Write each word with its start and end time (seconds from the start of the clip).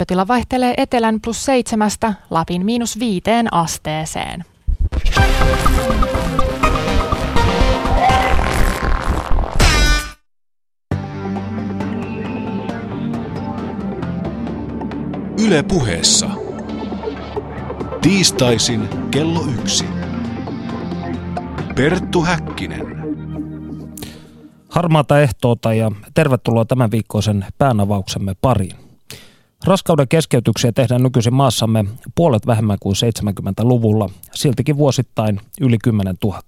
Lämpötila 0.00 0.28
vaihtelee 0.28 0.74
etelän 0.76 1.20
plus 1.20 1.44
seitsemästä 1.44 2.14
Lapin 2.30 2.64
miinus 2.64 2.98
viiteen 2.98 3.54
asteeseen. 3.54 4.44
Yle 15.46 15.62
puheessa. 15.62 16.30
Tiistaisin 18.02 18.88
kello 19.10 19.40
yksi. 19.60 19.84
Perttu 21.74 22.22
Häkkinen. 22.22 22.86
Harmaata 24.68 25.20
ehtoota 25.20 25.74
ja 25.74 25.90
tervetuloa 26.14 26.64
tämän 26.64 26.90
viikkoisen 26.90 27.46
päänavauksemme 27.58 28.34
pariin. 28.40 28.85
Raskauden 29.66 30.08
keskeytyksiä 30.08 30.72
tehdään 30.72 31.02
nykyisin 31.02 31.34
maassamme 31.34 31.84
puolet 32.14 32.46
vähemmän 32.46 32.76
kuin 32.80 32.96
70-luvulla, 32.96 34.10
siltikin 34.34 34.76
vuosittain 34.76 35.40
yli 35.60 35.78
10 35.84 36.14
000. 36.24 36.40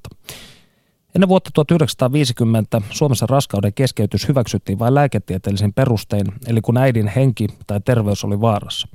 Ennen 1.14 1.28
vuotta 1.28 1.50
1950 1.54 2.82
Suomessa 2.90 3.26
raskauden 3.26 3.74
keskeytys 3.74 4.28
hyväksyttiin 4.28 4.78
vain 4.78 4.94
lääketieteellisin 4.94 5.72
perustein, 5.72 6.26
eli 6.46 6.60
kun 6.60 6.76
äidin 6.76 7.08
henki 7.08 7.46
tai 7.66 7.80
terveys 7.84 8.24
oli 8.24 8.40
vaarassa. 8.40 8.88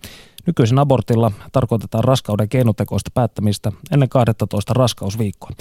Nykyisin 0.47 0.79
abortilla 0.79 1.31
tarkoitetaan 1.51 2.03
raskauden 2.03 2.49
keinotekoista 2.49 3.11
päättämistä 3.13 3.71
ennen 3.91 4.09
12 4.09 4.73
raskausviikkoa. 4.73 5.51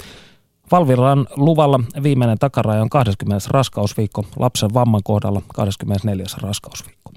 Valviran 0.71 1.27
luvalla 1.35 1.79
viimeinen 2.03 2.39
takaraja 2.39 2.81
on 2.81 2.89
20. 2.89 3.47
raskausviikko, 3.51 4.25
lapsen 4.35 4.73
vamman 4.73 5.01
kohdalla 5.03 5.41
24. 5.53 6.25
raskausviikko. 6.41 7.11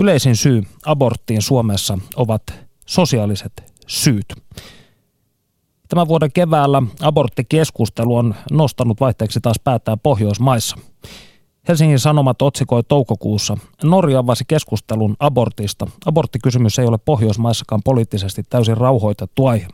Yleisin 0.00 0.36
syy 0.36 0.62
aborttiin 0.86 1.42
Suomessa 1.42 1.98
ovat 2.16 2.42
sosiaaliset 2.86 3.72
syyt. 3.86 4.26
Tämän 5.88 6.08
vuoden 6.08 6.32
keväällä 6.32 6.82
aborttikeskustelu 7.02 8.16
on 8.16 8.34
nostanut 8.50 9.00
vaihteeksi 9.00 9.40
taas 9.40 9.56
päättää 9.64 9.96
Pohjoismaissa. 9.96 10.76
Helsingin 11.68 11.98
Sanomat 11.98 12.42
otsikoi 12.42 12.82
toukokuussa. 12.82 13.56
Norja 13.82 14.18
avasi 14.18 14.44
keskustelun 14.48 15.16
abortista. 15.20 15.86
Aborttikysymys 16.06 16.78
ei 16.78 16.86
ole 16.86 16.98
Pohjoismaissakaan 16.98 17.82
poliittisesti 17.84 18.42
täysin 18.50 18.76
rauhoitettu 18.76 19.46
aihe. 19.46 19.68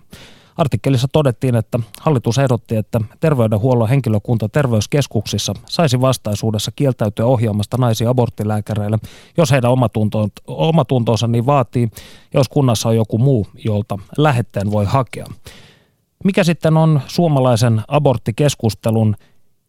Artikkelissa 0.56 1.08
todettiin, 1.12 1.54
että 1.54 1.78
hallitus 2.00 2.38
ehdotti, 2.38 2.76
että 2.76 3.00
terveydenhuollon 3.20 3.88
henkilökunta 3.88 4.48
terveyskeskuksissa 4.48 5.54
saisi 5.66 6.00
vastaisuudessa 6.00 6.70
kieltäytyä 6.76 7.26
ohjaamasta 7.26 7.76
naisia 7.76 8.10
aborttilääkäreille, 8.10 8.98
jos 9.36 9.50
heidän 9.50 9.70
omatuntonsa 10.46 11.26
niin 11.26 11.46
vaatii, 11.46 11.88
jos 12.34 12.48
kunnassa 12.48 12.88
on 12.88 12.96
joku 12.96 13.18
muu, 13.18 13.46
jolta 13.64 13.98
lähetteen 14.18 14.70
voi 14.70 14.84
hakea. 14.84 15.26
Mikä 16.24 16.44
sitten 16.44 16.76
on 16.76 17.00
suomalaisen 17.06 17.82
aborttikeskustelun 17.88 19.16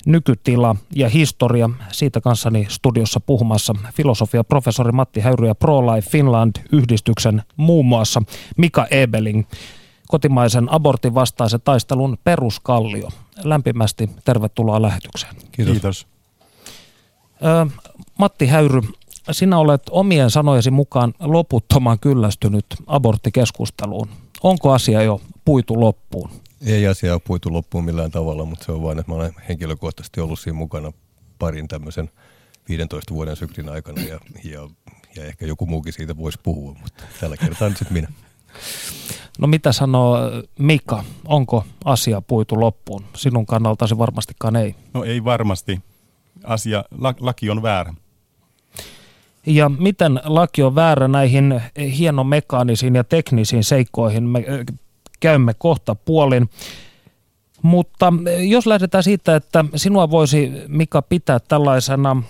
nykytila 0.05 0.75
ja 0.95 1.09
historia. 1.09 1.69
Siitä 1.91 2.21
kanssani 2.21 2.67
studiossa 2.69 3.19
puhumassa 3.19 3.73
filosofia 3.93 4.43
professori 4.43 4.91
Matti 4.91 5.19
Häyry 5.19 5.47
ja 5.47 5.55
ProLife 5.55 6.09
Finland-yhdistyksen 6.09 7.41
muun 7.57 7.85
muassa 7.85 8.21
Mika 8.57 8.87
Ebeling 8.91 9.43
kotimaisen 10.15 10.71
abortin 10.71 11.15
vastaisen 11.15 11.61
taistelun 11.61 12.17
peruskallio. 12.23 13.09
Lämpimästi 13.43 14.09
tervetuloa 14.25 14.81
lähetykseen. 14.81 15.35
Kiitos. 15.51 15.73
Kiitos. 15.73 16.07
Ö, 17.45 17.65
Matti 18.17 18.47
Häyry, 18.47 18.81
sinä 19.31 19.57
olet 19.57 19.81
omien 19.89 20.29
sanojesi 20.29 20.71
mukaan 20.71 21.13
loputtoman 21.19 21.99
kyllästynyt 21.99 22.65
aborttikeskusteluun. 22.87 24.09
Onko 24.43 24.73
asia 24.73 25.03
jo 25.03 25.21
puitu 25.45 25.79
loppuun? 25.79 26.29
Ei 26.65 26.87
asia 26.87 27.13
ole 27.13 27.21
puitu 27.27 27.53
loppuun 27.53 27.85
millään 27.85 28.11
tavalla, 28.11 28.45
mutta 28.45 28.65
se 28.65 28.71
on 28.71 28.83
vain, 28.83 28.99
että 28.99 29.11
mä 29.11 29.15
olen 29.15 29.35
henkilökohtaisesti 29.49 30.21
ollut 30.21 30.39
siinä 30.39 30.57
mukana 30.57 30.91
parin 31.39 31.67
tämmöisen 31.67 32.09
15 32.69 33.13
vuoden 33.13 33.35
syklin 33.35 33.69
aikana 33.69 34.01
ja, 34.01 34.19
ja, 34.43 34.69
ja 35.15 35.25
ehkä 35.25 35.45
joku 35.45 35.65
muukin 35.65 35.93
siitä 35.93 36.17
voisi 36.17 36.39
puhua, 36.43 36.75
mutta 36.81 37.03
tällä 37.19 37.37
kertaa 37.37 37.69
nyt 37.69 37.77
sitten 37.77 37.93
minä. 37.93 38.07
No 39.39 39.47
mitä 39.47 39.71
sanoo 39.71 40.17
Mika, 40.59 41.03
onko 41.25 41.63
asia 41.85 42.21
puitu 42.21 42.59
loppuun? 42.59 43.03
Sinun 43.15 43.45
kannaltasi 43.45 43.97
varmastikaan 43.97 44.55
ei. 44.55 44.75
No 44.93 45.03
ei 45.03 45.23
varmasti. 45.23 45.79
Asia, 46.43 46.83
laki 47.19 47.49
on 47.49 47.61
väärä. 47.61 47.93
Ja 49.45 49.69
miten 49.69 50.21
laki 50.23 50.63
on 50.63 50.75
väärä 50.75 51.07
näihin 51.07 51.61
hienomekaanisiin 51.97 52.95
ja 52.95 53.03
teknisiin 53.03 53.63
seikkoihin 53.63 54.23
me 54.23 54.45
käymme 55.19 55.53
kohta 55.53 55.95
puolin. 55.95 56.49
Mutta 57.61 58.13
jos 58.49 58.67
lähdetään 58.67 59.03
siitä, 59.03 59.35
että 59.35 59.65
sinua 59.75 60.09
voisi 60.09 60.51
Mika 60.67 61.01
pitää 61.01 61.39
tällaisena 61.39 62.23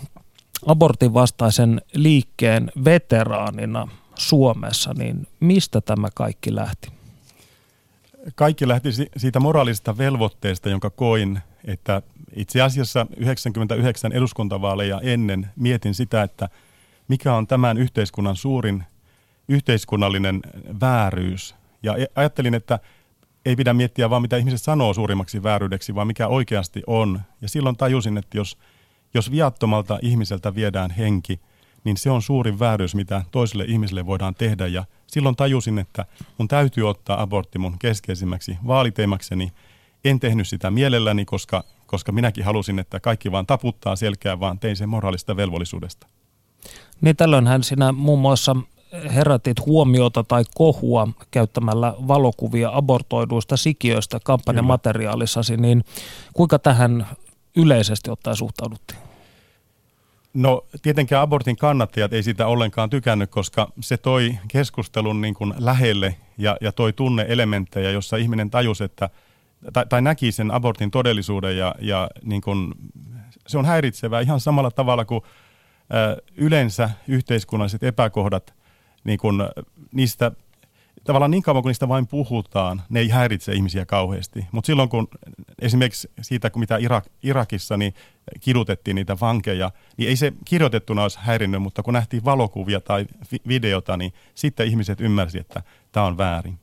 abortin 0.66 1.14
vastaisen 1.14 1.82
liikkeen 1.94 2.72
veteraanina 2.86 3.88
Suomessa, 4.16 4.94
niin 4.94 5.28
mistä 5.40 5.82
tämä 5.82 6.08
kaikki 6.16 6.56
lähti? 6.56 6.95
Kaikki 8.36 8.68
lähti 8.68 8.90
siitä 9.18 9.40
moraalisesta 9.40 9.98
velvoitteesta, 9.98 10.70
jonka 10.70 10.90
koin, 10.90 11.40
että 11.66 12.02
itse 12.36 12.62
asiassa 12.62 13.08
99 13.18 14.12
eduskuntavaaleja 14.12 15.00
ennen 15.04 15.50
mietin 15.56 15.94
sitä, 15.94 16.24
että 16.24 16.50
mikä 17.08 17.34
on 17.34 17.48
tämän 17.48 17.78
yhteiskunnan 17.78 18.36
suurin 18.36 18.84
yhteiskunnallinen 19.48 20.42
vääryys. 20.82 21.56
Ja 21.84 21.98
e- 21.98 22.06
ajattelin, 22.16 22.54
että 22.54 22.80
ei 23.46 23.56
pidä 23.56 23.74
miettiä 23.74 24.10
vaan 24.10 24.22
mitä 24.22 24.38
ihmiset 24.38 24.62
sanoo 24.62 24.94
suurimmaksi 24.94 25.44
vääryydeksi, 25.44 25.96
vaan 25.96 26.08
mikä 26.08 26.28
oikeasti 26.28 26.84
on. 26.88 27.22
Ja 27.42 27.50
silloin 27.50 27.78
tajusin, 27.78 28.18
että 28.18 28.38
jos, 28.38 28.58
jos 29.14 29.32
viattomalta 29.32 30.00
ihmiseltä 30.02 30.56
viedään 30.56 30.92
henki, 30.92 31.40
niin 31.84 31.98
se 31.98 32.12
on 32.12 32.22
suurin 32.22 32.60
vääryys, 32.60 32.96
mitä 32.96 33.24
toiselle 33.32 33.66
ihmiselle 33.68 34.06
voidaan 34.06 34.36
tehdä. 34.36 34.68
Ja 34.68 34.86
silloin 35.08 35.36
tajusin, 35.36 35.80
että 35.80 36.06
mun 36.38 36.48
täytyy 36.48 36.90
ottaa 36.90 37.22
abortti 37.22 37.60
mun 37.60 37.80
keskeisimmäksi 37.80 38.58
vaaliteemakseni. 38.68 39.52
En 40.06 40.20
tehnyt 40.20 40.48
sitä 40.48 40.72
mielelläni, 40.72 41.26
koska, 41.26 41.64
koska 41.86 42.12
minäkin 42.12 42.46
halusin, 42.46 42.80
että 42.80 43.00
kaikki 43.00 43.32
vaan 43.32 43.46
taputtaa 43.46 43.96
selkeää, 43.96 44.40
vaan 44.40 44.60
tein 44.60 44.76
sen 44.76 44.90
moraalista 44.90 45.36
velvollisuudesta. 45.38 46.08
Niin 47.02 47.16
tällöinhän 47.16 47.64
sinä 47.64 47.92
muun 47.92 48.20
muassa 48.20 48.56
herätit 49.16 49.66
huomiota 49.66 50.24
tai 50.24 50.44
kohua 50.56 51.08
käyttämällä 51.32 51.94
valokuvia 52.08 52.70
abortoiduista 52.74 53.58
sikiöistä 53.58 54.20
kampanjamateriaalissasi, 54.24 55.58
niin 55.58 55.84
kuinka 56.34 56.60
tähän 56.60 57.08
yleisesti 57.56 58.12
ottaen 58.12 58.36
suhtauduttiin? 58.36 59.05
No 60.36 60.66
tietenkään 60.82 61.22
abortin 61.22 61.56
kannattajat 61.56 62.14
ei 62.14 62.24
sitä 62.24 62.48
ollenkaan 62.48 62.90
tykännyt, 62.90 63.32
koska 63.32 63.72
se 63.80 63.98
toi 63.98 64.38
keskustelun 64.48 65.22
niin 65.22 65.34
kuin 65.34 65.54
lähelle 65.58 66.16
ja, 66.38 66.58
ja 66.62 66.72
toi 66.72 66.94
tunneelementtejä, 66.94 67.92
jossa 67.92 68.18
ihminen 68.18 68.50
tajusi, 68.50 68.84
että, 68.84 69.10
tai, 69.74 69.86
tai 69.90 70.02
näki 70.02 70.32
sen 70.32 70.52
abortin 70.52 70.92
todellisuuden 70.92 71.58
ja, 71.58 71.76
ja 71.80 72.10
niin 72.24 72.42
kuin, 72.42 72.74
se 73.48 73.58
on 73.58 73.66
häiritsevää 73.66 74.22
ihan 74.22 74.40
samalla 74.40 74.72
tavalla 74.72 75.06
kuin 75.06 75.22
ö, 75.94 76.22
yleensä 76.36 76.90
yhteiskunnalliset 77.08 77.84
epäkohdat, 77.84 78.54
niin 79.04 79.20
kuin, 79.20 79.36
niistä 79.92 80.32
tavallaan 81.06 81.32
niin 81.32 81.44
kauan 81.44 81.64
kuin 81.64 81.70
niistä 81.70 81.88
vain 81.88 82.08
puhutaan, 82.08 82.82
ne 82.90 83.00
ei 83.00 83.10
häiritse 83.10 83.54
ihmisiä 83.54 83.86
kauheasti. 83.86 84.46
Mutta 84.52 84.66
silloin 84.66 84.90
kun 84.90 85.08
esimerkiksi 85.62 86.12
siitä, 86.22 86.50
kun 86.50 86.60
mitä 86.60 86.78
Irak, 86.78 87.06
Irakissa 87.24 87.78
niin 87.78 87.94
kidutettiin 88.40 88.96
niitä 88.96 89.18
vankeja, 89.22 89.72
niin 89.98 90.10
ei 90.10 90.16
se 90.16 90.34
kirjoitettuna 90.46 91.02
olisi 91.02 91.20
häirinnyt, 91.22 91.62
mutta 91.62 91.84
kun 91.84 91.94
nähtiin 91.94 92.26
valokuvia 92.26 92.82
tai 92.82 93.06
videota, 93.48 93.98
niin 93.98 94.14
sitten 94.36 94.68
ihmiset 94.68 95.02
ymmärsivät, 95.02 95.46
että 95.46 95.62
tämä 95.92 96.06
on 96.06 96.18
väärin. 96.18 96.60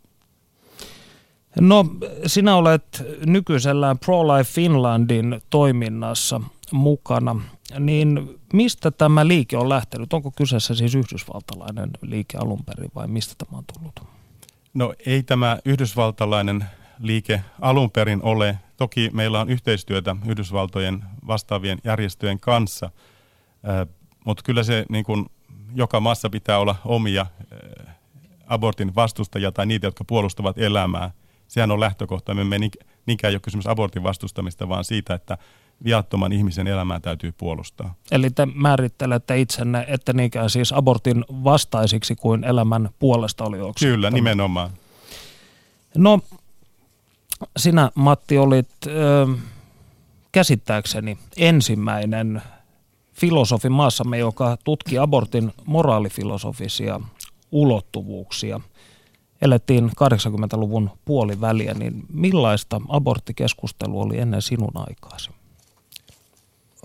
No 1.60 1.86
sinä 2.26 2.56
olet 2.56 3.04
nykyisellään 3.26 3.98
ProLife 3.98 4.52
Finlandin 4.52 5.40
toiminnassa 5.50 6.40
mukana, 6.72 7.36
niin 7.78 8.40
mistä 8.52 8.90
tämä 8.90 9.26
liike 9.26 9.56
on 9.56 9.68
lähtenyt? 9.68 10.12
Onko 10.12 10.30
kyseessä 10.36 10.74
siis 10.74 10.94
yhdysvaltalainen 10.94 11.90
liike 12.02 12.38
alun 12.38 12.64
perin 12.64 12.90
vai 12.94 13.08
mistä 13.08 13.34
tämä 13.38 13.58
on 13.58 13.64
tullut? 13.74 14.21
No 14.74 14.94
ei 15.06 15.22
tämä 15.22 15.58
yhdysvaltalainen 15.64 16.64
liike 16.98 17.44
alun 17.60 17.90
perin 17.90 18.22
ole. 18.22 18.58
Toki 18.76 19.10
meillä 19.12 19.40
on 19.40 19.50
yhteistyötä 19.50 20.16
Yhdysvaltojen 20.28 21.04
vastaavien 21.26 21.78
järjestöjen 21.84 22.40
kanssa, 22.40 22.90
äh, 23.68 23.86
mutta 24.24 24.42
kyllä 24.42 24.62
se 24.62 24.84
niin 24.88 25.04
kuin, 25.04 25.26
joka 25.74 26.00
maassa 26.00 26.30
pitää 26.30 26.58
olla 26.58 26.76
omia 26.84 27.20
äh, 27.20 27.96
abortin 28.46 28.94
vastustajia 28.94 29.52
tai 29.52 29.66
niitä, 29.66 29.86
jotka 29.86 30.04
puolustavat 30.04 30.58
elämää. 30.58 31.10
Sehän 31.48 31.70
on 31.70 31.80
lähtökohta. 31.80 32.34
Me 32.34 32.40
emme 32.40 32.58
niinkään 33.06 33.34
ole 33.34 33.40
kysymys 33.40 33.66
abortin 33.66 34.02
vastustamista, 34.02 34.68
vaan 34.68 34.84
siitä, 34.84 35.14
että 35.14 35.38
viattoman 35.84 36.32
ihmisen 36.32 36.66
elämää 36.66 37.00
täytyy 37.00 37.32
puolustaa. 37.38 37.94
Eli 38.10 38.30
te 38.30 38.46
määrittelette 38.54 39.40
itsenne, 39.40 39.84
että 39.88 40.12
niinkään 40.12 40.50
siis 40.50 40.72
abortin 40.72 41.24
vastaisiksi 41.28 42.14
kuin 42.16 42.44
elämän 42.44 42.90
puolesta 42.98 43.44
oli 43.44 43.58
Kyllä, 43.80 44.10
nimenomaan. 44.10 44.70
No, 45.96 46.20
sinä 47.56 47.90
Matti 47.94 48.38
olit 48.38 48.70
ö, 48.86 49.26
käsittääkseni 50.32 51.18
ensimmäinen 51.36 52.42
filosofi 53.12 53.68
maassamme, 53.68 54.18
joka 54.18 54.56
tutki 54.64 54.98
abortin 54.98 55.52
moraalifilosofisia 55.64 57.00
ulottuvuuksia. 57.52 58.60
Elettiin 59.42 59.90
80-luvun 59.90 60.90
puoliväliä, 61.04 61.74
niin 61.74 62.04
millaista 62.12 62.80
aborttikeskustelua 62.88 64.02
oli 64.02 64.18
ennen 64.18 64.42
sinun 64.42 64.72
aikaasi? 64.74 65.30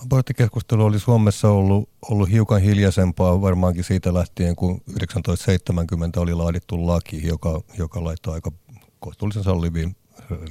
Aborttikeskustelu 0.06 0.86
oli 0.86 1.00
Suomessa 1.00 1.50
ollut, 1.50 1.90
ollut 2.10 2.32
hiukan 2.32 2.62
hiljaisempaa 2.62 3.42
varmaankin 3.42 3.84
siitä 3.84 4.14
lähtien, 4.14 4.56
kun 4.56 4.82
1970 4.86 6.20
oli 6.20 6.34
laadittu 6.34 6.88
laki, 6.88 7.28
joka, 7.28 7.62
joka 7.78 8.04
laittoi 8.04 8.34
aika 8.34 8.52
kohtuullisen 9.00 9.44
salliviin 9.44 9.96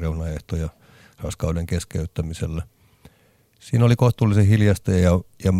reunaehtoja 0.00 0.68
raskauden 1.22 1.66
keskeyttämiselle– 1.66 2.62
Siinä 3.60 3.84
oli 3.84 3.96
kohtuullisen 3.96 4.46
hiljasta 4.46 4.90
ja, 4.90 5.20
ja 5.44 5.52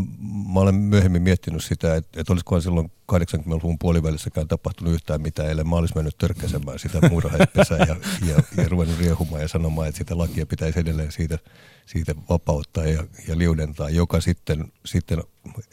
mä 0.53 0.61
olen 0.61 0.75
myöhemmin 0.75 1.23
miettinyt 1.23 1.65
sitä, 1.65 1.95
että, 1.97 2.21
että 2.21 2.33
olisikohan 2.33 2.63
silloin 2.63 2.93
80-luvun 3.13 3.79
puolivälissäkään 3.79 4.49
tapahtunut 4.49 4.95
yhtään 4.95 5.23
mitään, 5.23 5.51
ellei 5.51 5.65
mä 5.65 5.77
olisi 5.77 5.95
mennyt 5.95 6.19
törkkäsemään 6.19 6.79
sitä 6.79 7.09
muurahaispesää 7.09 7.79
ja, 7.79 7.97
ja, 8.29 8.43
ja 8.57 8.69
ruvennut 8.69 8.99
riehumaan 8.99 9.43
ja 9.43 9.49
sanomaan, 9.49 9.89
että 9.89 9.99
sitä 9.99 10.19
lakia 10.19 10.47
pitäisi 10.47 10.81
edelleen 10.81 11.13
siitä, 11.13 11.39
siitä 11.87 12.15
vapauttaa 12.29 12.85
ja, 12.85 13.07
ja 13.29 13.39
liudentaa, 13.39 13.91
joka 13.91 14.21
sitten, 14.21 14.73
sitten 14.85 15.23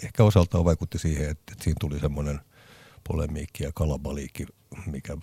ehkä 0.03 0.23
osaltaan 0.23 0.65
vaikutti 0.65 0.99
siihen, 0.99 1.29
että, 1.29 1.51
että 1.51 1.63
siinä 1.63 1.77
tuli 1.79 1.99
semmoinen 1.99 2.39
polemiikki 3.07 3.63
ja 3.63 3.71
kalabaliikki, 3.75 4.45
mikä 4.85 5.17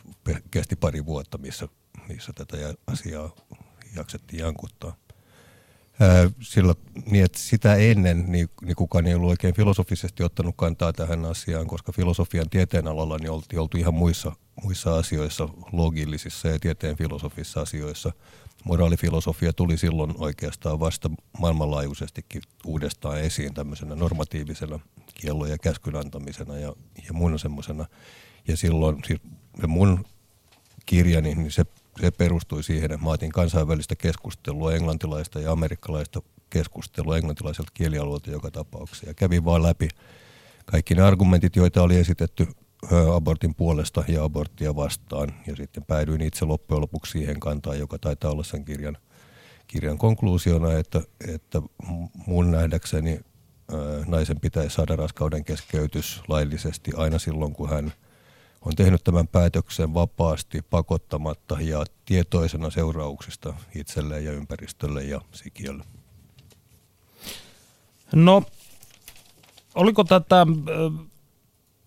kesti 0.51 0.77
pari 0.77 1.07
vuotta, 1.07 1.39
missä, 1.39 1.69
missä 2.09 2.33
tätä 2.33 2.57
asiaa 2.87 3.31
jaksettiin 3.97 4.41
jankuttaa 4.41 4.97
sillä, 6.43 6.75
niin 7.11 7.25
että 7.25 7.39
sitä 7.39 7.75
ennen 7.75 8.25
niin, 8.33 8.49
niin 8.63 8.77
kukaan 8.77 9.07
ei 9.07 9.15
ollut 9.15 9.31
oikein 9.31 9.55
filosofisesti 9.55 10.23
ottanut 10.23 10.55
kantaa 10.57 10.93
tähän 10.93 11.25
asiaan, 11.25 11.67
koska 11.67 11.93
filosofian 11.93 12.51
tieteen 12.51 12.89
alalla 12.89 13.17
niin 13.19 13.31
oltiin 13.31 13.61
oltu 13.61 13.77
ihan 13.77 13.95
muissa, 13.95 14.33
muissa 14.63 14.99
asioissa, 14.99 15.49
logillisissa 15.73 16.49
ja 16.49 16.59
tieteen 16.59 16.97
filosofissa 16.97 17.61
asioissa. 17.61 18.13
Moraalifilosofia 18.65 19.53
tuli 19.53 19.79
silloin 19.79 20.15
oikeastaan 20.19 20.81
vasta 20.81 21.11
maailmanlaajuisestikin 21.39 22.43
uudestaan 22.65 23.21
esiin 23.21 23.55
tämmöisenä 23.55 23.95
normatiivisena 23.95 24.79
kiellon 25.15 25.51
ja 25.51 25.59
käskyn 25.59 25.97
antamisena 25.97 26.59
ja, 26.59 26.73
ja 27.07 27.13
mun 27.13 27.39
semmoisena. 27.39 27.87
Ja 28.49 28.57
silloin 28.57 29.03
siis 29.07 29.21
mun 29.67 30.05
kirjani, 30.87 31.35
niin 31.35 31.53
se 31.53 31.65
se 32.01 32.11
perustui 32.11 32.63
siihen, 32.63 32.93
että 32.93 33.05
mä 33.05 33.11
otin 33.11 33.33
kansainvälistä 33.33 33.97
keskustelua, 33.97 34.75
englantilaista 34.75 35.41
ja 35.41 35.53
amerikkalaista 35.53 36.23
keskustelua 36.51 37.17
englantilaiselta 37.17 37.71
kielialueelta 37.75 38.31
joka 38.31 38.51
tapauksessa. 38.51 39.07
Ja 39.07 39.15
kävin 39.15 39.45
vaan 39.45 39.63
läpi 39.63 39.89
kaikki 40.67 40.95
ne 40.95 41.03
argumentit, 41.03 41.57
joita 41.57 41.83
oli 41.83 41.97
esitetty 41.97 42.47
abortin 43.15 43.55
puolesta 43.55 44.05
ja 44.09 44.25
aborttia 44.25 44.77
vastaan. 44.77 45.35
Ja 45.47 45.57
sitten 45.57 45.85
päädyin 45.85 46.21
itse 46.21 46.45
loppujen 46.45 46.81
lopuksi 46.81 47.13
siihen 47.13 47.41
kantaan, 47.41 47.79
joka 47.79 47.99
taitaa 47.99 48.31
olla 48.31 48.45
sen 48.45 48.65
kirjan, 48.65 48.97
kirjan 49.67 49.99
konkluusiona, 49.99 50.73
että, 50.73 51.03
että 51.29 51.63
mun 52.27 52.51
nähdäkseni 52.51 53.21
naisen 54.07 54.41
pitäisi 54.41 54.75
saada 54.75 54.97
raskauden 54.97 55.45
keskeytys 55.45 56.23
laillisesti 56.29 56.91
aina 56.97 57.19
silloin, 57.19 57.53
kun 57.53 57.69
hän– 57.69 57.93
on 58.65 58.77
tehnyt 58.77 59.05
tämän 59.05 59.29
päätöksen 59.29 59.95
vapaasti, 59.95 60.63
pakottamatta 60.71 61.57
ja 61.61 61.85
tietoisena 62.05 62.71
seurauksista 62.71 63.55
itselleen 63.75 64.25
ja 64.25 64.33
ympäristölle 64.33 65.05
ja 65.05 65.21
sikiölle. 65.33 65.85
No, 68.15 68.43
oliko 69.75 70.05
tätä, 70.05 70.47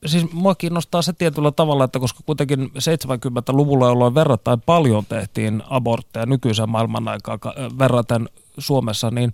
siis 0.06 0.31
mua 0.31 0.56
kiinnostaa 0.56 1.02
se 1.02 1.14
tietyllä 1.14 1.52
tavalla, 1.52 1.84
että 1.84 2.00
koska 2.00 2.20
kuitenkin 2.25 2.60
70-luvulla, 2.66 3.88
jolloin 3.88 4.16
verrattain 4.16 4.62
paljon 4.62 5.06
tehtiin 5.06 5.64
abortteja 5.69 6.26
nykyisen 6.26 6.69
maailman 6.69 7.08
aikaa 7.08 7.40
verraten 7.80 8.30
Suomessa, 8.58 9.12
niin 9.12 9.34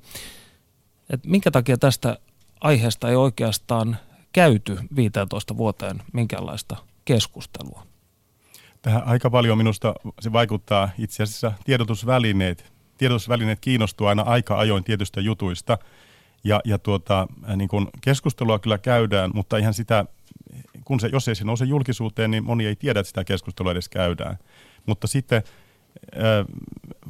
että 1.10 1.30
minkä 1.30 1.52
takia 1.52 1.78
tästä 1.78 2.18
aiheesta 2.62 3.10
ei 3.10 3.16
oikeastaan 3.16 3.98
käyty 4.34 4.78
15 4.96 5.58
vuoteen 5.58 6.02
minkäänlaista 6.14 6.89
keskustelua? 7.14 7.84
Tähän 8.82 9.04
aika 9.06 9.30
paljon 9.30 9.58
minusta 9.58 9.94
se 10.22 10.34
vaikuttaa 10.34 10.90
itse 10.98 11.24
asiassa 11.24 11.52
tiedotusvälineet. 11.66 12.74
Tiedotusvälineet 12.98 13.60
kiinnostuu 13.60 14.08
aina 14.08 14.22
aika 14.22 14.60
ajoin 14.60 14.84
tietystä 14.84 15.22
jutuista 15.22 15.78
ja, 16.44 16.62
ja 16.66 16.80
tuota, 16.80 17.28
niin 17.56 17.68
kun 17.68 17.90
keskustelua 18.02 18.60
kyllä 18.60 18.78
käydään, 18.78 19.32
mutta 19.34 19.58
ihan 19.58 19.74
sitä, 19.74 20.06
kun 20.86 21.00
se, 21.00 21.10
jos 21.14 21.28
ei 21.28 21.36
se 21.36 21.44
nouse 21.44 21.66
julkisuuteen, 21.66 22.32
niin 22.32 22.44
moni 22.44 22.66
ei 22.66 22.76
tiedä, 22.76 23.00
että 23.00 23.08
sitä 23.08 23.24
keskustelua 23.24 23.72
edes 23.72 23.90
käydään. 23.90 24.38
Mutta 24.86 25.08
sitten 25.08 25.44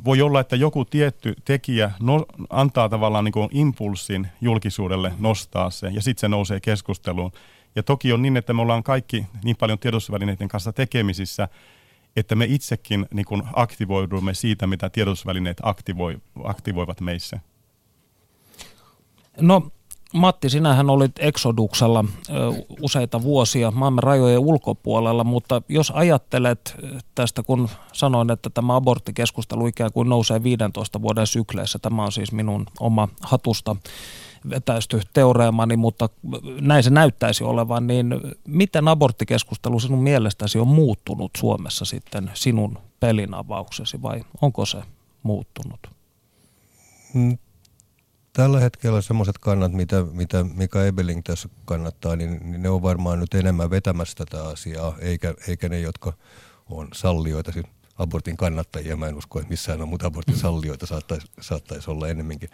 voi 0.05 0.21
olla, 0.21 0.39
että 0.39 0.55
joku 0.55 0.85
tietty 0.85 1.35
tekijä 1.45 1.91
no, 1.99 2.25
antaa 2.49 2.89
tavallaan 2.89 3.25
niin 3.25 3.49
impulssin 3.51 4.27
julkisuudelle 4.41 5.13
nostaa 5.19 5.69
se, 5.69 5.87
ja 5.87 6.01
sitten 6.01 6.21
se 6.21 6.27
nousee 6.27 6.59
keskusteluun. 6.59 7.31
Ja 7.75 7.83
toki 7.83 8.13
on 8.13 8.21
niin, 8.21 8.37
että 8.37 8.53
me 8.53 8.61
ollaan 8.61 8.83
kaikki 8.83 9.25
niin 9.43 9.55
paljon 9.55 9.79
tiedotusvälineiden 9.79 10.47
kanssa 10.47 10.73
tekemisissä, 10.73 11.47
että 12.15 12.35
me 12.35 12.45
itsekin 12.45 13.05
niin 13.13 13.25
kuin 13.25 13.43
aktivoidumme 13.53 14.33
siitä, 14.33 14.67
mitä 14.67 14.89
tiedotusvälineet 14.89 15.57
aktivoi, 15.63 16.17
aktivoivat 16.43 17.01
meissä. 17.01 17.39
No 19.41 19.71
Matti, 20.13 20.49
sinähän 20.49 20.89
olit 20.89 21.11
Exoduksella 21.19 22.05
useita 22.81 23.21
vuosia 23.21 23.71
maamme 23.71 24.01
rajojen 24.01 24.39
ulkopuolella, 24.39 25.23
mutta 25.23 25.61
jos 25.69 25.91
ajattelet 25.91 26.75
tästä, 27.15 27.43
kun 27.43 27.69
sanoin, 27.93 28.31
että 28.31 28.49
tämä 28.49 28.75
aborttikeskustelu 28.75 29.67
ikään 29.67 29.91
kuin 29.91 30.09
nousee 30.09 30.43
15 30.43 31.01
vuoden 31.01 31.27
sykleissä, 31.27 31.79
tämä 31.79 32.03
on 32.03 32.11
siis 32.11 32.31
minun 32.31 32.65
oma 32.79 33.07
hatusta 33.21 33.75
vetäisty 34.49 35.01
teoreemani, 35.13 35.77
mutta 35.77 36.09
näin 36.61 36.83
se 36.83 36.89
näyttäisi 36.89 37.43
olevan, 37.43 37.87
niin 37.87 38.21
miten 38.47 38.87
aborttikeskustelu 38.87 39.79
sinun 39.79 40.03
mielestäsi 40.03 40.59
on 40.59 40.67
muuttunut 40.67 41.31
Suomessa 41.37 41.85
sitten 41.85 42.31
sinun 42.33 42.77
pelin 42.99 43.33
avauksesi 43.33 44.01
vai 44.01 44.23
onko 44.41 44.65
se 44.65 44.77
muuttunut? 45.23 45.79
Mm, 47.13 47.37
tällä 48.33 48.59
hetkellä 48.59 49.01
semmoiset 49.01 49.37
kannat, 49.37 49.71
mitä, 49.71 50.03
mitä 50.11 50.43
Mika 50.43 50.85
Ebeling 50.85 51.21
tässä 51.23 51.49
kannattaa, 51.65 52.15
niin, 52.15 52.51
niin 52.51 52.63
ne 52.63 52.69
on 52.69 52.81
varmaan 52.81 53.19
nyt 53.19 53.33
enemmän 53.33 53.69
vetämässä 53.69 54.15
tätä 54.17 54.43
asiaa, 54.43 54.95
eikä, 54.99 55.33
eikä 55.47 55.69
ne, 55.69 55.79
jotka 55.79 56.13
on 56.69 56.87
sallijoita, 56.93 57.51
siis 57.51 57.65
abortin 57.97 58.37
kannattajia. 58.37 58.97
Mä 58.97 59.07
en 59.07 59.17
usko, 59.17 59.39
että 59.39 59.49
missään 59.49 59.81
on, 59.81 59.89
mutta 59.89 60.07
abortin 60.07 60.37
sallijoita 60.37 60.85
saattaisi, 60.85 61.27
saattaisi 61.41 61.91
olla 61.91 62.07
enemmänkin 62.07 62.49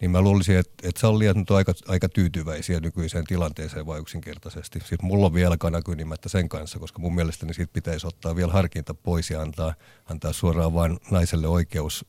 niin 0.00 0.10
mä 0.10 0.20
luulisin, 0.20 0.56
että, 0.56 0.88
että 0.88 1.00
sallijat 1.00 1.36
nyt 1.36 1.50
on 1.50 1.56
aika, 1.56 1.72
aika 1.88 2.08
tyytyväisiä 2.08 2.80
nykyiseen 2.80 3.24
tilanteeseen 3.24 3.86
vai 3.86 4.00
yksinkertaisesti. 4.00 4.78
Sitten 4.78 5.06
mulla 5.06 5.26
on 5.26 5.34
vielä 5.34 5.56
kanakynimättä 5.56 6.28
sen 6.28 6.48
kanssa, 6.48 6.78
koska 6.78 6.98
mun 6.98 7.14
mielestäni 7.14 7.54
siitä 7.54 7.72
pitäisi 7.72 8.06
ottaa 8.06 8.36
vielä 8.36 8.52
harkinta 8.52 8.94
pois 8.94 9.30
ja 9.30 9.40
antaa, 9.40 9.74
antaa 10.06 10.32
suoraan 10.32 10.74
vain 10.74 10.98
naiselle 11.10 11.48
oikeus 11.48 12.04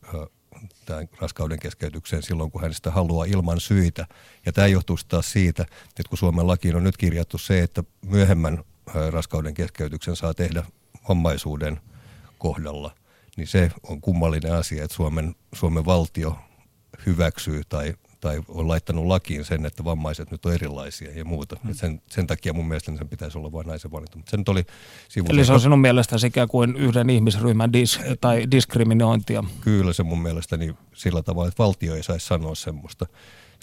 tämän 0.85 1.09
raskauden 1.21 1.59
keskeytykseen 1.59 2.23
silloin, 2.23 2.51
kun 2.51 2.61
hän 2.61 2.73
sitä 2.73 2.91
haluaa 2.91 3.25
ilman 3.25 3.59
syitä. 3.59 4.07
Ja 4.45 4.53
tämä 4.53 4.67
johtuu 4.67 4.97
taas 5.07 5.31
siitä, 5.31 5.63
että 5.63 6.09
kun 6.09 6.17
Suomen 6.17 6.47
lakiin 6.47 6.75
on 6.75 6.83
nyt 6.83 6.97
kirjattu 6.97 7.37
se, 7.37 7.63
että 7.63 7.83
myöhemmän 8.05 8.63
raskauden 9.09 9.53
keskeytyksen 9.53 10.15
saa 10.15 10.33
tehdä 10.33 10.63
vammaisuuden 11.09 11.79
kohdalla, 12.37 12.95
niin 13.37 13.47
se 13.47 13.71
on 13.83 14.01
kummallinen 14.01 14.53
asia, 14.53 14.83
että 14.83 14.95
Suomen, 14.95 15.35
Suomen 15.53 15.85
valtio 15.85 16.37
hyväksyy 17.05 17.61
tai, 17.69 17.93
tai 18.19 18.41
on 18.47 18.67
laittanut 18.67 19.05
lakiin 19.05 19.45
sen, 19.45 19.65
että 19.65 19.83
vammaiset 19.83 20.31
nyt 20.31 20.45
on 20.45 20.53
erilaisia 20.53 21.11
ja 21.11 21.25
muuta. 21.25 21.55
Hmm. 21.63 21.73
sen, 21.73 22.01
sen 22.09 22.27
takia 22.27 22.53
mun 22.53 22.67
mielestä 22.67 22.91
sen 22.97 23.09
pitäisi 23.09 23.37
olla 23.37 23.51
vain 23.51 23.67
naisen 23.67 23.91
valinta. 23.91 24.17
Mutta 24.17 24.31
se 24.31 24.37
nyt 24.37 24.49
oli 24.49 24.65
Eli 25.29 25.45
se 25.45 25.53
on 25.53 25.61
sinun 25.61 25.79
mielestäsi 25.79 26.27
ikään 26.27 26.47
kuin 26.47 26.75
yhden 26.75 27.09
ihmisryhmän 27.09 27.69
dis- 27.69 28.17
tai 28.21 28.51
diskriminointia? 28.51 29.43
Kyllä 29.61 29.93
se 29.93 30.03
mun 30.03 30.21
mielestäni 30.21 30.75
sillä 30.93 31.21
tavalla, 31.21 31.47
että 31.47 31.63
valtio 31.63 31.95
ei 31.95 32.03
saisi 32.03 32.25
sanoa 32.25 32.55
semmoista. 32.55 33.05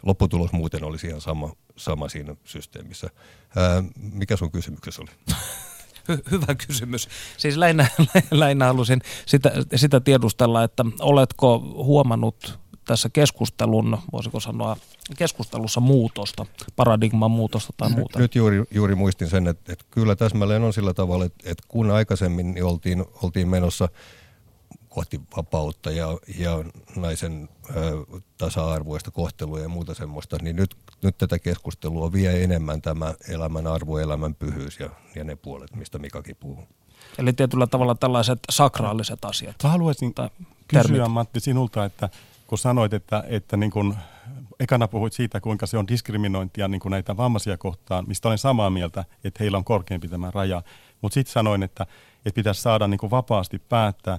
Lopputulos 0.02 0.52
muuten 0.52 0.84
olisi 0.84 1.06
ihan 1.06 1.20
sama, 1.20 1.52
sama 1.76 2.08
siinä 2.08 2.36
systeemissä. 2.44 3.10
Ää, 3.56 3.84
mikä 4.12 4.36
sun 4.36 4.50
kysymyksessä 4.50 5.02
oli? 5.02 5.10
Hy- 6.12 6.30
hyvä 6.30 6.54
kysymys. 6.66 7.08
Siis 7.36 7.56
lähinnä, 7.56 7.86
lähinnä 8.30 8.64
halusin 8.64 9.00
sitä, 9.26 9.52
sitä 9.74 10.00
tiedustella, 10.00 10.64
että 10.64 10.84
oletko 11.00 11.58
huomannut 11.58 12.58
tässä 12.86 13.08
keskustelun, 13.08 13.98
voisiko 14.12 14.40
sanoa, 14.40 14.76
keskustelussa 15.16 15.80
muutosta, 15.80 16.46
paradigman 16.76 17.30
muutosta 17.30 17.72
tai 17.76 17.90
muuta? 17.90 18.18
Nyt 18.18 18.34
juuri, 18.34 18.64
juuri 18.70 18.94
muistin 18.94 19.28
sen, 19.28 19.46
että, 19.46 19.72
että 19.72 19.84
kyllä 19.90 20.16
täsmälleen 20.16 20.62
on 20.62 20.72
sillä 20.72 20.94
tavalla, 20.94 21.24
että, 21.24 21.50
että 21.50 21.64
kun 21.68 21.90
aikaisemmin 21.90 22.54
niin 22.54 22.64
oltiin, 22.64 23.04
oltiin 23.22 23.48
menossa 23.48 23.88
kohti 24.88 25.20
vapautta 25.36 25.90
ja, 25.90 26.18
ja 26.38 26.64
naisen 26.96 27.48
ö, 27.76 28.20
tasa-arvoista 28.38 29.10
kohtelua 29.10 29.60
ja 29.60 29.68
muuta 29.68 29.94
semmoista, 29.94 30.36
niin 30.42 30.56
nyt, 30.56 30.76
nyt 31.02 31.18
tätä 31.18 31.38
keskustelua 31.38 32.12
vie 32.12 32.44
enemmän 32.44 32.82
tämä 32.82 33.14
elämän 33.28 33.66
arvo, 33.66 33.98
elämän 33.98 34.34
pyhyys 34.34 34.80
ja, 34.80 34.90
ja 35.14 35.24
ne 35.24 35.36
puolet, 35.36 35.76
mistä 35.76 35.98
Mikakin 35.98 36.36
puhuu. 36.40 36.68
Eli 37.18 37.32
tietyllä 37.32 37.66
tavalla 37.66 37.94
tällaiset 37.94 38.38
sakraaliset 38.50 39.24
asiat. 39.24 39.56
Mä 39.62 39.70
haluaisin 39.70 40.14
tai 40.14 40.30
kysyä 40.68 40.82
termit. 40.82 41.12
Matti 41.12 41.40
sinulta, 41.40 41.84
että 41.84 42.08
kun 42.46 42.58
sanoit, 42.58 42.92
että, 42.92 43.24
että 43.28 43.56
niin 43.56 43.70
kun, 43.70 43.96
ekana 44.60 44.88
puhuit 44.88 45.12
siitä, 45.12 45.40
kuinka 45.40 45.66
se 45.66 45.78
on 45.78 45.88
diskriminointia 45.88 46.68
niin 46.68 46.80
näitä 46.90 47.16
vammaisia 47.16 47.56
kohtaan, 47.56 48.04
mistä 48.08 48.28
olen 48.28 48.38
samaa 48.38 48.70
mieltä, 48.70 49.04
että 49.24 49.38
heillä 49.40 49.58
on 49.58 49.64
korkeampi 49.64 50.08
tämä 50.08 50.30
raja. 50.30 50.62
Mutta 51.02 51.14
sitten 51.14 51.32
sanoin, 51.32 51.62
että, 51.62 51.86
että 52.26 52.34
pitäisi 52.34 52.62
saada 52.62 52.88
niin 52.88 53.10
vapaasti 53.10 53.58
päättää 53.58 54.18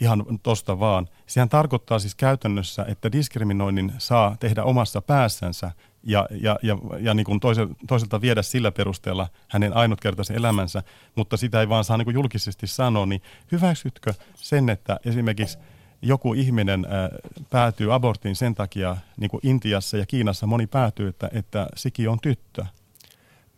ihan 0.00 0.24
tosta 0.42 0.80
vaan. 0.80 1.08
Sehän 1.26 1.48
tarkoittaa 1.48 1.98
siis 1.98 2.14
käytännössä, 2.14 2.84
että 2.88 3.12
diskriminoinnin 3.12 3.92
saa 3.98 4.36
tehdä 4.40 4.64
omassa 4.64 5.02
päässänsä 5.02 5.70
ja, 6.02 6.28
ja, 6.30 6.58
ja, 6.62 6.78
ja 7.00 7.14
niin 7.14 7.24
kuin 7.24 7.40
toiselta 7.86 8.20
viedä 8.20 8.42
sillä 8.42 8.72
perusteella 8.72 9.28
hänen 9.48 9.76
ainutkertaisen 9.76 10.36
elämänsä, 10.36 10.82
mutta 11.14 11.36
sitä 11.36 11.60
ei 11.60 11.68
vaan 11.68 11.84
saa 11.84 11.96
niin 11.96 12.04
kuin 12.04 12.14
julkisesti 12.14 12.66
sanoa, 12.66 13.06
niin 13.06 13.22
hyväksytkö 13.52 14.14
sen, 14.34 14.68
että 14.68 15.00
esimerkiksi 15.04 15.58
joku 16.02 16.34
ihminen 16.34 16.86
ää, 16.88 17.10
päätyy 17.50 17.94
aborttiin 17.94 18.36
sen 18.36 18.54
takia, 18.54 18.96
niin 19.16 19.30
kuin 19.30 19.40
Intiassa 19.42 19.96
ja 19.96 20.06
Kiinassa 20.06 20.46
moni 20.46 20.66
päätyy, 20.66 21.08
että, 21.08 21.30
että 21.32 21.66
siki 21.76 22.08
on 22.08 22.20
tyttö? 22.20 22.64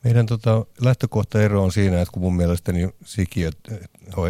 Meidän 0.04 0.26
tota, 0.26 0.66
lähtökohtaero 0.80 1.64
on 1.64 1.72
siinä, 1.72 2.00
että 2.00 2.12
kun 2.12 2.22
mun 2.22 2.36
mielestäni 2.36 2.88
sikiöt 3.04 3.58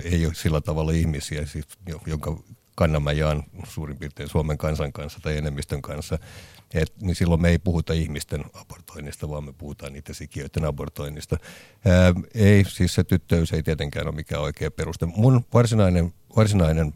ei 0.05 0.27
ole 0.27 0.35
sillä 0.35 0.61
tavalla 0.61 0.93
ihmisiä, 0.93 1.47
siis, 1.47 1.67
jonka 2.07 2.37
kannan 2.75 3.03
mä 3.03 3.13
jaan 3.13 3.43
suurin 3.69 3.99
piirtein 3.99 4.29
Suomen 4.29 4.59
kansan 4.59 4.93
kanssa 4.93 5.21
tai 5.23 5.37
enemmistön 5.37 5.83
kanssa, 5.83 6.19
et, 6.75 6.93
niin 7.01 7.15
silloin 7.15 7.43
me 7.43 7.49
ei 7.49 7.59
puhuta 7.59 7.93
ihmisten 7.93 8.45
abortoinnista, 8.55 9.29
vaan 9.29 9.45
me 9.45 9.53
puhutaan 9.53 9.93
niiden 9.93 10.15
sikiöiden 10.15 10.65
abortoinnista. 10.65 11.37
Ää, 11.85 12.15
ei, 12.35 12.65
siis 12.69 12.95
se 12.95 13.05
tyttöys 13.05 13.53
ei 13.53 13.63
tietenkään 13.63 14.07
ole 14.07 14.15
mikään 14.15 14.43
oikea 14.43 14.71
peruste. 14.71 15.07
Mun 15.07 15.45
varsinainen, 15.55 16.15
varsinainen 16.37 16.95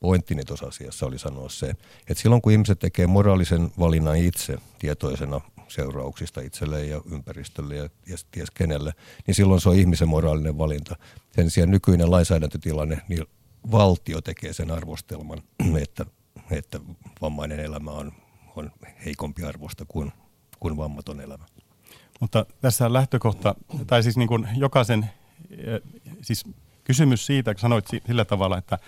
pointtini 0.00 0.44
tuossa 0.44 0.66
asiassa 0.66 1.06
oli 1.06 1.18
sanoa 1.18 1.48
se, 1.48 1.70
että 2.08 2.22
silloin 2.22 2.42
kun 2.42 2.52
ihmiset 2.52 2.78
tekee 2.78 3.06
moraalisen 3.06 3.70
valinnan 3.78 4.16
itse 4.16 4.58
tietoisena 4.78 5.40
seurauksista 5.68 6.40
itselleen 6.40 6.90
ja 6.90 7.00
ympäristölle 7.12 7.76
ja, 7.76 7.82
ja 7.82 8.16
ties 8.30 8.50
kenelle, 8.50 8.92
niin 9.26 9.34
silloin 9.34 9.60
se 9.60 9.68
on 9.68 9.76
ihmisen 9.76 10.08
moraalinen 10.08 10.58
valinta. 10.58 10.96
Sen 11.34 11.50
sijaan 11.50 11.70
nykyinen 11.70 12.10
lainsäädäntötilanne, 12.10 13.02
niin 13.08 13.26
valtio 13.70 14.20
tekee 14.20 14.52
sen 14.52 14.70
arvostelman, 14.70 15.42
että, 15.82 16.06
että 16.50 16.80
vammainen 17.20 17.60
elämä 17.60 17.90
on, 17.90 18.12
on 18.56 18.70
heikompi 19.04 19.44
arvosta 19.44 19.84
kuin, 19.88 20.12
kuin 20.60 20.76
vammaton 20.76 21.20
elämä. 21.20 21.44
Mutta 22.20 22.46
tässä 22.60 22.92
lähtökohta, 22.92 23.54
tai 23.86 24.02
siis 24.02 24.16
niin 24.16 24.28
kuin 24.28 24.48
jokaisen, 24.56 25.10
eh, 25.50 25.80
siis 26.22 26.44
kysymys 26.84 27.26
siitä, 27.26 27.54
kun 27.54 27.60
sanoit 27.60 27.88
sillä 28.06 28.24
tavalla, 28.24 28.58
että, 28.58 28.78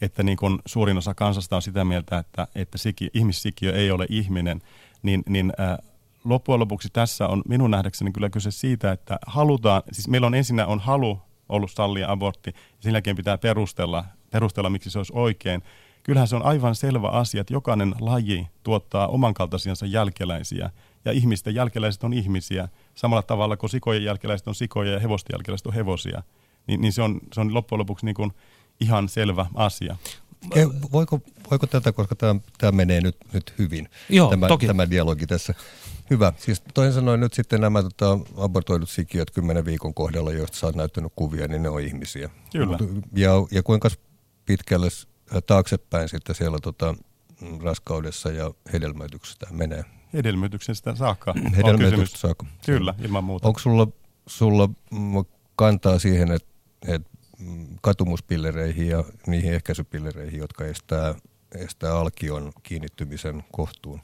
että 0.00 0.22
niin 0.22 0.36
kuin 0.36 0.58
suurin 0.66 0.98
osa 0.98 1.14
kansasta 1.14 1.56
on 1.56 1.62
sitä 1.62 1.84
mieltä, 1.84 2.18
että, 2.18 2.48
että 2.54 2.78
siki, 2.78 3.10
ihmissikiö 3.14 3.72
ei 3.72 3.90
ole 3.90 4.06
ihminen, 4.10 4.62
niin, 5.02 5.22
niin 5.28 5.52
äh, 5.60 5.78
loppujen 6.24 6.60
lopuksi 6.60 6.88
tässä 6.92 7.28
on 7.28 7.42
minun 7.48 7.70
nähdäkseni 7.70 8.12
kyllä 8.12 8.30
kyse 8.30 8.50
siitä, 8.50 8.92
että 8.92 9.18
halutaan, 9.26 9.82
siis 9.92 10.08
meillä 10.08 10.26
on 10.26 10.34
ensinnä 10.34 10.66
on 10.66 10.80
halu 10.80 11.18
ollut 11.48 11.70
sallia 11.70 12.10
abortti, 12.10 12.50
ja 12.50 12.60
sen 12.80 12.92
jälkeen 12.92 13.16
pitää 13.16 13.38
perustella, 13.38 14.04
perustella, 14.30 14.70
miksi 14.70 14.90
se 14.90 14.98
olisi 14.98 15.12
oikein. 15.16 15.62
Kyllähän 16.02 16.28
se 16.28 16.36
on 16.36 16.44
aivan 16.44 16.74
selvä 16.74 17.08
asia, 17.08 17.40
että 17.40 17.52
jokainen 17.52 17.94
laji 18.00 18.46
tuottaa 18.62 19.08
oman 19.08 19.34
kaltaisiansa 19.34 19.86
jälkeläisiä, 19.86 20.70
ja 21.04 21.12
ihmisten 21.12 21.54
jälkeläiset 21.54 22.04
on 22.04 22.12
ihmisiä, 22.12 22.68
samalla 22.94 23.22
tavalla 23.22 23.56
kuin 23.56 23.70
sikojen 23.70 24.04
jälkeläiset 24.04 24.48
on 24.48 24.54
sikoja 24.54 24.92
ja 24.92 25.00
hevosten 25.00 25.34
jälkeläiset 25.34 25.66
on 25.66 25.74
hevosia. 25.74 26.22
Niin, 26.66 26.80
niin 26.80 26.92
se, 26.92 27.02
on, 27.02 27.20
se 27.32 27.40
on 27.40 27.54
loppujen 27.54 27.78
lopuksi 27.78 28.06
niin 28.06 28.14
kuin 28.14 28.32
ihan 28.80 29.08
selvä 29.08 29.46
asia. 29.54 29.96
Voiko, 30.92 31.20
voiko 31.50 31.66
tätä, 31.66 31.92
koska 31.92 32.14
tämä, 32.14 32.40
tämä 32.58 32.72
menee 32.72 33.00
nyt, 33.00 33.16
nyt 33.32 33.54
hyvin, 33.58 33.88
Joo, 34.08 34.30
tämä, 34.30 34.48
toki. 34.48 34.66
tämä 34.66 34.90
dialogi 34.90 35.26
tässä. 35.26 35.54
Hyvä. 36.10 36.32
Siis 36.36 36.62
toisin 36.74 36.94
sanoen 36.94 37.20
nyt 37.20 37.34
sitten 37.34 37.60
nämä 37.60 37.82
tota, 37.82 38.18
abortoidut 38.36 38.90
sikiöt 38.90 39.30
kymmenen 39.30 39.64
viikon 39.64 39.94
kohdalla, 39.94 40.32
joista 40.32 40.56
sä 40.56 40.66
oot 40.66 40.76
näyttänyt 40.76 41.12
kuvia, 41.16 41.48
niin 41.48 41.62
ne 41.62 41.68
on 41.68 41.80
ihmisiä. 41.80 42.30
Kyllä. 42.52 42.78
Ja, 43.14 43.30
ja 43.50 43.62
kuinka 43.62 43.88
pitkälle 44.46 44.86
äh, 44.86 45.42
taaksepäin 45.46 46.08
sitten 46.08 46.34
siellä 46.34 46.58
tota, 46.62 46.94
mm, 47.40 47.60
raskaudessa 47.60 48.30
ja 48.30 48.50
hedelmöityksessä 48.72 49.46
menee? 49.50 49.84
Hedelmöityksestä 50.14 50.94
saakka 50.94 51.34
Hedelmöityksestä 51.56 52.18
saakka. 52.18 52.46
Kyllä, 52.66 52.94
ilman 53.02 53.24
muuta. 53.24 53.48
Onko 53.48 53.60
sulla, 53.60 53.88
sulla 54.26 54.68
mm, 54.90 55.24
kantaa 55.56 55.98
siihen, 55.98 56.32
että, 56.32 56.48
että 56.88 57.08
mm, 57.10 57.17
katumuspillereihin 57.80 58.88
ja 58.88 59.04
niihin 59.26 59.52
ehkäisypillereihin, 59.52 60.38
jotka 60.38 60.64
estää, 60.64 61.14
estää 61.54 61.98
alkion 61.98 62.52
kiinnittymisen 62.62 63.44
kohtuun? 63.52 64.00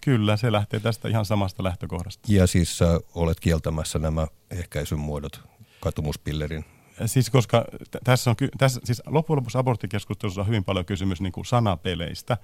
Kyllä, 0.00 0.36
se 0.36 0.52
lähtee 0.52 0.80
tästä 0.80 1.08
ihan 1.08 1.24
samasta 1.24 1.62
lähtökohdasta. 1.62 2.32
Ja 2.32 2.46
siis 2.46 2.78
sä 2.78 3.00
olet 3.14 3.40
kieltämässä 3.40 3.98
nämä 3.98 4.26
ehkäisyn 4.50 4.98
muodot, 4.98 5.40
katumuspillerin 5.80 6.64
Siis 7.06 7.30
koska 7.30 7.64
t- 7.90 7.96
tässä 8.04 8.30
on, 8.30 8.36
tässä, 8.58 8.80
siis 8.84 9.02
loppujen 9.06 9.36
lopuksi 9.36 9.58
aborttikeskustelussa 9.58 10.40
on 10.40 10.46
hyvin 10.46 10.64
paljon 10.64 10.84
kysymys 10.84 11.20
niin 11.20 11.32
kuin 11.32 11.44
sanapeleistä. 11.44 12.36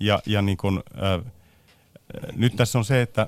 Ja, 0.00 0.20
ja 0.26 0.42
niin 0.42 0.56
kuin, 0.56 0.80
äh, 1.02 1.32
nyt 2.36 2.56
tässä 2.56 2.78
on 2.78 2.84
se, 2.84 3.02
että 3.02 3.26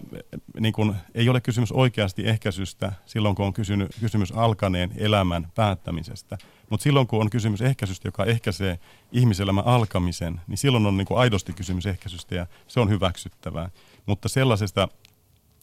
niin 0.61 0.73
kuin, 0.73 0.95
ei 1.15 1.29
ole 1.29 1.41
kysymys 1.41 1.73
oikeasti 1.73 2.29
ehkäisystä 2.29 2.93
silloin, 3.07 3.35
kun 3.35 3.47
on 3.47 3.53
kysynyt, 3.53 3.91
kysymys 4.01 4.33
alkaneen 4.33 4.93
elämän 4.97 5.53
päättämisestä. 5.55 6.39
Mutta 6.71 6.85
silloin, 6.85 7.07
kun 7.07 7.21
on 7.21 7.31
kysymys 7.31 7.63
ehkäisystä, 7.63 8.09
joka 8.09 8.25
ehkäisee 8.25 8.79
ihmiselämän 9.13 9.67
alkamisen, 9.67 10.41
niin 10.47 10.59
silloin 10.59 10.87
on 10.87 10.97
niin 10.97 11.07
kuin 11.07 11.19
aidosti 11.19 11.53
kysymys 11.53 11.87
ehkäisystä 11.87 12.35
ja 12.35 12.47
se 12.67 12.81
on 12.81 12.91
hyväksyttävää. 12.91 13.71
Mutta 14.07 14.29
sellaisesta, 14.29 14.89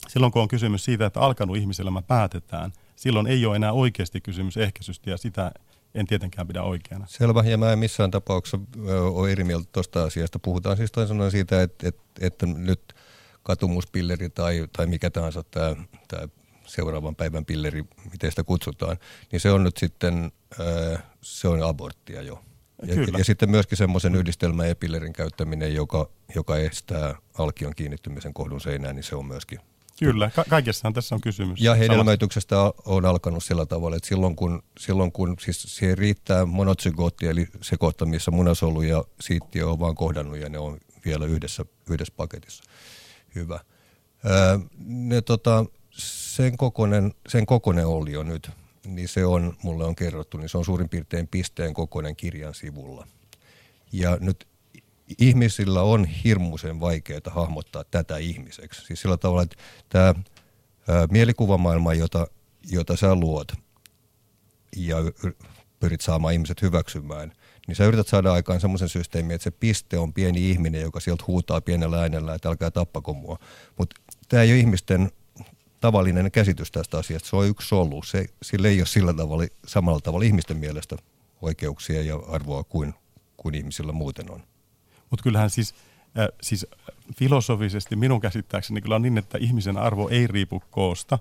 silloin 0.07 0.31
kun 0.31 0.41
on 0.41 0.47
kysymys 0.47 0.86
siitä, 0.86 1.05
että 1.05 1.19
alkanut 1.19 1.57
ihmiselämä 1.57 2.01
päätetään, 2.01 2.74
silloin 2.95 3.27
ei 3.27 3.45
ole 3.45 3.55
enää 3.55 3.71
oikeasti 3.71 4.21
kysymys 4.21 4.57
ehkäisystä 4.57 5.09
ja 5.09 5.17
sitä 5.17 5.51
en 5.95 6.07
tietenkään 6.07 6.47
pidä 6.47 6.63
oikeana. 6.63 7.05
Selvä, 7.09 7.43
ja 7.43 7.57
mä 7.57 7.74
en 7.74 7.79
missään 7.79 8.12
tapauksessa 8.12 8.59
ole 9.12 9.31
eri 9.31 9.43
mieltä 9.43 9.69
tuosta 9.71 10.03
asiasta. 10.03 10.39
Puhutaan 10.39 10.77
siis 10.77 10.91
toisaalta 10.91 11.29
siitä, 11.29 11.62
että, 11.62 11.88
että, 11.88 12.01
että 12.21 12.45
nyt 12.45 12.93
katumuspilleri 13.48 14.30
tai, 14.30 14.68
tai 14.77 14.88
mikä 14.88 15.10
tahansa 15.10 15.44
tämä, 15.44 15.75
tämä 16.08 16.27
seuraavan 16.66 17.16
päivän 17.16 17.46
pilleri, 17.46 17.84
miten 18.12 18.32
sitä 18.32 18.44
kutsutaan, 18.44 18.98
niin 19.32 19.39
se 19.39 19.51
on 19.51 19.63
nyt 19.63 19.77
sitten, 19.77 20.32
se 21.22 21.48
on 21.48 21.63
aborttia 21.63 22.22
jo. 22.22 22.44
Ja, 22.88 23.18
ja 23.18 23.24
sitten 23.24 23.50
myöskin 23.50 23.77
semmoisen 23.77 24.16
yhdistelmän 24.16 24.68
epillerin 24.68 25.13
käyttäminen, 25.13 25.75
joka, 25.75 26.10
joka 26.36 26.58
estää 26.58 27.16
alkion 27.38 27.75
kiinnittymisen 27.75 28.34
kohdun 28.34 28.62
seinään, 28.62 28.96
niin 28.96 29.04
se 29.04 29.16
on 29.16 29.25
myöskin 29.25 29.60
Kyllä, 30.00 30.32
ka- 30.36 30.46
kaikessahan 30.50 30.94
tässä 30.94 31.16
on 31.16 31.22
kysymys. 31.22 31.62
Ja 31.62 31.75
hedelmöityksestä 31.75 32.56
on 32.86 33.06
alkanut 33.06 33.44
sillä 33.44 33.66
tavalla, 33.66 33.96
että 33.96 34.10
silloin 34.10 34.36
kun, 34.36 34.63
silloin 34.80 35.12
kun 35.12 35.36
siis 35.39 35.63
siihen 35.63 35.98
riittää 35.98 36.46
monotsygotti, 36.46 37.27
eli 37.27 37.48
sekoitta, 37.62 38.06
missä 38.06 38.32
munasolu 38.32 38.82
ja 38.82 39.04
siittiö 39.22 39.68
on 39.68 39.80
vaan 39.80 39.96
kohdannut 39.96 40.38
ja 40.38 40.50
ne 40.50 40.60
on 40.60 40.77
vielä 41.06 41.25
yhdessä, 41.25 41.66
yhdessä 41.89 42.13
paketissa. 42.18 42.63
Hyvä. 43.36 43.60
Öö, 44.25 44.60
ne, 44.86 45.22
tota, 45.22 45.65
sen, 45.91 46.57
kokonen, 46.57 47.13
sen 47.27 47.46
kokonen 47.46 47.88
oli 47.88 48.12
jo 48.12 48.24
nyt, 48.24 48.51
niin 48.86 49.07
se 49.07 49.25
on, 49.25 49.57
mulle 49.63 49.86
on 49.86 49.96
kerrottu, 49.96 50.38
niin 50.38 50.50
se 50.50 50.57
on 50.57 50.65
suurin 50.65 50.89
piirtein 50.89 51.27
pisteen 51.27 51.74
kokoinen 51.74 52.15
kirjan 52.15 52.53
sivulla. 52.53 53.07
Ja 53.91 54.17
nyt 54.22 54.48
ihmisillä 55.19 55.81
on 55.81 56.05
hirmuisen 56.05 56.79
vaikeaa 56.79 57.22
hahmottaa 57.29 57.84
tätä 57.84 58.17
ihmiseksi. 58.17 58.86
Siis 58.86 59.01
sillä 59.01 59.17
tavalla, 59.17 59.41
että 59.41 59.55
tämä 59.89 60.15
mielikuvamaailma, 61.12 61.93
jota, 61.93 62.27
jota 62.69 62.96
sä 62.96 63.15
luot 63.15 63.51
ja 64.75 64.98
pyrit 65.79 66.01
saamaan 66.01 66.34
ihmiset 66.34 66.62
hyväksymään, 66.62 67.31
niin 67.67 67.75
sä 67.75 67.86
yrität 67.86 68.07
saada 68.07 68.34
aikaan 68.34 68.60
semmoisen 68.60 68.89
systeemin, 68.89 69.36
että 69.36 69.43
se 69.43 69.51
piste 69.51 69.98
on 69.98 70.13
pieni 70.13 70.50
ihminen, 70.50 70.81
joka 70.81 71.00
sieltä 71.00 71.24
huutaa 71.27 71.62
pienellä 71.62 72.01
äänellä, 72.01 72.36
että 72.36 72.50
älkää 72.50 72.72
tappako 72.72 73.13
mua. 73.13 73.39
Mutta 73.77 74.01
tämä 74.29 74.43
ei 74.43 74.51
ole 74.51 74.60
ihmisten 74.60 75.12
tavallinen 75.81 76.31
käsitys 76.31 76.72
tästä 76.72 76.98
asiasta. 76.98 77.29
Se 77.29 77.36
on 77.36 77.48
yksi 77.48 77.67
solu. 77.67 78.03
Se, 78.03 78.25
sillä 78.41 78.67
ei 78.67 78.79
ole 78.79 78.88
sillä 78.88 79.13
tavalla, 79.13 79.43
samalla 79.67 80.00
tavalla 80.00 80.25
ihmisten 80.25 80.57
mielestä 80.57 80.96
oikeuksia 81.41 82.03
ja 82.03 82.15
arvoa 82.15 82.63
kuin, 82.63 82.93
kuin 83.38 83.55
ihmisillä 83.55 83.91
muuten 83.91 84.31
on. 84.31 84.43
Mutta 85.10 85.24
kyllähän 85.24 85.50
siis 85.50 85.74
Äh, 86.19 86.27
siis 86.41 86.67
filosofisesti 87.15 87.96
minun 87.96 88.22
käsittääkseni 88.22 88.81
kyllä 88.81 88.96
on 88.96 89.01
niin, 89.01 89.17
että 89.17 89.38
ihmisen 89.38 89.77
arvo 89.77 90.10
ei 90.10 90.27
riipu 90.27 90.63
koosta. 90.72 91.19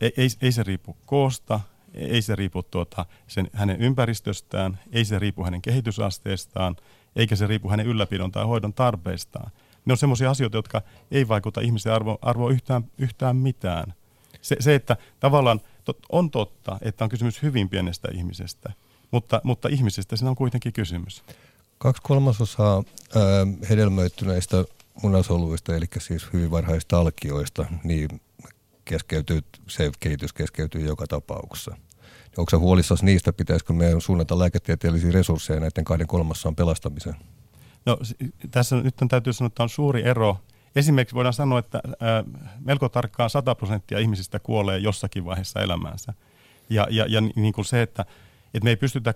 Ei, 0.00 0.12
ei, 0.16 0.28
ei 0.42 0.52
se 0.52 0.62
riipu 0.62 0.96
koosta, 1.06 1.60
ei 1.94 2.22
se 2.22 2.36
riipu 2.36 2.62
tuota, 2.62 3.06
sen, 3.26 3.50
hänen 3.52 3.80
ympäristöstään, 3.80 4.78
ei 4.92 5.04
se 5.04 5.18
riipu 5.18 5.44
hänen 5.44 5.62
kehitysasteestaan, 5.62 6.76
eikä 7.16 7.36
se 7.36 7.46
riipu 7.46 7.70
hänen 7.70 7.86
ylläpidon 7.86 8.32
tai 8.32 8.44
hoidon 8.44 8.74
tarpeistaan. 8.74 9.50
Ne 9.84 9.92
on 9.92 9.96
sellaisia 9.96 10.30
asioita, 10.30 10.58
jotka 10.58 10.82
ei 11.10 11.28
vaikuta 11.28 11.60
ihmisen 11.60 11.92
arvoon 11.92 12.18
arvo 12.22 12.48
yhtään, 12.48 12.84
yhtään 12.98 13.36
mitään. 13.36 13.94
Se, 14.42 14.56
se, 14.60 14.74
että 14.74 14.96
tavallaan 15.20 15.60
tot, 15.84 15.98
on 16.12 16.30
totta, 16.30 16.78
että 16.82 17.04
on 17.04 17.10
kysymys 17.10 17.42
hyvin 17.42 17.68
pienestä 17.68 18.08
ihmisestä, 18.12 18.72
mutta, 19.10 19.40
mutta 19.44 19.68
ihmisestä 19.68 20.16
siinä 20.16 20.30
on 20.30 20.36
kuitenkin 20.36 20.72
kysymys. 20.72 21.24
Kaksi 21.78 22.02
kolmasosaa 22.02 22.82
ää, 23.16 23.22
hedelmöittyneistä 23.70 24.64
munasoluista, 25.02 25.76
eli 25.76 25.86
siis 25.98 26.32
hyvin 26.32 26.50
varhaista 26.50 26.98
alkioista, 26.98 27.66
niin 27.84 28.20
keskeytyy, 28.84 29.40
se 29.68 29.90
kehitys 30.00 30.32
keskeytyy 30.32 30.86
joka 30.86 31.06
tapauksessa. 31.06 31.76
Onko 32.38 32.50
se 32.50 32.56
huolissasi 32.56 33.04
niistä, 33.04 33.32
pitäisikö 33.32 33.72
meidän 33.72 34.00
suunnata 34.00 34.38
lääketieteellisiä 34.38 35.12
resursseja 35.12 35.60
näiden 35.60 35.84
kahden 35.84 36.06
kolmassaan 36.06 36.56
pelastamiseen? 36.56 37.16
No 37.86 37.98
tässä 38.50 38.76
nyt 38.76 39.02
on, 39.02 39.08
täytyy 39.08 39.32
sanoa, 39.32 39.46
että 39.46 39.62
on 39.62 39.68
suuri 39.68 40.02
ero. 40.02 40.36
Esimerkiksi 40.76 41.14
voidaan 41.14 41.32
sanoa, 41.32 41.58
että 41.58 41.80
ää, 42.00 42.24
melko 42.60 42.88
tarkkaan 42.88 43.30
100 43.30 43.54
prosenttia 43.54 43.98
ihmisistä 43.98 44.38
kuolee 44.38 44.78
jossakin 44.78 45.24
vaiheessa 45.24 45.60
elämäänsä. 45.60 46.14
Ja, 46.70 46.86
ja, 46.90 47.06
ja 47.08 47.20
niin 47.20 47.52
kuin 47.52 47.64
se, 47.64 47.82
että, 47.82 48.02
että 48.54 48.64
me 48.64 48.70
ei 48.70 48.76
pystytä, 48.76 49.14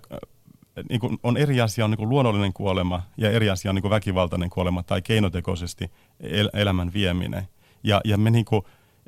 niin 0.88 1.00
kuin 1.00 1.18
on 1.22 1.36
eri 1.36 1.60
asia 1.60 1.84
on 1.84 1.90
niin 1.90 1.98
kuin 1.98 2.08
luonnollinen 2.08 2.52
kuolema 2.52 3.02
ja 3.16 3.30
eri 3.30 3.50
asia 3.50 3.70
on 3.70 3.74
niin 3.74 3.82
kuin 3.82 3.90
väkivaltainen 3.90 4.50
kuolema 4.50 4.82
tai 4.82 5.02
keinotekoisesti 5.02 5.90
el, 6.20 6.50
elämän 6.52 6.92
vieminen. 6.92 7.48
Ja, 7.82 8.00
ja 8.04 8.18
me 8.18 8.30
niin 8.30 8.44
kuin, 8.44 8.62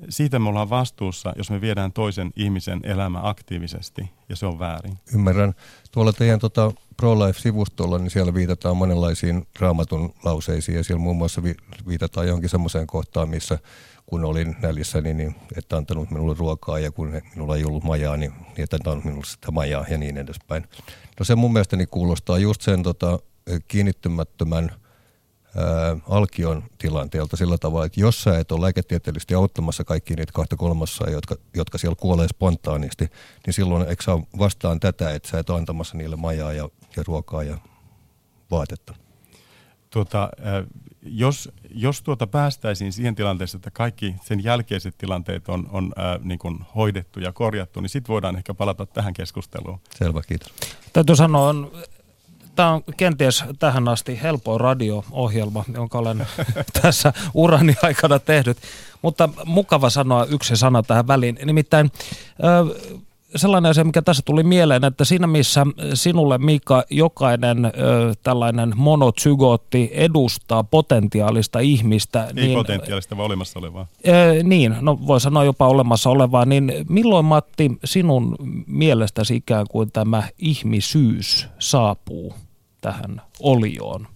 siitä 0.09 0.38
me 0.38 0.49
ollaan 0.49 0.71
vastuussa, 0.71 1.33
jos 1.37 1.50
me 1.50 1.61
viedään 1.61 1.92
toisen 1.92 2.30
ihmisen 2.37 2.80
elämä 2.83 3.21
aktiivisesti, 3.23 4.11
ja 4.28 4.37
se 4.37 4.47
on 4.47 4.59
väärin. 4.59 4.99
Ymmärrän. 5.14 5.54
Tuolla 5.92 6.12
teidän 6.12 6.38
tota, 6.38 6.73
ProLife-sivustolla, 6.97 7.99
niin 7.99 8.11
siellä 8.11 8.35
viitataan 8.35 8.76
monenlaisiin 8.76 9.47
raamatun 9.59 10.14
lauseisiin, 10.25 10.76
ja 10.76 10.85
siellä 10.85 11.02
muun 11.02 11.16
muassa 11.16 11.42
vi- 11.42 11.57
viitataan 11.88 12.26
johonkin 12.26 12.50
semmoiseen 12.50 12.87
kohtaan, 12.87 13.28
missä 13.28 13.59
kun 14.07 14.25
olin 14.25 14.57
näljessäni, 14.62 15.14
niin 15.14 15.35
että 15.57 15.76
antanut 15.76 16.11
minulle 16.11 16.35
ruokaa, 16.38 16.78
ja 16.78 16.90
kun 16.90 17.23
minulla 17.35 17.57
ei 17.57 17.64
ollut 17.64 17.85
majaa, 17.85 18.16
niin, 18.16 18.33
niin 18.33 18.64
että 18.64 18.76
antanut 18.76 19.04
minulle 19.04 19.25
sitä 19.26 19.50
majaa, 19.50 19.87
ja 19.90 19.99
niin 19.99 20.19
edespäin. 20.19 20.66
No 21.19 21.25
se 21.25 21.35
mun 21.35 21.52
mielestäni 21.52 21.87
kuulostaa 21.87 22.38
just 22.38 22.62
sen 22.62 22.83
tota, 22.83 23.19
kiinnittymättömän– 23.69 24.71
ää, 25.57 25.97
alkion 26.09 26.62
tilanteelta 26.78 27.37
sillä 27.37 27.59
tavalla, 27.59 27.87
että 27.87 28.00
jos 28.00 28.23
sä 28.23 28.38
et 28.38 28.52
ole 28.52 28.61
lääketieteellisesti 28.61 29.35
auttamassa 29.35 29.85
kaikki 29.85 30.14
niitä 30.14 30.33
kahta 30.33 30.57
kolmassa, 30.57 31.11
jotka, 31.11 31.37
jotka 31.54 31.78
siellä 31.78 31.97
kuolee 31.97 32.28
spontaanisti, 32.28 33.11
niin 33.47 33.54
silloin 33.54 33.88
eikö 33.88 34.02
saa 34.02 34.23
vastaan 34.38 34.80
tätä, 34.80 35.14
että 35.14 35.28
sä 35.28 35.38
et 35.38 35.50
ole 35.50 35.59
antamassa 35.59 35.97
niille 35.97 36.16
majaa 36.16 36.52
ja, 36.52 36.69
ja 36.97 37.02
ruokaa 37.07 37.42
ja 37.42 37.59
vaatetta? 38.50 38.95
Tuota, 39.90 40.23
äh, 40.23 40.66
jos, 41.02 41.52
jos 41.71 42.02
tuota 42.02 42.26
päästäisiin 42.26 42.92
siihen 42.92 43.14
tilanteeseen, 43.14 43.59
että 43.59 43.71
kaikki 43.71 44.14
sen 44.23 44.45
jälkeiset 44.45 44.99
tilanteet 44.99 45.49
on, 45.49 45.69
on 45.73 45.92
äh, 45.99 46.25
niin 46.25 46.38
kuin 46.38 46.59
hoidettu 46.75 47.21
ja 47.21 47.33
korjattu, 47.33 47.80
niin 47.80 47.88
sitten 47.88 48.12
voidaan 48.12 48.37
ehkä 48.37 48.54
palata 48.54 48.87
tähän 48.87 49.14
keskusteluun. 49.14 49.80
Selvä, 49.95 50.23
kiitos. 50.23 50.52
Täytyy 50.92 51.16
sanoa, 51.16 51.49
on 51.49 51.73
Tämä 52.61 52.73
on 52.73 52.83
kenties 52.97 53.45
tähän 53.59 53.88
asti 53.88 54.23
helpoin 54.23 54.61
radio-ohjelma, 54.61 55.64
jonka 55.75 55.99
olen 55.99 56.26
tässä 56.83 57.12
urani 57.35 57.75
aikana 57.83 58.19
tehnyt. 58.19 58.57
Mutta 59.02 59.29
mukava 59.45 59.90
sanoa 59.90 60.25
yksi 60.25 60.57
sana 60.57 60.83
tähän 60.83 61.07
väliin. 61.07 61.38
Nimittäin 61.45 61.90
sellainen 63.37 63.71
asia, 63.71 63.85
mikä 63.85 64.02
tässä 64.02 64.23
tuli 64.26 64.43
mieleen, 64.43 64.85
että 64.85 65.05
siinä 65.05 65.26
missä 65.26 65.67
sinulle 65.95 66.38
Mika 66.38 66.85
jokainen 66.90 67.64
ö, 67.64 67.71
tällainen 68.23 68.73
monotsygotti 68.76 69.90
edustaa 69.92 70.64
potentiaalista 70.64 71.59
ihmistä. 71.59 72.25
Ei 72.27 72.33
niin, 72.33 72.59
potentiaalista, 72.59 73.16
vaan 73.16 73.27
olemassa 73.27 73.59
olevaa. 73.59 73.87
Ö, 74.09 74.42
niin, 74.42 74.77
no 74.81 74.99
voi 75.07 75.20
sanoa 75.20 75.44
jopa 75.44 75.68
olemassa 75.68 76.11
olevaa. 76.11 76.44
Niin 76.44 76.73
milloin 76.88 77.25
Matti 77.25 77.70
sinun 77.85 78.37
mielestäsi 78.66 79.37
ikään 79.37 79.66
kuin 79.70 79.92
tämä 79.92 80.23
ihmisyys 80.38 81.49
saapuu 81.59 82.35
tähän 82.81 83.23
olioon? 83.40 84.09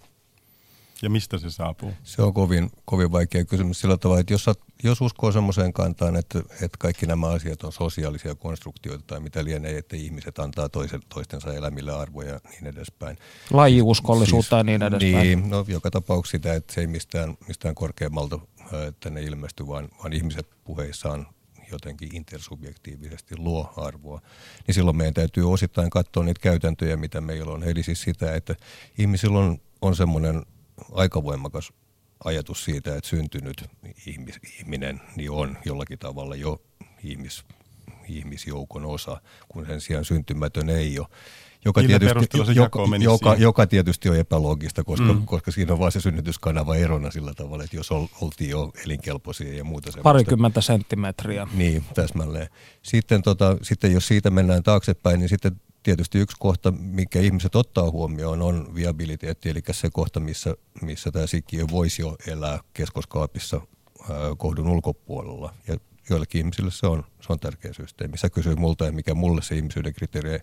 Ja 1.03 1.11
mistä 1.11 1.39
se 1.39 1.51
saapuu? 1.51 1.93
Se 2.03 2.23
on 2.23 2.35
kovin, 2.35 2.71
kovin 2.85 3.13
vaikea 3.13 3.45
kysymys 3.45 3.81
sillä 3.81 3.97
tavalla, 3.97 4.21
että 4.21 4.33
jos, 4.33 4.47
jos 4.83 5.01
uskoo 5.01 5.33
semmoiseen 5.33 5.73
kantaan, 5.73 6.17
että, 6.17 6.39
että 6.39 6.79
kaikki 6.79 7.07
nämä 7.07 7.29
asiat 7.29 7.63
on 7.63 7.73
sosiaalisia 7.73 8.35
konstruktioita 8.35 9.05
tai 9.07 9.21
mitä 9.21 9.45
lienee, 9.45 9.79
että 9.79 9.97
ihmiset 9.97 10.39
antaa 10.39 10.69
toisen, 10.69 11.01
toistensa 11.09 11.55
elämille 11.55 11.93
arvoja 11.93 12.33
ja 12.33 12.41
niin 12.51 12.67
edespäin. 12.67 13.19
Lajiuskollisuutta 13.51 14.57
siis, 14.57 14.59
ja 14.59 14.63
niin 14.63 14.83
edespäin. 14.83 15.15
Niin, 15.17 15.51
no 15.51 15.65
joka 15.69 15.91
tapauksessa 15.91 16.37
sitä, 16.37 16.55
että 16.55 16.75
se 16.75 16.81
ei 16.81 16.87
mistään, 16.87 17.37
mistään 17.49 17.75
korkeammalta 17.75 18.39
tänne 19.01 19.23
ilmesty, 19.23 19.67
vaan, 19.67 19.89
vaan 19.99 20.13
ihmiset 20.13 20.47
puheissaan 20.65 21.27
jotenkin 21.71 22.17
intersubjektiivisesti 22.17 23.37
luo 23.37 23.73
arvoa, 23.77 24.21
niin 24.67 24.75
silloin 24.75 24.97
meidän 24.97 25.15
täytyy 25.15 25.53
osittain 25.53 25.91
katsoa 25.91 26.25
niitä 26.25 26.41
käytäntöjä, 26.41 26.97
mitä 26.97 27.21
meillä 27.21 27.53
on. 27.53 27.63
Eli 27.65 27.83
siis 27.83 28.03
sitä, 28.03 28.35
että 28.35 28.55
ihmisillä 28.99 29.39
on, 29.39 29.59
on 29.83 29.97
semmoinen 29.97 30.43
aika 30.93 31.23
voimakas 31.23 31.73
ajatus 32.25 32.65
siitä, 32.65 32.97
että 32.97 33.09
syntynyt 33.09 33.65
ihmis, 34.07 34.35
ihminen 34.59 35.01
niin 35.17 35.31
on 35.31 35.59
jollakin 35.65 35.99
tavalla 35.99 36.37
jo 36.37 36.63
ihmis, 37.05 37.45
ihmisjoukon 38.09 38.85
osa, 38.85 39.21
kun 39.49 39.67
sen 39.67 39.81
sijaan 39.81 40.05
syntymätön 40.05 40.71
ei 40.71 40.99
ole. 40.99 41.09
Joka 41.65 41.83
tietysti, 41.83 42.39
joka, 42.55 42.83
joka, 43.01 43.35
joka 43.35 43.67
tietysti 43.67 44.09
on 44.09 44.17
epäloogista, 44.17 44.85
koska, 44.85 45.13
mm. 45.13 45.27
koska 45.27 45.51
siinä 45.51 45.73
on 45.73 45.79
vain 45.79 45.93
se 45.93 46.01
synnytyskanava 46.01 46.77
erona 46.77 47.11
sillä 47.11 47.35
tavalla, 47.35 47.65
että 47.65 47.77
jos 47.77 47.91
oltiin 48.21 48.51
jo 48.51 48.73
elinkelpoisia 48.85 49.55
ja 49.55 49.65
muuta 49.65 49.85
semmoista. 49.85 50.03
Parikymmentä 50.03 50.61
senttimetriä. 50.61 51.47
Niin, 51.55 51.85
täsmälleen. 51.95 52.49
Sitten, 52.83 53.23
tota, 53.23 53.57
sitten 53.63 53.93
jos 53.93 54.09
siitä 54.09 54.31
mennään 54.31 54.63
taaksepäin, 54.63 55.21
niin 55.21 55.29
sitten 55.29 55.61
tietysti 55.83 56.19
yksi 56.19 56.37
kohta, 56.41 56.71
mikä 56.71 57.21
ihmiset 57.21 57.55
ottaa 57.55 57.91
huomioon, 57.91 58.43
on 58.43 58.75
viabiliteetti, 58.75 59.51
eli 59.51 59.61
se 59.71 59.89
kohta, 59.93 60.21
missä, 60.21 60.55
missä 60.83 61.11
tämä 61.11 61.27
sikiö 61.27 61.65
voisi 61.71 62.03
jo 62.03 62.17
elää 62.27 62.59
keskoskaapissa 62.75 63.61
ää, 64.11 64.19
kohdun 64.37 64.69
ulkopuolella. 64.69 65.55
Ja 65.69 65.77
joillekin 66.11 66.39
ihmisille 66.39 66.71
se 66.71 66.87
on, 66.87 67.05
se 67.21 67.33
on 67.33 67.39
tärkeä 67.39 67.73
systeemi. 67.73 68.19
Sä 68.19 68.31
kysyy 68.31 68.55
multa, 68.55 68.93
mikä 68.93 69.15
mulle 69.15 69.43
se 69.43 69.57
ihmisyyden 69.57 69.95
kriteeri 69.95 70.39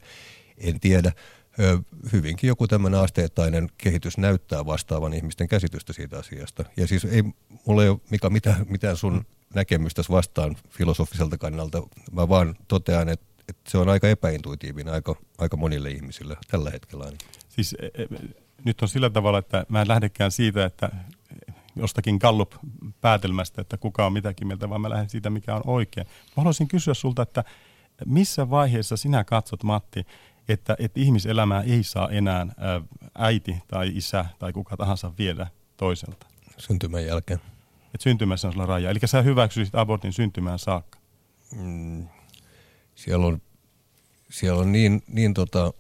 en 0.58 0.80
tiedä. 0.80 1.12
Hyvinkin 2.14 2.48
joku 2.48 2.68
tämmöinen 2.68 3.00
asteittainen 3.00 3.70
kehitys 3.78 4.18
näyttää 4.18 4.66
vastaavan 4.66 5.14
ihmisten 5.14 5.48
käsitystä 5.48 5.94
siitä 5.94 6.20
asiasta. 6.20 6.64
Ja 6.78 6.88
siis 6.88 7.06
ei 7.06 7.24
mulla 7.66 7.84
ei 7.84 7.90
ole 7.90 8.00
Mika, 8.10 8.30
mitään, 8.30 8.66
mitään 8.70 8.98
sun 8.98 9.26
näkemystä 9.54 10.02
vastaan 10.10 10.56
filosofiselta 10.70 11.38
kannalta. 11.38 11.84
Mä 12.12 12.30
vaan 12.30 12.56
totean, 12.68 13.10
että, 13.10 13.26
että 13.50 13.72
se 13.72 13.78
on 13.78 13.90
aika 13.90 14.10
epäintuitiivinen 14.10 14.94
aika, 14.94 15.16
aika 15.38 15.58
monille 15.58 15.92
ihmisille 15.92 16.38
tällä 16.48 16.70
hetkellä. 16.70 17.12
Siis 17.50 17.76
e, 17.80 17.86
e, 17.86 18.08
nyt 18.66 18.82
on 18.82 18.88
sillä 18.88 19.10
tavalla, 19.10 19.40
että 19.40 19.66
mä 19.70 19.82
en 19.82 19.88
lähdekään 19.88 20.32
siitä, 20.32 20.66
että 20.66 20.90
jostakin 21.76 22.18
Gallup-päätelmästä, 22.22 23.62
että 23.62 23.78
kuka 23.78 24.06
on 24.06 24.14
mitäkin 24.14 24.48
mieltä, 24.48 24.70
vaan 24.70 24.82
mä 24.82 24.90
lähden 24.90 25.10
siitä, 25.10 25.30
mikä 25.30 25.56
on 25.56 25.62
oikein. 25.66 26.08
Mä 26.08 26.34
haluaisin 26.36 26.68
kysyä 26.68 26.94
sulta, 26.94 27.22
että 27.22 27.44
missä 28.06 28.50
vaiheessa 28.50 28.98
sinä 28.98 29.24
katsot, 29.24 29.64
Matti, 29.64 30.06
että, 30.50 30.76
että 30.80 31.00
ihmiselämää 31.00 31.62
ei 31.62 31.84
saa 31.84 32.10
enää 32.10 32.48
äiti 33.16 33.58
tai 33.68 33.92
isä 33.94 34.26
tai 34.40 34.54
kuka 34.54 34.78
tahansa 34.78 35.14
viedä 35.18 35.48
toiselta. 35.78 36.28
Syntymän 36.58 37.06
jälkeen. 37.06 37.40
Et 37.96 38.02
syntymässä 38.02 38.48
on 38.48 38.54
sulla 38.54 38.66
raja. 38.66 38.90
Eli 38.90 39.00
sä 39.06 39.22
hyväksyisit 39.22 39.76
abortin 39.76 40.14
syntymään 40.14 40.60
saakka. 40.60 41.00
Mm, 41.56 42.08
siellä 42.96 43.26
on, 43.26 43.42
siellä 44.30 44.62
on 44.62 44.72
niin, 44.72 45.04
niin 45.08 45.34
tota, 45.34 45.74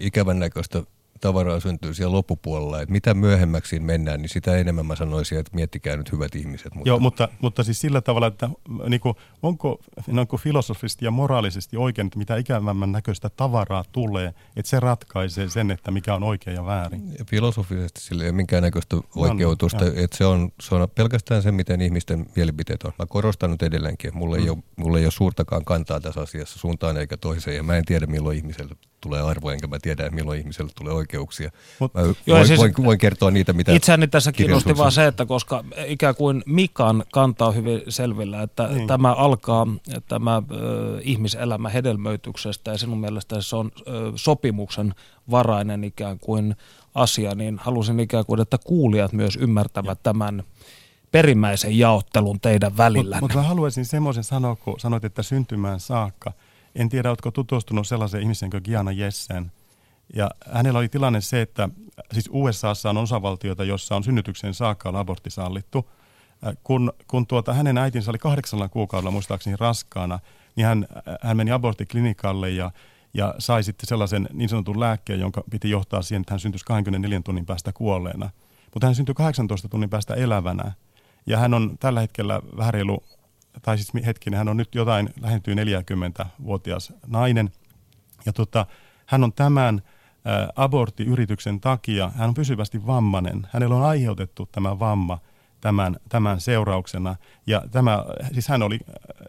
ikävän 0.00 0.38
näköistä 0.38 0.82
tavaraa 1.20 1.60
syntyy 1.60 1.94
siellä 1.94 2.16
loppupuolella. 2.16 2.80
Että 2.80 2.92
mitä 2.92 3.14
myöhemmäksi 3.14 3.80
mennään, 3.80 4.22
niin 4.22 4.28
sitä 4.28 4.56
enemmän 4.56 4.86
mä 4.86 4.96
sanoisin, 4.96 5.38
että 5.38 5.54
miettikää 5.54 5.96
nyt 5.96 6.12
hyvät 6.12 6.34
ihmiset. 6.34 6.74
Mutta... 6.74 6.88
Joo, 6.88 6.98
mutta, 6.98 7.28
mutta 7.40 7.64
siis 7.64 7.80
sillä 7.80 8.00
tavalla, 8.00 8.26
että 8.26 8.50
niin 8.88 9.00
kuin, 9.00 9.14
onko, 9.42 9.80
onko 10.18 10.36
filosofisesti 10.36 11.04
ja 11.04 11.10
moraalisesti 11.10 11.76
oikein, 11.76 12.06
että 12.06 12.18
mitä 12.18 12.36
ikävämmän 12.36 12.92
näköistä 12.92 13.30
tavaraa 13.30 13.84
tulee, 13.92 14.34
että 14.56 14.70
se 14.70 14.80
ratkaisee 14.80 15.48
sen, 15.48 15.70
että 15.70 15.90
mikä 15.90 16.14
on 16.14 16.22
oikein 16.22 16.54
ja 16.54 16.66
väärin? 16.66 17.14
Ja 17.18 17.24
filosofisesti 17.24 18.00
sillä 18.00 18.22
ei 18.22 18.30
ole 18.30 18.36
minkäännäköistä 18.36 18.96
oikeutusta, 19.16 19.84
no, 19.84 19.92
että 19.96 20.16
se 20.16 20.24
on, 20.24 20.50
se 20.62 20.74
on 20.74 20.88
pelkästään 20.94 21.42
se, 21.42 21.52
miten 21.52 21.80
ihmisten 21.80 22.26
mielipiteet 22.36 22.82
on. 22.82 22.92
Mä 22.98 23.06
korostan 23.06 23.50
nyt 23.50 23.62
edelleenkin, 23.62 24.08
että 24.08 24.18
mulla, 24.18 24.36
mm. 24.36 24.42
ei 24.42 24.50
ole, 24.50 24.58
mulla 24.76 24.98
ei 24.98 25.04
ole 25.04 25.10
suurtakaan 25.10 25.64
kantaa 25.64 26.00
tässä 26.00 26.20
asiassa 26.20 26.58
suuntaan 26.58 26.96
eikä 26.96 27.16
toiseen, 27.16 27.56
ja 27.56 27.62
mä 27.62 27.76
en 27.76 27.84
tiedä 27.84 28.06
milloin 28.06 28.36
ihmiselle 28.36 28.76
tulee 29.06 29.22
arvoa, 29.22 29.52
enkä 29.52 29.66
mä 29.66 29.78
tiedä, 29.82 30.10
milloin 30.10 30.38
ihmiselle 30.38 30.70
tulee 30.78 30.92
oikeuksia. 30.92 31.50
Mut, 31.78 31.94
mä 31.94 32.00
joo, 32.00 32.14
voin, 32.28 32.46
siis, 32.46 32.60
voin, 32.60 32.74
voin 32.84 32.98
kertoa 32.98 33.30
niitä, 33.30 33.52
mitä 33.52 33.72
Itseäni 33.72 34.06
tässä 34.08 34.32
kiinnosti 34.32 34.76
vaan 34.76 34.92
se, 34.92 35.06
että 35.06 35.26
koska 35.26 35.64
ikään 35.86 36.14
kuin 36.14 36.42
Mikan 36.46 37.04
kanta 37.12 37.46
on 37.46 37.54
hyvin 37.54 37.82
selvillä, 37.88 38.42
että 38.42 38.66
Niin. 38.66 38.86
tämä 38.86 39.12
alkaa 39.12 39.66
tämä 40.08 40.42
ö, 40.50 41.00
ihmiselämä 41.02 41.68
hedelmöityksestä 41.68 42.70
ja 42.70 42.78
sinun 42.78 43.00
mielestä 43.00 43.40
se 43.40 43.56
on 43.56 43.70
ö, 43.78 44.12
sopimuksen 44.14 44.94
varainen 45.30 45.84
ikään 45.84 46.18
kuin 46.18 46.56
asia, 46.94 47.34
niin 47.34 47.58
halusin 47.58 48.00
ikään 48.00 48.26
kuin, 48.26 48.40
että 48.40 48.58
kuulijat 48.64 49.12
myös 49.12 49.36
ymmärtävät 49.36 50.02
tämän 50.02 50.42
perimmäisen 51.12 51.78
jaottelun 51.78 52.40
teidän 52.40 52.76
välillä. 52.76 53.18
Mutta 53.20 53.36
mä 53.36 53.42
haluaisin 53.42 53.84
semmoisen 53.84 54.24
sanoa, 54.24 54.56
kun 54.56 54.80
sanoit, 54.80 55.04
että 55.04 55.22
syntymään 55.22 55.80
saakka. 55.80 56.32
En 56.76 56.88
tiedä, 56.88 57.08
oletko 57.08 57.30
tutustunut 57.30 57.86
sellaiseen 57.86 58.22
ihmiseen 58.22 58.50
kuin 58.50 58.62
Gianna 58.64 58.92
Jessen. 58.92 59.52
Ja 60.14 60.30
hänellä 60.52 60.78
oli 60.78 60.88
tilanne 60.88 61.20
se, 61.20 61.42
että 61.42 61.68
siis 62.12 62.30
USAssa 62.32 62.90
on 62.90 62.96
osavaltioita, 62.96 63.64
jossa 63.64 63.96
on 63.96 64.04
synnytyksen 64.04 64.54
saakka 64.54 64.88
on 64.88 64.96
abortti 64.96 65.30
sallittu. 65.30 65.90
Äh, 66.46 66.56
Kun, 66.64 66.92
kun 67.06 67.26
tuota, 67.26 67.54
hänen 67.54 67.78
äitinsä 67.78 68.10
oli 68.10 68.18
kahdeksalla 68.18 68.68
kuukaudella 68.68 69.10
muistaakseni 69.10 69.56
raskaana, 69.60 70.18
niin 70.56 70.66
hän, 70.66 70.86
hän 71.22 71.36
meni 71.36 71.50
aborttiklinikalle 71.50 72.50
ja, 72.50 72.70
ja 73.14 73.34
sai 73.38 73.62
sitten 73.62 73.86
sellaisen 73.86 74.28
niin 74.32 74.48
sanotun 74.48 74.80
lääkkeen, 74.80 75.20
jonka 75.20 75.42
piti 75.50 75.70
johtaa 75.70 76.02
siihen, 76.02 76.20
että 76.20 76.32
hän 76.32 76.40
syntyisi 76.40 76.64
24 76.64 77.20
tunnin 77.24 77.46
päästä 77.46 77.72
kuolleena. 77.72 78.30
Mutta 78.74 78.86
hän 78.86 78.94
syntyi 78.94 79.14
18 79.14 79.68
tunnin 79.68 79.90
päästä 79.90 80.14
elävänä. 80.14 80.72
Ja 81.26 81.38
hän 81.38 81.54
on 81.54 81.76
tällä 81.80 82.00
hetkellä 82.00 82.40
vähän 82.56 82.74
reilu, 82.74 83.04
tai 83.62 83.78
siis 83.78 84.06
hetkinen, 84.06 84.38
hän 84.38 84.48
on 84.48 84.56
nyt 84.56 84.74
jotain, 84.74 85.08
lähentyy 85.20 85.54
40-vuotias 85.54 86.92
nainen. 87.06 87.50
Ja 88.26 88.32
tota, 88.32 88.66
hän 89.06 89.24
on 89.24 89.32
tämän 89.32 89.82
ä, 90.26 90.48
aborttiyrityksen 90.56 91.60
takia, 91.60 92.10
hän 92.16 92.28
on 92.28 92.34
pysyvästi 92.34 92.86
vammainen. 92.86 93.46
Hänellä 93.52 93.76
on 93.76 93.84
aiheutettu 93.84 94.48
tämä 94.52 94.78
vamma 94.78 95.18
tämän, 95.60 95.96
tämän 96.08 96.40
seurauksena. 96.40 97.16
Ja 97.46 97.62
tämä, 97.70 98.04
siis 98.32 98.48
hän 98.48 98.62
oli, 98.62 98.78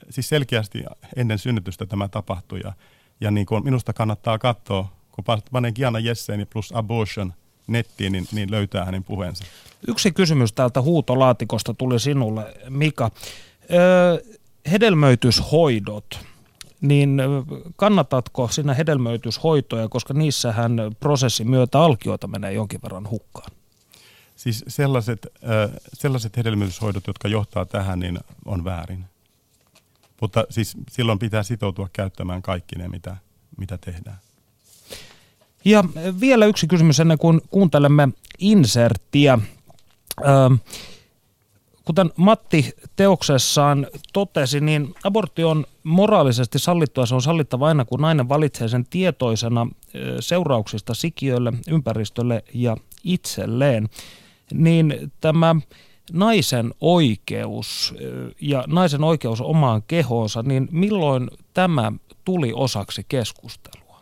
siis 0.10 0.30
selkeästi 0.30 0.84
ennen 1.16 1.40
synnytystä 1.40 1.86
tämä 1.86 2.08
tapahtui. 2.08 2.60
Ja, 2.64 2.74
ja 3.22 3.32
niin 3.32 3.46
kuin 3.46 3.64
minusta 3.64 3.94
kannattaa 3.94 4.40
katsoa, 4.40 4.92
kun 5.12 5.24
panee 5.52 5.72
Gianna 5.72 6.00
Jessen 6.00 6.48
plus 6.54 6.72
abortion 6.76 7.34
nettiin, 7.68 8.12
niin, 8.12 8.28
niin 8.32 8.52
löytää 8.52 8.86
hänen 8.86 9.04
puheensa. 9.04 9.44
Yksi 9.88 10.12
kysymys 10.12 10.54
täältä 10.54 10.82
huutolaatikosta 10.82 11.74
tuli 11.74 12.00
sinulle, 12.00 12.54
Mika. 12.70 13.12
Hedelmöityshoidot, 14.72 16.20
niin 16.82 17.22
kannatatko 17.76 18.48
sinä 18.48 18.74
hedelmöityshoitoja, 18.74 19.90
koska 19.90 20.14
niissähän 20.14 20.78
prosessin 21.00 21.50
myötä 21.50 21.80
alkioita 21.80 22.28
menee 22.28 22.54
jonkin 22.54 22.82
verran 22.84 23.10
hukkaan? 23.10 23.52
Siis 24.36 24.66
sellaiset, 24.68 25.28
sellaiset 25.94 26.38
hedelmöityshoidot, 26.38 27.08
jotka 27.08 27.28
johtaa 27.28 27.66
tähän, 27.66 28.00
niin 28.00 28.20
on 28.46 28.64
väärin. 28.66 29.06
Mutta 30.22 30.46
siis 30.50 30.78
silloin 30.92 31.20
pitää 31.20 31.44
sitoutua 31.44 31.90
käyttämään 31.94 32.42
kaikki 32.42 32.76
ne, 32.76 32.88
mitä, 32.88 33.18
mitä 33.58 33.78
tehdään. 33.78 34.18
Ja 35.66 35.84
vielä 36.20 36.46
yksi 36.46 36.68
kysymys 36.68 37.00
ennen 37.00 37.18
kuin 37.18 37.42
kuuntelemme 37.52 38.10
inserttiä. 38.40 39.40
Öö, 40.22 40.58
kuten 41.88 42.12
Matti 42.18 42.74
teoksessaan 42.96 43.88
totesi, 44.14 44.60
niin 44.60 44.96
abortti 45.04 45.44
on 45.44 45.66
moraalisesti 45.84 46.60
sallittua. 46.60 47.06
Se 47.06 47.16
on 47.16 47.22
sallittava 47.22 47.68
aina, 47.68 47.86
kun 47.86 48.02
nainen 48.02 48.30
valitsee 48.30 48.68
sen 48.68 48.86
tietoisena 48.86 49.68
ö, 49.96 50.18
seurauksista 50.20 50.94
sikiölle, 50.94 51.54
ympäristölle 51.68 52.44
ja 52.54 52.78
itselleen. 53.04 53.90
Niin 54.54 55.12
tämä 55.22 55.56
naisen 56.14 56.74
oikeus 56.82 57.94
ö, 58.02 58.32
ja 58.42 58.64
naisen 58.68 59.04
oikeus 59.04 59.42
omaan 59.42 59.84
kehoonsa, 59.88 60.44
niin 60.44 60.68
milloin 60.72 61.30
tämä 61.54 61.92
tuli 62.26 62.52
osaksi 62.56 63.06
keskustelua? 63.10 64.02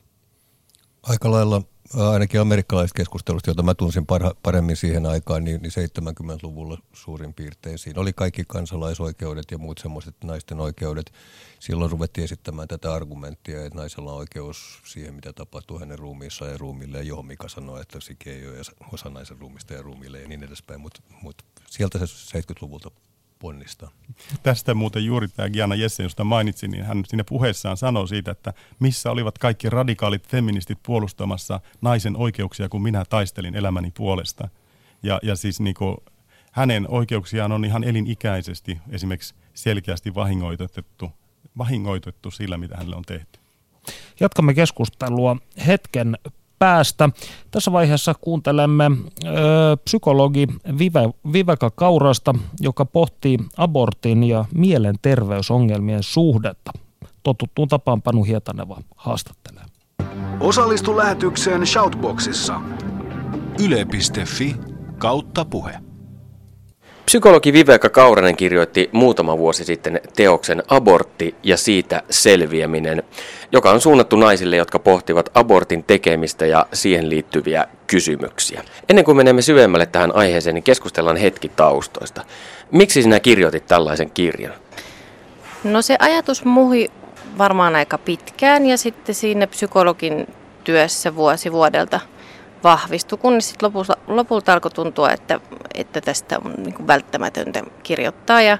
Aika 1.04 1.32
lailla 1.32 1.62
ainakin 1.94 2.42
amerikkalaisesta 2.42 2.98
keskustelusta, 2.98 3.50
jota 3.50 3.64
mä 3.64 3.74
tunsin 3.74 4.06
parha, 4.06 4.36
paremmin 4.44 4.76
siihen 4.76 5.06
aikaan, 5.06 5.44
niin, 5.44 5.62
niin 5.62 5.72
70-luvulla 5.72 6.78
suurin 6.94 7.34
piirtein. 7.34 7.78
Siinä 7.78 8.02
oli 8.02 8.14
kaikki 8.14 8.44
kansalaisoikeudet 8.48 9.52
ja 9.52 9.58
muut 9.58 9.78
semmoiset 9.78 10.16
naisten 10.24 10.60
oikeudet. 10.60 11.14
Silloin 11.60 11.92
ruvettiin 11.92 12.26
esittämään 12.26 12.68
tätä 12.68 12.94
argumenttia, 12.94 13.66
että 13.66 13.80
naisella 13.80 14.12
on 14.12 14.18
oikeus 14.18 14.82
siihen, 14.86 15.14
mitä 15.14 15.34
tapahtuu 15.34 15.80
hänen 15.80 16.00
ruumiissaan 16.00 16.52
ja 16.52 16.58
ruumille, 16.58 17.04
johon 17.04 17.26
Mika 17.26 17.50
sanoi, 17.50 17.82
että 17.82 18.00
siki 18.00 18.30
ei 18.30 18.48
ole 18.48 18.58
osa 18.94 19.10
naisen 19.10 19.38
ruumista 19.38 19.74
ja 19.74 19.82
ruumille 19.82 20.22
ja 20.22 20.28
niin 20.28 20.44
edespäin, 20.44 20.82
mutta 20.82 21.02
mut 21.22 21.36
sieltä 21.70 22.06
se 22.06 22.40
70-luvulta 22.40 22.92
ponnistaa. 23.40 23.92
Tästä 24.44 24.74
muuten 24.74 25.06
juuri 25.06 25.28
tämä 25.28 25.50
Gianna 25.50 25.76
Jessen, 25.76 26.04
josta 26.04 26.24
mainitsin, 26.24 26.72
niin 26.72 26.84
hän 26.84 27.04
siinä 27.08 27.24
puheessaan 27.24 27.78
sanoi 27.78 28.08
siitä, 28.08 28.32
että 28.32 28.54
missä 28.80 29.12
olivat 29.12 29.38
kaikki 29.38 29.70
radikaalit 29.70 30.28
feministit 30.28 30.80
puolustamassa 30.84 31.60
naisen 31.82 32.18
oikeuksia, 32.18 32.70
kun 32.70 32.82
minä 32.82 33.06
taistelin 33.10 33.56
elämäni 33.56 33.92
puolesta. 33.92 34.50
Ja, 35.04 35.20
ja 35.24 35.36
siis 35.36 35.60
niin 35.60 35.76
kuin, 35.76 35.98
hänen 36.52 36.86
oikeuksiaan 36.90 37.52
on 37.52 37.66
ihan 37.66 37.84
elinikäisesti 37.84 38.78
esimerkiksi 38.90 39.36
selkeästi 39.54 40.16
vahingoitettu, 40.16 41.12
vahingoitettu 41.58 42.32
sillä, 42.32 42.58
mitä 42.58 42.78
hänelle 42.78 42.96
on 42.96 43.06
tehty. 43.06 43.40
Jatkamme 44.20 44.54
keskustelua 44.54 45.38
hetken 45.68 46.18
päästä. 46.60 47.10
Tässä 47.52 47.72
vaiheessa 47.72 48.14
kuuntelemme 48.22 48.92
ö, 49.26 49.30
psykologi 49.84 50.48
Vive, 50.78 51.10
Viveka 51.34 51.72
Kaurasta, 51.72 52.36
joka 52.60 52.86
pohtii 52.86 53.38
abortin 53.58 54.24
ja 54.24 54.46
mielenterveysongelmien 54.54 56.04
suhdetta. 56.04 56.72
Totuttuun 57.24 57.68
tapaan 57.68 58.02
Panu 58.02 58.24
Hietaneva 58.24 58.78
haastattelee. 58.96 59.64
Osallistu 60.40 60.98
lähetykseen 60.98 61.68
Shoutboxissa. 61.68 62.62
Yle.fi 63.60 64.56
kautta 64.98 65.46
puhe. 65.46 65.85
Psykologi 67.06 67.54
Viveka 67.54 67.90
Kauranen 67.90 68.36
kirjoitti 68.36 68.90
muutama 68.92 69.38
vuosi 69.38 69.66
sitten 69.66 70.02
teoksen 70.16 70.64
Abortti 70.68 71.36
ja 71.44 71.58
siitä 71.58 72.04
selviäminen, 72.10 73.04
joka 73.52 73.72
on 73.72 73.82
suunnattu 73.82 74.16
naisille, 74.16 74.56
jotka 74.56 74.80
pohtivat 74.80 75.30
abortin 75.34 75.84
tekemistä 75.84 76.46
ja 76.46 76.66
siihen 76.74 77.10
liittyviä 77.10 77.68
kysymyksiä. 77.88 78.64
Ennen 78.90 79.06
kuin 79.06 79.18
menemme 79.18 79.42
syvemmälle 79.42 79.86
tähän 79.86 80.16
aiheeseen, 80.16 80.54
niin 80.54 80.64
keskustellaan 80.64 81.18
hetki 81.18 81.50
taustoista. 81.50 82.22
Miksi 82.72 83.02
sinä 83.02 83.20
kirjoitit 83.20 83.68
tällaisen 83.68 84.12
kirjan? 84.12 84.54
No 85.64 85.82
se 85.82 85.96
ajatus 86.00 86.46
muhi 86.46 86.92
varmaan 87.38 87.76
aika 87.76 87.98
pitkään 87.98 88.66
ja 88.66 88.78
sitten 88.78 89.16
siinä 89.16 89.48
psykologin 89.48 90.28
työssä 90.64 91.16
vuosi 91.16 91.52
vuodelta 91.52 92.00
vahvistui, 92.66 93.18
kunnes 93.18 93.50
sitten 93.50 93.68
lopulta, 93.68 93.98
lopulta 94.08 94.54
alkoi 94.54 94.72
tuntua, 94.72 95.12
että, 95.12 95.40
että 95.74 96.02
tästä 96.02 96.38
on 96.46 96.54
niin 96.58 96.74
kuin 96.74 96.88
välttämätöntä 96.88 97.64
kirjoittaa. 97.84 98.42
Ja, 98.42 98.58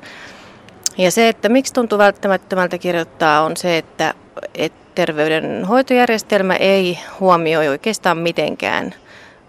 ja 0.98 1.12
se, 1.12 1.30
että 1.30 1.50
miksi 1.50 1.74
tuntuu 1.74 1.98
välttämättömältä 1.98 2.78
kirjoittaa, 2.78 3.42
on 3.42 3.58
se, 3.58 3.78
että, 3.78 4.14
että 4.56 4.86
terveydenhoitojärjestelmä 4.96 6.56
ei 6.56 7.00
huomioi 7.20 7.68
oikeastaan 7.68 8.18
mitenkään 8.18 8.94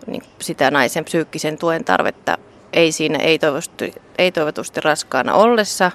niin 0.07 0.23
sitä 0.41 0.71
naisen 0.71 1.05
psyykkisen 1.05 1.59
tuen 1.59 1.85
tarvetta, 1.85 2.39
ei 2.73 2.93
siinä 2.93 3.19
ei 3.19 3.39
toivotusti, 3.39 3.95
ei 4.19 4.33
toivotusti 4.33 4.81
raskaana 4.81 5.35
ollessa, 5.35 5.91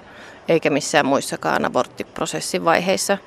eikä 0.47 0.69
missään 0.69 1.05
muissakaan 1.05 1.65
aborttiprosessin 1.65 2.65
vaiheissa. 2.65 3.17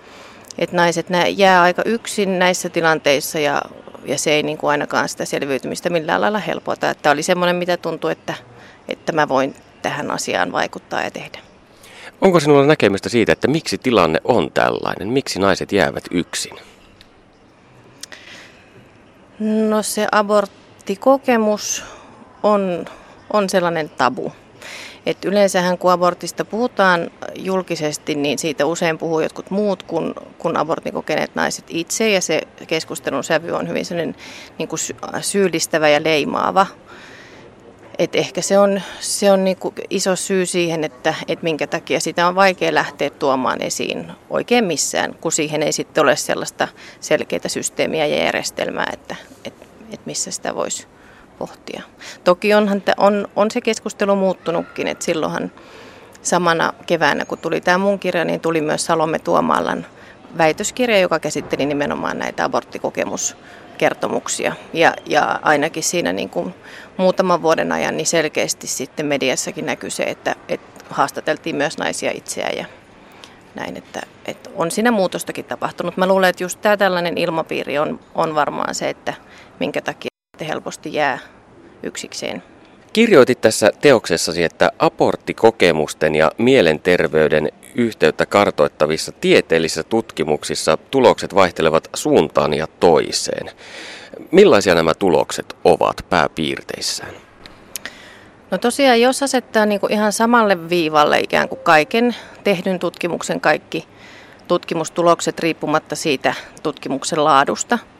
Et 0.59 0.73
naiset 0.73 1.09
nä, 1.09 1.27
jää 1.27 1.63
aika 1.63 1.83
yksin 1.85 2.39
näissä 2.39 2.69
tilanteissa 2.69 3.39
ja, 3.39 3.63
ja 4.05 4.19
se 4.19 4.31
ei 4.31 4.43
niin 4.43 4.59
kuin 4.59 4.71
ainakaan 4.71 5.09
sitä 5.09 5.25
selviytymistä 5.25 5.91
millään 5.91 6.21
lailla 6.21 6.39
helpota. 6.39 6.95
Tämä 6.95 7.13
oli 7.13 7.23
semmoinen, 7.23 7.57
mitä 7.57 7.77
tuntuu, 7.77 8.11
että, 8.11 8.35
että 8.89 9.13
mä 9.13 9.29
voin 9.29 9.57
tähän 9.83 10.11
asiaan 10.11 10.53
vaikuttaa 10.53 11.03
ja 11.03 11.11
tehdä. 11.11 11.39
Onko 12.21 12.41
sinulla 12.41 12.67
näkemystä 12.67 13.09
siitä, 13.09 13.33
että 13.33 13.49
miksi 13.49 13.79
tilanne 13.79 14.21
on 14.25 14.51
tällainen? 14.53 15.09
Miksi 15.09 15.39
naiset 15.39 15.73
jäävät 15.73 16.05
yksin? 16.11 16.57
No 19.69 19.83
se 19.83 20.07
aborttikokemus 20.13 21.85
on, 22.43 22.85
on 23.33 23.49
sellainen 23.49 23.91
tabu. 23.91 24.33
Et 25.07 25.25
yleensähän 25.25 25.79
kun 25.79 25.93
abortista 25.93 26.45
puhutaan 26.45 27.11
julkisesti, 27.35 28.15
niin 28.15 28.39
siitä 28.39 28.67
usein 28.67 28.99
puhuu 28.99 29.21
jotkut 29.21 29.51
muut 29.51 29.83
kuin, 29.83 30.15
kuin 30.39 30.57
abortin 30.57 30.93
kokeneet 30.93 31.35
naiset 31.35 31.65
itse. 31.69 32.11
Ja 32.11 32.21
se 32.21 32.41
keskustelun 32.67 33.25
sävy 33.25 33.53
on 33.53 33.69
hyvin 33.69 33.85
sellainen 33.85 34.17
niin 34.59 34.69
kuin 34.69 34.81
syyllistävä 35.21 35.89
ja 35.89 36.05
leimaava. 36.05 36.67
et 37.99 38.15
ehkä 38.15 38.41
se 38.41 38.59
on, 38.59 38.83
se 39.01 39.33
on 39.33 39.45
niinku 39.45 39.75
iso 39.91 40.17
syy 40.17 40.47
siihen, 40.47 40.85
että 40.85 41.15
et 41.29 41.43
minkä 41.43 41.67
takia 41.67 42.01
sitä 42.01 42.27
on 42.27 42.35
vaikea 42.35 42.75
lähteä 42.75 43.11
tuomaan 43.11 43.63
esiin 43.63 44.13
oikein 44.31 44.65
missään, 44.65 45.15
kun 45.21 45.33
siihen 45.33 45.63
ei 45.63 45.73
sitten 45.73 46.03
ole 46.03 46.17
sellaista 46.17 46.69
selkeää 47.01 47.49
systeemiä 47.49 48.07
ja 48.07 48.25
järjestelmää, 48.25 48.91
että 48.93 49.17
et, 49.45 49.55
et 49.93 50.07
missä 50.07 50.31
sitä 50.31 50.55
voisi 50.55 50.87
pohtia. 51.39 51.83
Toki 52.25 52.55
onhan 52.55 52.83
on, 52.97 53.29
on 53.37 53.51
se 53.51 53.61
keskustelu 53.61 54.17
muuttunutkin, 54.17 54.87
että 54.87 55.05
silloinhan 55.05 55.53
samana 56.23 56.73
keväänä, 56.87 57.25
kun 57.25 57.39
tuli 57.39 57.61
tämä 57.61 57.79
mun 57.79 57.99
kirja, 57.99 58.25
niin 58.25 58.41
tuli 58.41 58.61
myös 58.61 58.85
Salome 58.85 59.19
Tuomaalan 59.19 59.87
väitöskirja, 60.39 60.99
joka 60.99 61.19
käsitteli 61.19 61.67
nimenomaan 61.67 62.19
näitä 62.19 62.45
aborttikokemuskertomuksia. 62.45 64.53
Ja, 64.73 64.95
ja 65.07 65.41
ainakin 65.43 65.83
siinä 65.83 66.13
niin 66.13 66.31
kuin 66.31 66.55
muutaman 66.97 67.43
vuoden 67.43 67.73
ajan 67.73 67.97
niin 67.97 68.07
selkeästi 68.07 68.67
sitten 68.67 69.07
mediassakin 69.07 69.67
näkyy 69.67 69.91
se, 69.91 70.03
että, 70.03 70.37
että 70.49 70.85
haastateltiin 70.91 71.57
myös 71.57 71.79
naisia 71.79 72.11
itseään 72.11 72.57
ja 72.57 72.65
näin, 73.55 73.77
että, 73.77 74.03
että 74.27 74.51
on 74.57 74.71
siinä 74.71 74.91
muutostakin 74.91 75.45
tapahtunut. 75.45 75.97
Mä 75.97 76.07
luulen, 76.07 76.31
että 76.31 76.45
just 76.45 76.61
tämä 76.61 76.77
tällainen 76.77 77.19
ilmapiiri 77.19 77.79
on, 77.79 78.01
on 78.15 78.35
varmaan 78.35 78.75
se, 78.75 78.89
että 78.89 79.15
minkä 79.61 79.81
takia 79.81 80.14
helposti 80.41 80.95
jää 80.95 81.19
yksikseen. 81.83 82.43
Kirjoitit 82.93 83.41
tässä 83.41 83.71
teoksessasi, 83.81 84.45
että 84.45 84.73
aborttikokemusten 84.79 86.15
ja 86.15 86.31
mielenterveyden 86.39 87.49
yhteyttä 87.75 88.27
kartoittavissa 88.27 89.13
tieteellisissä 89.13 89.83
tutkimuksissa 89.83 90.77
tulokset 90.91 91.35
vaihtelevat 91.35 91.89
suuntaan 91.95 92.55
ja 92.55 92.67
toiseen. 92.81 93.51
Millaisia 94.31 94.75
nämä 94.75 94.95
tulokset 94.95 95.57
ovat 95.65 96.07
pääpiirteissään? 96.11 97.15
No 98.51 98.59
tosiaan, 98.59 99.01
jos 99.01 99.23
asettaa 99.23 99.67
niin 99.67 99.81
kuin 99.81 99.93
ihan 99.93 100.13
samalle 100.13 100.69
viivalle 100.69 101.21
ikään 101.21 101.49
kuin 101.49 101.61
kaiken 101.61 102.17
tehdyn 102.45 102.79
tutkimuksen 102.79 103.41
kaikki 103.41 103.89
tutkimustulokset 104.49 105.41
riippumatta 105.41 105.97
siitä 105.97 106.35
tutkimuksen 106.63 107.25
laadusta– 107.25 107.79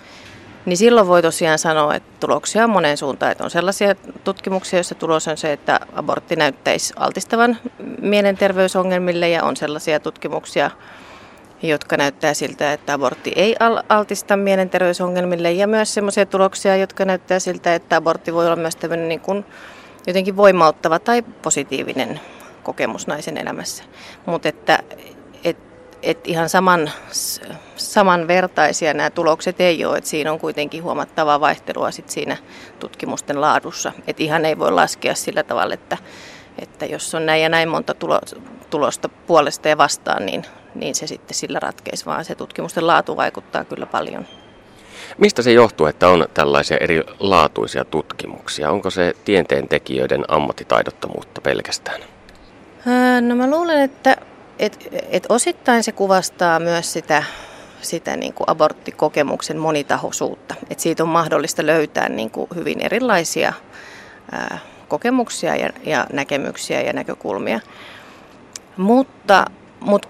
niin 0.67 0.77
silloin 0.77 1.07
voi 1.07 1.23
tosiaan 1.23 1.59
sanoa, 1.59 1.95
että 1.95 2.11
tuloksia 2.21 2.65
on 2.65 2.71
moneen 2.71 2.97
suuntaan. 2.97 3.33
Että 3.33 3.45
on 3.45 3.51
sellaisia 3.51 3.95
tutkimuksia, 4.25 4.77
joissa 4.77 4.95
tulos 4.95 5.29
on 5.29 5.37
se, 5.37 5.53
että 5.53 5.81
abortti 5.93 6.37
näyttäisi 6.37 6.93
altistavan 6.97 7.57
mielenterveysongelmille 8.01 9.29
ja 9.29 9.45
on 9.45 9.57
sellaisia 9.57 10.01
tutkimuksia, 10.01 10.71
jotka 11.63 11.97
näyttää 11.97 12.35
siltä, 12.35 12.73
että 12.73 12.93
abortti 12.95 13.33
ei 13.37 13.57
altista 13.89 14.37
mielenterveysongelmille 14.37 15.53
ja 15.53 15.67
myös 15.67 15.95
sellaisia 15.95 16.27
tuloksia, 16.27 16.77
jotka 16.77 17.05
näyttää 17.05 17.39
siltä, 17.39 17.75
että 17.75 17.97
abortti 17.97 18.35
voi 18.35 18.47
olla 18.47 18.57
myös 18.57 18.77
tämmöinen 18.77 19.09
niin 19.09 19.21
kuin 19.21 19.45
jotenkin 20.07 20.37
voimauttava 20.37 20.99
tai 20.99 21.23
positiivinen 21.43 22.21
kokemus 22.63 23.07
naisen 23.07 23.39
elämässä. 23.39 23.85
Mutta 24.27 24.49
että 24.49 24.79
et 26.05 26.29
ihan 26.29 26.49
saman, 26.49 26.91
samanvertaisia 27.77 28.95
nämä 28.95 29.11
tulokset 29.11 29.61
ei 29.61 29.85
ole, 29.85 29.99
että 29.99 30.11
siinä 30.11 30.33
on 30.33 30.39
kuitenkin 30.39 30.83
huomattavaa 30.83 31.41
vaihtelua 31.41 31.91
sit 31.91 32.11
siinä 32.11 32.37
tutkimusten 32.81 33.41
laadussa. 33.41 33.93
Et 34.07 34.21
ihan 34.21 34.45
ei 34.45 34.59
voi 34.59 34.73
laskea 34.73 35.15
sillä 35.15 35.43
tavalla, 35.43 35.75
että, 35.75 35.99
että 36.59 36.87
jos 36.87 37.15
on 37.15 37.27
näin 37.27 37.43
ja 37.43 37.49
näin 37.49 37.69
monta 37.69 37.95
tulo, 37.95 38.21
tulosta 38.71 39.09
puolesta 39.09 39.69
ja 39.69 39.79
vastaan, 39.79 40.27
niin, 40.27 40.45
niin 40.75 40.95
se 40.95 41.07
sitten 41.07 41.35
sillä 41.35 41.61
ratkeisi, 41.61 42.07
vaan 42.07 42.25
se 42.25 42.35
tutkimusten 42.35 42.87
laatu 42.87 43.17
vaikuttaa 43.17 43.65
kyllä 43.65 43.87
paljon. 43.87 44.27
Mistä 45.19 45.43
se 45.43 45.53
johtuu, 45.53 45.87
että 45.87 46.09
on 46.09 46.27
tällaisia 46.35 46.77
erilaatuisia 46.77 47.85
tutkimuksia? 47.85 48.71
Onko 48.71 48.91
se 48.91 49.17
tieteen 49.25 49.69
tekijöiden 49.69 50.25
ammattitaidottomuutta 50.29 51.41
pelkästään? 51.41 52.01
No 53.21 53.37
mä 53.37 53.51
luulen, 53.51 53.81
että 53.81 54.17
et, 54.59 54.89
et 55.11 55.27
osittain 55.29 55.83
se 55.83 55.93
kuvastaa 55.93 56.61
myös 56.61 56.93
sitä, 56.93 57.23
sitä 57.81 58.17
niin 58.17 58.35
kuin 58.35 58.51
aborttikokemuksen 58.51 59.59
monitahoisuutta. 59.59 60.55
Et 60.71 60.81
siitä 60.81 61.03
on 61.03 61.09
mahdollista 61.09 61.67
löytää 61.67 62.09
niin 62.09 62.31
kuin 62.31 62.49
hyvin 62.55 62.81
erilaisia 62.81 63.53
ää, 64.33 64.59
kokemuksia 64.89 65.57
ja, 65.57 65.71
ja 65.85 66.07
näkemyksiä 66.13 66.81
ja 66.81 66.93
näkökulmia. 66.93 67.61
Mutta, 68.77 69.45
mutta 69.81 70.09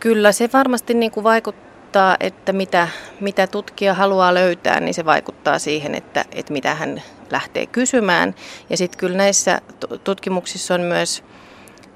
kyllä 0.00 0.32
se 0.32 0.50
varmasti 0.52 0.94
niin 0.94 1.10
kuin 1.10 1.24
vaikuttaa, 1.24 2.16
että 2.20 2.52
mitä, 2.52 2.88
mitä 3.20 3.46
tutkija 3.46 3.94
haluaa 3.94 4.34
löytää, 4.34 4.80
niin 4.80 4.94
se 4.94 5.04
vaikuttaa 5.04 5.58
siihen, 5.58 5.94
että, 5.94 6.24
että 6.32 6.52
mitä 6.52 6.74
hän 6.74 7.02
lähtee 7.30 7.66
kysymään. 7.66 8.34
Ja 8.70 8.76
sitten 8.76 8.98
kyllä 8.98 9.16
näissä 9.16 9.60
tutkimuksissa 10.04 10.74
on 10.74 10.80
myös 10.80 11.24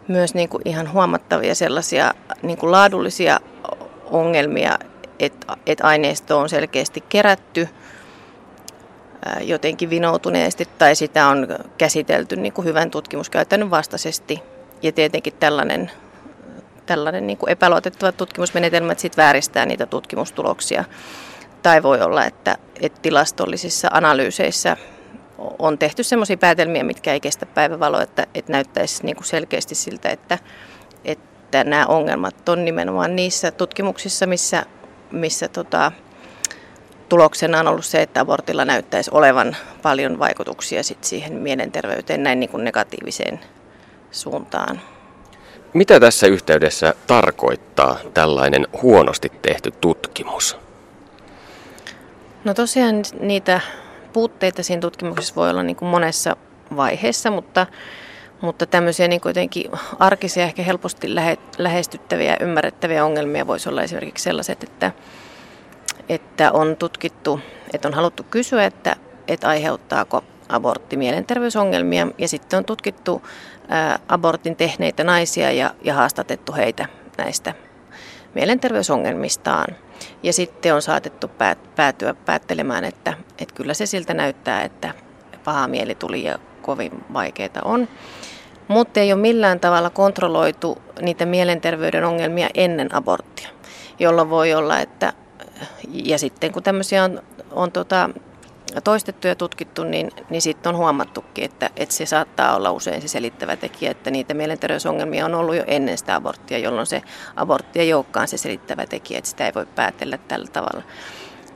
myös 0.09 0.35
niin 0.35 0.49
kuin 0.49 0.63
ihan 0.65 0.93
huomattavia 0.93 1.55
sellaisia 1.55 2.15
niin 2.43 2.59
kuin 2.59 2.73
laadullisia 2.73 3.41
ongelmia, 4.05 4.79
että, 5.19 5.57
että 5.67 5.87
aineisto 5.87 6.39
on 6.39 6.49
selkeästi 6.49 7.05
kerätty 7.09 7.69
jotenkin 9.41 9.91
vinoutuneesti 9.91 10.69
tai 10.79 10.95
sitä 10.95 11.27
on 11.27 11.49
käsitelty 11.79 12.37
niin 12.37 12.53
kuin 12.53 12.65
hyvän 12.65 12.91
tutkimuskäytännön 12.91 13.71
vastaisesti. 13.71 14.43
Ja 14.83 14.93
tietenkin 14.93 15.33
tällainen, 15.41 15.91
tällainen 16.87 17.27
niin 17.27 17.39
kuin 17.39 17.51
epäluotettava 17.51 18.13
tutkimusmenetelmä, 18.13 18.93
että 18.93 19.03
sit 19.03 19.17
vääristää 19.17 19.67
niitä 19.67 19.87
tutkimustuloksia. 19.87 20.85
Tai 21.63 21.83
voi 21.83 22.01
olla, 22.01 22.25
että, 22.25 22.57
että 22.81 23.01
tilastollisissa 23.03 23.89
analyyseissä 23.91 24.77
on 25.59 25.79
tehty 25.79 26.03
sellaisia 26.03 26.37
päätelmiä, 26.37 26.85
mitkä 26.85 27.13
ei 27.13 27.21
kestä 27.21 27.47
päivävaloa, 27.47 28.03
että, 28.03 28.27
että 28.35 28.53
näyttäisi 28.53 29.05
niin 29.05 29.17
kuin 29.17 29.27
selkeästi 29.27 29.75
siltä, 29.75 30.09
että, 30.09 30.39
että 31.05 31.65
nämä 31.65 31.87
ongelmat 31.87 32.49
on 32.49 32.65
nimenomaan 32.65 33.17
niissä 33.17 33.51
tutkimuksissa, 33.51 34.27
missä, 34.27 34.67
missä 35.11 35.49
tota, 35.49 35.93
tuloksena 37.09 37.61
on 37.61 37.69
ollut 37.69 37.85
se, 37.85 38.03
että 38.03 38.21
abortilla 38.21 38.65
näyttäisi 38.65 39.11
olevan 39.15 39.57
paljon 39.83 40.19
vaikutuksia 40.19 40.83
sit 40.83 41.05
siihen 41.05 41.33
mielenterveyteen 41.33 42.23
näin 42.23 42.41
niin 42.41 42.51
kuin 42.51 42.65
negatiiviseen 42.65 43.41
suuntaan. 44.11 44.81
Mitä 45.73 46.01
tässä 46.01 46.27
yhteydessä 46.27 46.95
tarkoittaa 47.07 47.99
tällainen 48.15 48.67
huonosti 48.83 49.33
tehty 49.43 49.71
tutkimus? 49.71 50.57
No 52.45 52.55
tosiaan 52.55 53.03
niitä 53.21 53.61
puutteita 54.19 54.63
siinä 54.63 54.81
tutkimuksessa 54.81 55.35
voi 55.35 55.51
olla 55.51 55.63
niin 55.63 55.77
kuin 55.77 55.89
monessa 55.89 56.37
vaiheessa, 56.77 57.31
mutta, 57.31 57.67
mutta 58.41 58.67
tämmöisiä 58.67 59.09
niin 59.09 59.21
kuitenkin 59.21 59.71
arkisia, 59.99 60.43
ehkä 60.43 60.63
helposti 60.63 61.15
lähe, 61.15 61.39
lähestyttäviä 61.59 62.31
ja 62.31 62.37
ymmärrettäviä 62.41 63.05
ongelmia 63.05 63.47
voisi 63.47 63.69
olla 63.69 63.83
esimerkiksi 63.83 64.23
sellaiset, 64.23 64.63
että, 64.63 64.93
että 66.09 66.53
on 66.53 66.77
tutkittu, 66.77 67.41
että 67.73 67.89
on 67.89 67.95
haluttu 67.95 68.23
kysyä, 68.31 68.65
että, 68.65 68.97
että 69.29 69.49
aiheuttaako 69.49 70.25
abortti 70.49 70.97
mielenterveysongelmia 70.97 72.07
ja 72.19 72.29
sitten 72.29 72.57
on 72.57 72.65
tutkittu 72.65 73.23
ää, 73.69 73.99
abortin 74.09 74.57
tehneitä 74.57 75.05
naisia 75.05 75.53
ja, 75.53 75.75
ja 75.85 75.95
haastatettu 75.95 76.53
heitä 76.53 76.89
näistä 77.19 77.55
mielenterveysongelmistaan. 78.35 79.77
Ja 80.23 80.33
sitten 80.33 80.75
on 80.75 80.83
saatettu 80.83 81.29
päät, 81.29 81.59
päätyä 81.77 82.15
päättelemään, 82.15 82.85
että, 82.85 83.15
että 83.39 83.55
kyllä 83.55 83.75
se 83.75 83.87
siltä 83.87 84.15
näyttää, 84.15 84.63
että 84.63 84.95
paha 85.45 85.69
mieli 85.69 85.95
tuli 85.95 86.25
ja 86.25 86.39
kovin 86.63 87.05
vaikeita 87.13 87.61
on. 87.65 87.89
Mutta 88.69 89.01
ei 89.01 89.13
ole 89.13 89.21
millään 89.21 89.61
tavalla 89.61 89.91
kontrolloitu 89.91 90.79
niitä 91.01 91.27
mielenterveyden 91.27 92.05
ongelmia 92.05 92.49
ennen 92.55 92.95
aborttia, 92.95 93.49
jolloin 93.99 94.31
voi 94.31 94.55
olla, 94.55 94.79
että 94.81 95.13
ja 95.89 96.19
sitten 96.19 96.53
kun 96.53 96.63
tämmöisiä 96.63 97.05
on, 97.05 97.23
on 97.53 97.73
tota, 97.73 98.11
toistettu 98.85 99.27
ja 99.27 99.35
tutkittu, 99.35 99.85
niin, 99.85 100.11
niin 100.31 100.43
sitten 100.43 100.71
on 100.71 100.77
huomattukin, 100.77 101.45
että, 101.45 101.71
että 101.77 101.95
se 101.95 102.07
saattaa 102.07 102.57
olla 102.57 102.71
usein 102.71 103.03
se 103.03 103.09
selittävä 103.09 103.57
tekijä, 103.57 103.91
että 103.91 104.11
niitä 104.11 104.35
mielenterveysongelmia 104.35 105.27
on 105.27 105.35
ollut 105.35 105.57
jo 105.57 105.65
ennen 105.67 105.99
sitä 105.99 106.15
aborttia, 106.15 106.59
jolloin 106.59 106.87
se 106.87 107.03
abortti 107.37 107.81
ei 107.81 107.95
olekaan 107.95 108.29
se 108.29 108.37
selittävä 108.37 108.87
tekijä, 108.87 109.19
että 109.19 109.31
sitä 109.31 109.47
ei 109.47 109.55
voi 109.55 109.67
päätellä 109.67 110.19
tällä 110.19 110.49
tavalla. 110.53 110.83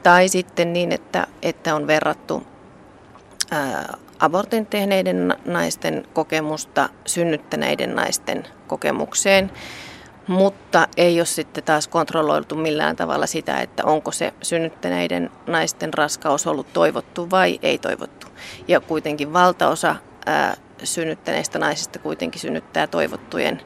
Tai 0.03 0.29
sitten 0.29 0.73
niin, 0.73 0.93
että, 0.93 1.27
että 1.43 1.75
on 1.75 1.87
verrattu 1.87 2.47
ää, 3.51 3.97
abortin 4.19 4.67
tehneiden 4.67 5.35
naisten 5.45 6.07
kokemusta 6.13 6.89
synnyttäneiden 7.07 7.97
naisten 7.97 8.47
kokemukseen 8.67 9.51
mutta 10.27 10.89
ei 10.97 11.21
ole 11.21 11.27
sitten 11.27 11.65
taas 11.65 11.89
kontrolloitu 11.89 12.55
millään 12.57 12.97
tavalla 12.97 13.27
sitä, 13.27 13.61
että 13.61 13.85
onko 13.85 14.13
se 14.13 14.35
synnyttäneiden 14.43 15.31
naisten 15.47 15.95
raskaus 15.95 16.47
ollut 16.47 16.73
toivottu 16.73 17.31
vai 17.31 17.59
ei 17.63 17.79
toivottu. 17.79 18.27
Ja 18.69 18.81
kuitenkin 18.81 19.33
valtaosa 19.33 19.97
ää, 20.27 20.57
synnyttäneistä 20.85 21.59
naisista 21.59 21.99
kuitenkin 21.99 22.41
synnyttää 22.41 22.87
toivottujen 22.87 23.63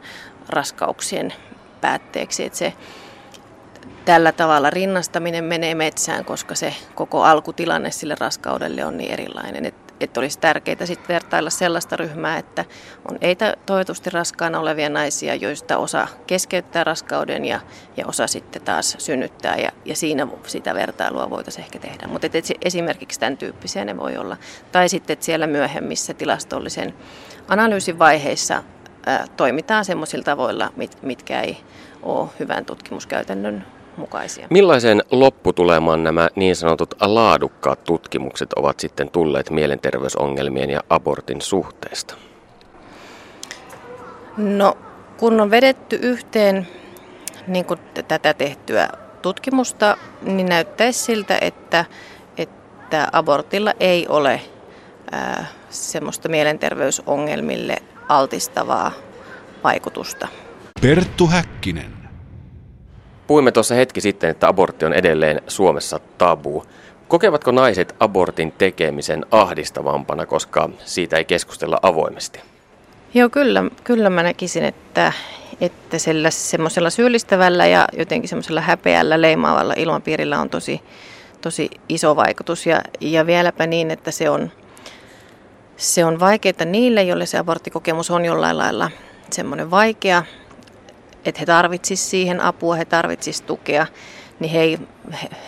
raskauksien 0.49 1.33
päätteeksi. 1.81 2.45
Että 2.45 2.59
se 2.59 2.73
tällä 4.05 4.33
tavalla 4.33 4.71
rinnastaminen 4.71 5.45
menee 5.45 5.75
metsään, 5.75 6.25
koska 6.25 6.55
se 6.55 6.75
koko 6.95 7.23
alkutilanne 7.23 7.91
sille 7.91 8.17
raskaudelle 8.21 8.85
on 8.85 8.97
niin 8.97 9.13
erilainen. 9.13 9.65
Et, 9.67 9.86
että 10.01 10.21
olisi 10.21 10.39
tärkeää 10.39 10.87
sitten 10.87 11.15
vertailla 11.15 11.51
sellaista 11.51 11.97
ryhmää, 11.97 12.39
että 12.39 12.65
on 13.11 13.19
ei 13.21 13.37
toivotusti 13.67 14.11
raskaana 14.11 14.61
olevia 14.61 14.89
naisia, 14.89 15.35
joista 15.35 15.79
osa 15.79 16.09
keskeyttää 16.27 16.85
raskauden 16.85 17.45
ja, 17.45 17.61
ja 17.97 18.07
osa 18.07 18.27
sitten 18.27 18.63
taas 18.63 18.97
synnyttää 18.99 19.57
ja, 19.57 19.71
ja 19.85 19.97
siinä 19.97 20.27
sitä 20.47 20.75
vertailua 20.75 21.31
voitaisiin 21.31 21.65
ehkä 21.65 21.79
tehdä. 21.79 22.07
Mutta 22.07 22.27
esimerkiksi 22.63 23.21
tämän 23.21 23.37
tyyppisiä 23.37 23.85
ne 23.85 23.97
voi 23.97 24.17
olla. 24.17 24.37
Tai 24.73 24.89
sitten 24.89 25.17
siellä 25.21 25.47
myöhemmissä 25.47 26.15
tilastollisen 26.15 26.95
analyysin 27.49 27.99
vaiheissa 27.99 28.63
ää, 29.07 29.27
toimitaan 29.37 29.85
semmoisilla 29.85 30.25
tavoilla, 30.25 30.73
mit, 30.77 31.03
mitkä 31.03 31.41
ei 31.41 31.57
ole 32.03 32.29
hyvän 32.41 32.65
tutkimuskäytännön 32.65 33.76
mukaisia. 33.97 34.47
Millaiseen 34.51 35.03
lopputulemaan 35.11 36.03
nämä 36.03 36.29
niin 36.35 36.57
sanotut 36.57 36.95
laadukkaat 37.01 37.85
tutkimukset 37.85 38.53
ovat 38.53 38.81
sitten 38.81 39.11
tulleet 39.11 39.51
mielenterveysongelmien 39.51 40.71
ja 40.71 40.81
abortin 40.91 41.41
suhteesta? 41.41 42.15
No, 44.37 44.79
kun 45.17 45.41
on 45.41 45.51
vedetty 45.51 45.99
yhteen 46.03 46.69
niin 47.47 47.65
kuin 47.65 47.81
tätä 48.09 48.35
tehtyä 48.35 48.89
tutkimusta, 49.23 49.97
niin 50.23 50.47
näyttäisi 50.47 50.99
siltä, 50.99 51.39
että, 51.41 51.85
että 52.37 53.09
abortilla 53.13 53.73
ei 53.81 54.07
ole 54.09 54.41
ää, 55.13 55.47
semmoista 55.71 56.29
mielenterveysongelmille 56.29 57.77
altistavaa 58.09 58.93
vaikutusta. 59.65 60.29
Perttu 60.83 61.27
Häkkinen. 61.27 61.96
Puhuimme 63.27 63.53
tuossa 63.53 63.75
hetki 63.75 64.01
sitten, 64.01 64.31
että 64.31 64.49
abortti 64.49 64.85
on 64.85 64.93
edelleen 64.93 65.43
Suomessa 65.49 66.01
tabu. 66.19 66.65
Kokevatko 67.09 67.51
naiset 67.51 67.97
abortin 68.01 68.53
tekemisen 68.53 69.27
ahdistavampana, 69.31 70.27
koska 70.27 70.71
siitä 70.85 71.17
ei 71.17 71.25
keskustella 71.25 71.79
avoimesti? 71.83 72.41
Joo, 73.15 73.29
kyllä, 73.29 73.65
kyllä 73.85 74.11
mä 74.11 74.23
näkisin, 74.23 74.65
että, 74.65 75.13
että 75.61 75.97
semmoisella 76.31 76.91
syyllistävällä 76.91 77.67
ja 77.67 77.89
jotenkin 77.93 78.29
semmoisella 78.29 78.61
häpeällä 78.61 79.23
leimaavalla 79.23 79.75
ilmapiirillä 79.77 80.41
on 80.41 80.51
tosi, 80.51 80.81
tosi 81.41 81.71
iso 81.89 82.17
vaikutus. 82.17 82.67
Ja, 82.67 82.83
ja 83.01 83.27
vieläpä 83.27 83.67
niin, 83.67 83.91
että 83.91 84.11
se 84.11 84.31
on, 84.31 84.51
se 85.77 86.05
on 86.05 86.21
vaikeaa 86.21 86.65
niille, 86.65 87.03
joille 87.03 87.27
se 87.27 87.39
aborttikokemus 87.39 88.11
on 88.11 88.25
jollain 88.25 88.59
lailla 88.59 88.91
semmoinen 89.31 89.71
vaikea 89.71 90.23
että 91.27 91.41
he 91.41 91.47
tarvitsisivat 91.47 92.11
siihen 92.11 92.41
apua, 92.41 92.75
he 92.75 92.85
tarvitsisivat 92.85 93.47
tukea, 93.47 93.87
niin 94.41 94.51
he 94.51 94.61
ei, 94.61 94.79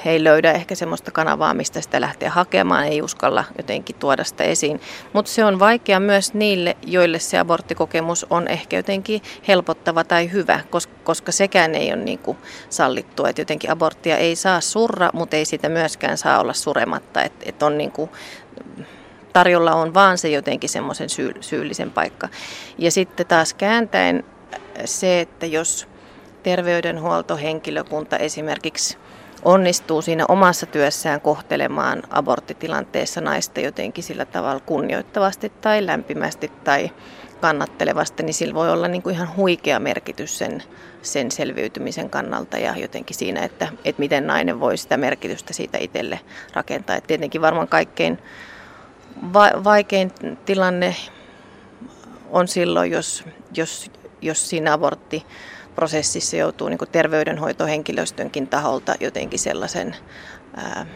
he 0.05 0.11
ei 0.11 0.25
löydä 0.25 0.53
ehkä 0.53 0.75
semmoista 0.75 1.11
kanavaa, 1.11 1.55
mistä 1.55 1.81
sitä 1.81 2.01
lähteä 2.01 2.31
hakemaan, 2.31 2.85
ei 2.85 3.03
uskalla 3.03 3.45
jotenkin 3.59 3.97
tuoda 3.97 4.25
sitä 4.25 4.45
esiin. 4.45 4.81
Mutta 5.13 5.31
se 5.31 5.45
on 5.45 5.59
vaikea 5.59 6.01
myös 6.01 6.35
niille, 6.35 6.77
joille 6.87 7.19
se 7.19 7.39
aborttikokemus 7.39 8.27
on 8.31 8.49
ehkä 8.49 8.77
jotenkin 8.77 9.23
helpottava 9.49 10.05
tai 10.05 10.33
hyvä, 10.33 10.61
koska, 10.71 10.93
koska 11.05 11.33
sekään 11.33 11.75
ei 11.75 11.93
ole 11.93 12.05
niin 12.05 12.19
kuin 12.19 12.39
sallittu, 12.71 13.25
että 13.25 13.41
jotenkin 13.41 13.71
aborttia 13.71 14.17
ei 14.17 14.37
saa 14.37 14.61
surra, 14.61 15.11
mutta 15.13 15.37
ei 15.37 15.45
sitä 15.45 15.69
myöskään 15.69 16.19
saa 16.19 16.41
olla 16.41 16.53
surematta, 16.53 17.23
että 17.23 17.45
et 17.49 17.63
on 17.63 17.79
niin 17.79 17.93
kuin, 17.93 18.11
tarjolla 19.33 19.75
on 19.75 19.95
vaan 19.95 20.19
se 20.19 20.29
jotenkin 20.29 20.71
semmoisen 20.71 21.09
syy, 21.09 21.33
syyllisen 21.41 21.91
paikka. 21.91 22.29
Ja 22.79 22.91
sitten 22.91 23.27
taas 23.27 23.55
kääntäen 23.55 24.25
se, 24.85 25.21
että 25.21 25.47
jos 25.47 25.89
terveydenhuoltohenkilökunta 26.43 28.17
esimerkiksi 28.17 28.99
onnistuu 29.45 30.03
siinä 30.03 30.25
omassa 30.29 30.67
työssään 30.67 31.21
kohtelemaan 31.21 32.03
aborttitilanteessa 32.11 33.21
naista 33.21 33.61
jotenkin 33.61 34.05
sillä 34.05 34.25
tavalla 34.25 34.61
kunnioittavasti 34.61 35.53
tai 35.61 35.87
lämpimästi 35.87 36.53
tai 36.65 36.91
kannattelevasti, 37.41 38.23
niin 38.23 38.35
sillä 38.35 38.55
voi 38.55 38.73
olla 38.73 38.89
niin 38.89 39.03
kuin 39.03 39.15
ihan 39.15 39.37
huikea 39.37 39.81
merkitys 39.81 40.39
sen, 40.39 40.63
sen 41.03 41.31
selviytymisen 41.31 42.11
kannalta 42.11 42.59
ja 42.59 42.75
jotenkin 42.77 43.17
siinä, 43.17 43.45
että, 43.45 43.69
että 43.85 44.01
miten 44.01 44.27
nainen 44.27 44.61
voi 44.61 44.77
sitä 44.77 44.97
merkitystä 44.97 45.53
siitä 45.53 45.79
itselle 45.81 46.21
rakentaa. 46.55 46.97
Et 46.97 47.07
tietenkin 47.07 47.41
varmaan 47.41 47.69
kaikkein 47.69 48.19
va- 49.33 49.65
vaikein 49.65 50.13
tilanne 50.45 50.97
on 52.31 52.49
silloin, 52.49 52.91
jos, 52.91 53.25
jos 53.57 53.91
jos 54.23 54.49
siinä 54.51 54.73
aborttiprosessissa 54.73 56.37
joutuu 56.37 56.69
niin 56.69 56.79
terveydenhoitohenkilöstönkin 56.93 58.49
taholta 58.49 58.95
jotenkin 59.01 59.39
sellaisen 59.39 59.97
ää, 60.57 60.87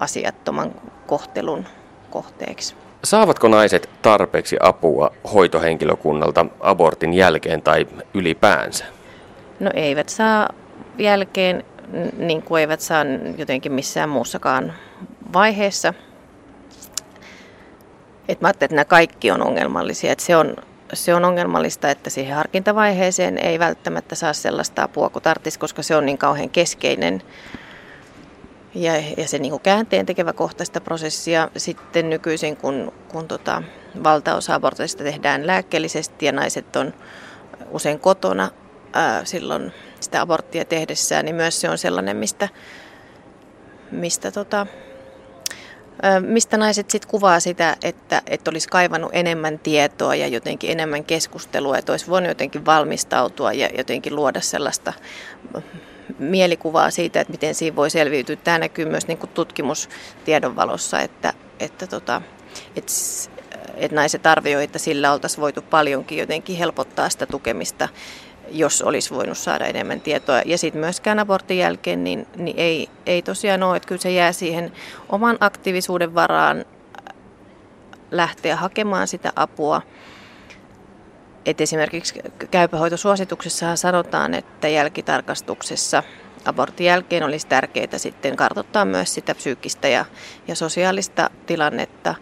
asiattoman 0.00 0.74
kohtelun 1.06 1.66
kohteeksi. 2.10 2.74
Saavatko 3.04 3.48
naiset 3.48 3.90
tarpeeksi 4.02 4.56
apua 4.60 5.10
hoitohenkilökunnalta 5.34 6.46
abortin 6.60 7.14
jälkeen 7.14 7.62
tai 7.62 7.86
ylipäänsä? 8.14 8.84
No 9.60 9.70
eivät 9.74 10.08
saa 10.08 10.48
jälkeen, 10.98 11.64
niin 12.16 12.42
kuin 12.42 12.60
eivät 12.60 12.80
saa 12.80 13.04
jotenkin 13.36 13.72
missään 13.72 14.08
muussakaan 14.08 14.72
vaiheessa. 15.32 15.94
Et 18.28 18.40
mä 18.40 18.48
ajattelin, 18.48 18.66
että 18.66 18.74
nämä 18.76 18.84
kaikki 18.84 19.30
on 19.30 19.42
ongelmallisia. 19.42 20.12
Että 20.12 20.24
se 20.24 20.36
on 20.36 20.56
se 20.92 21.14
on 21.14 21.24
ongelmallista, 21.24 21.90
että 21.90 22.10
siihen 22.10 22.36
harkintavaiheeseen 22.36 23.38
ei 23.38 23.58
välttämättä 23.58 24.14
saa 24.14 24.32
sellaista 24.32 24.82
apua 24.82 25.10
kuin 25.10 25.22
tarvitsisi, 25.22 25.58
koska 25.58 25.82
se 25.82 25.96
on 25.96 26.06
niin 26.06 26.18
kauhean 26.18 26.50
keskeinen 26.50 27.22
ja, 28.74 28.92
ja 29.16 29.28
se 29.28 29.38
niin 29.38 29.60
käänteen 29.60 30.06
tekevä 30.06 30.32
kohta 30.32 30.64
sitä 30.64 30.80
prosessia. 30.80 31.50
Sitten 31.56 32.10
nykyisin, 32.10 32.56
kun, 32.56 32.92
kun 33.08 33.28
tota, 33.28 33.62
valtaosa 34.04 34.54
aborteista 34.54 35.04
tehdään 35.04 35.46
lääkkeellisesti 35.46 36.26
ja 36.26 36.32
naiset 36.32 36.76
on 36.76 36.94
usein 37.70 38.00
kotona 38.00 38.50
ää, 38.92 39.24
silloin 39.24 39.72
sitä 40.00 40.20
aborttia 40.20 40.64
tehdessään, 40.64 41.24
niin 41.24 41.34
myös 41.34 41.60
se 41.60 41.70
on 41.70 41.78
sellainen, 41.78 42.16
mistä, 42.16 42.48
mistä 43.90 44.30
tota, 44.30 44.66
Mistä 46.20 46.56
naiset 46.56 46.90
sitten 46.90 47.10
kuvaa 47.10 47.40
sitä, 47.40 47.76
että, 47.82 48.22
että 48.26 48.50
olisi 48.50 48.68
kaivannut 48.68 49.10
enemmän 49.14 49.58
tietoa 49.58 50.14
ja 50.14 50.26
jotenkin 50.26 50.70
enemmän 50.70 51.04
keskustelua, 51.04 51.78
että 51.78 51.92
olisi 51.92 52.06
voinut 52.06 52.28
jotenkin 52.28 52.66
valmistautua 52.66 53.52
ja 53.52 53.68
jotenkin 53.78 54.16
luoda 54.16 54.40
sellaista 54.40 54.92
mielikuvaa 56.18 56.90
siitä, 56.90 57.20
että 57.20 57.32
miten 57.32 57.54
siinä 57.54 57.76
voi 57.76 57.90
selviytyä. 57.90 58.36
Tämä 58.36 58.58
näkyy 58.58 58.84
myös 58.84 59.06
niin 59.06 59.18
kuin 59.18 59.30
tutkimustiedon 59.30 60.56
valossa, 60.56 61.00
että, 61.00 61.32
että, 61.60 61.86
tota, 61.86 62.22
että, 62.76 62.92
että 63.76 63.94
naiset 63.94 64.26
arvioivat, 64.26 64.64
että 64.64 64.78
sillä 64.78 65.12
oltaisiin 65.12 65.40
voitu 65.40 65.62
paljonkin 65.62 66.18
jotenkin 66.18 66.56
helpottaa 66.56 67.10
sitä 67.10 67.26
tukemista 67.26 67.88
jos 68.50 68.82
olisi 68.82 69.14
voinut 69.14 69.38
saada 69.38 69.66
enemmän 69.66 70.00
tietoa. 70.00 70.42
Ja 70.46 70.58
sitten 70.58 70.80
myöskään 70.80 71.18
abortin 71.18 71.58
jälkeen 71.58 72.04
niin, 72.04 72.26
niin 72.36 72.58
ei, 72.58 72.88
ei 73.06 73.22
tosiaan 73.22 73.62
ole, 73.62 73.76
että 73.76 73.86
kyllä 73.86 74.00
se 74.00 74.12
jää 74.12 74.32
siihen 74.32 74.72
oman 75.08 75.36
aktiivisuuden 75.40 76.14
varaan 76.14 76.64
lähteä 78.10 78.56
hakemaan 78.56 79.08
sitä 79.08 79.32
apua. 79.36 79.82
Et 81.46 81.60
esimerkiksi 81.60 82.20
käypähoitosuosituksessa 82.50 83.76
sanotaan, 83.76 84.34
että 84.34 84.68
jälkitarkastuksessa 84.68 86.02
abortin 86.44 86.86
jälkeen 86.86 87.22
olisi 87.22 87.46
tärkeää 87.46 87.98
sitten 87.98 88.36
kartoittaa 88.36 88.84
myös 88.84 89.14
sitä 89.14 89.34
psyykkistä 89.34 89.88
ja, 89.88 90.04
ja 90.48 90.54
sosiaalista 90.54 91.30
tilannetta, 91.46 92.14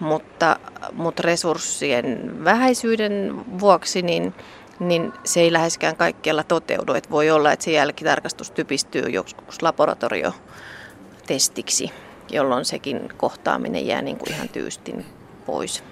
mutta, 0.00 0.58
mutta 0.92 1.22
resurssien 1.22 2.44
vähäisyyden 2.44 3.44
vuoksi 3.60 4.02
niin 4.02 4.34
niin 4.80 5.12
se 5.24 5.40
ei 5.40 5.52
läheskään 5.52 5.96
kaikkialla 5.96 6.44
toteudu. 6.44 6.92
Että 6.92 7.10
voi 7.10 7.30
olla, 7.30 7.52
että 7.52 7.64
se 7.64 7.72
jälkitarkastus 7.72 8.50
typistyy 8.50 9.02
joskus 9.02 9.62
laboratoriotestiksi, 9.62 11.90
jolloin 12.30 12.64
sekin 12.64 13.08
kohtaaminen 13.16 13.86
jää 13.86 14.02
niin 14.02 14.18
kuin 14.18 14.32
ihan 14.32 14.48
tyystin 14.48 15.06
pois. 15.46 15.84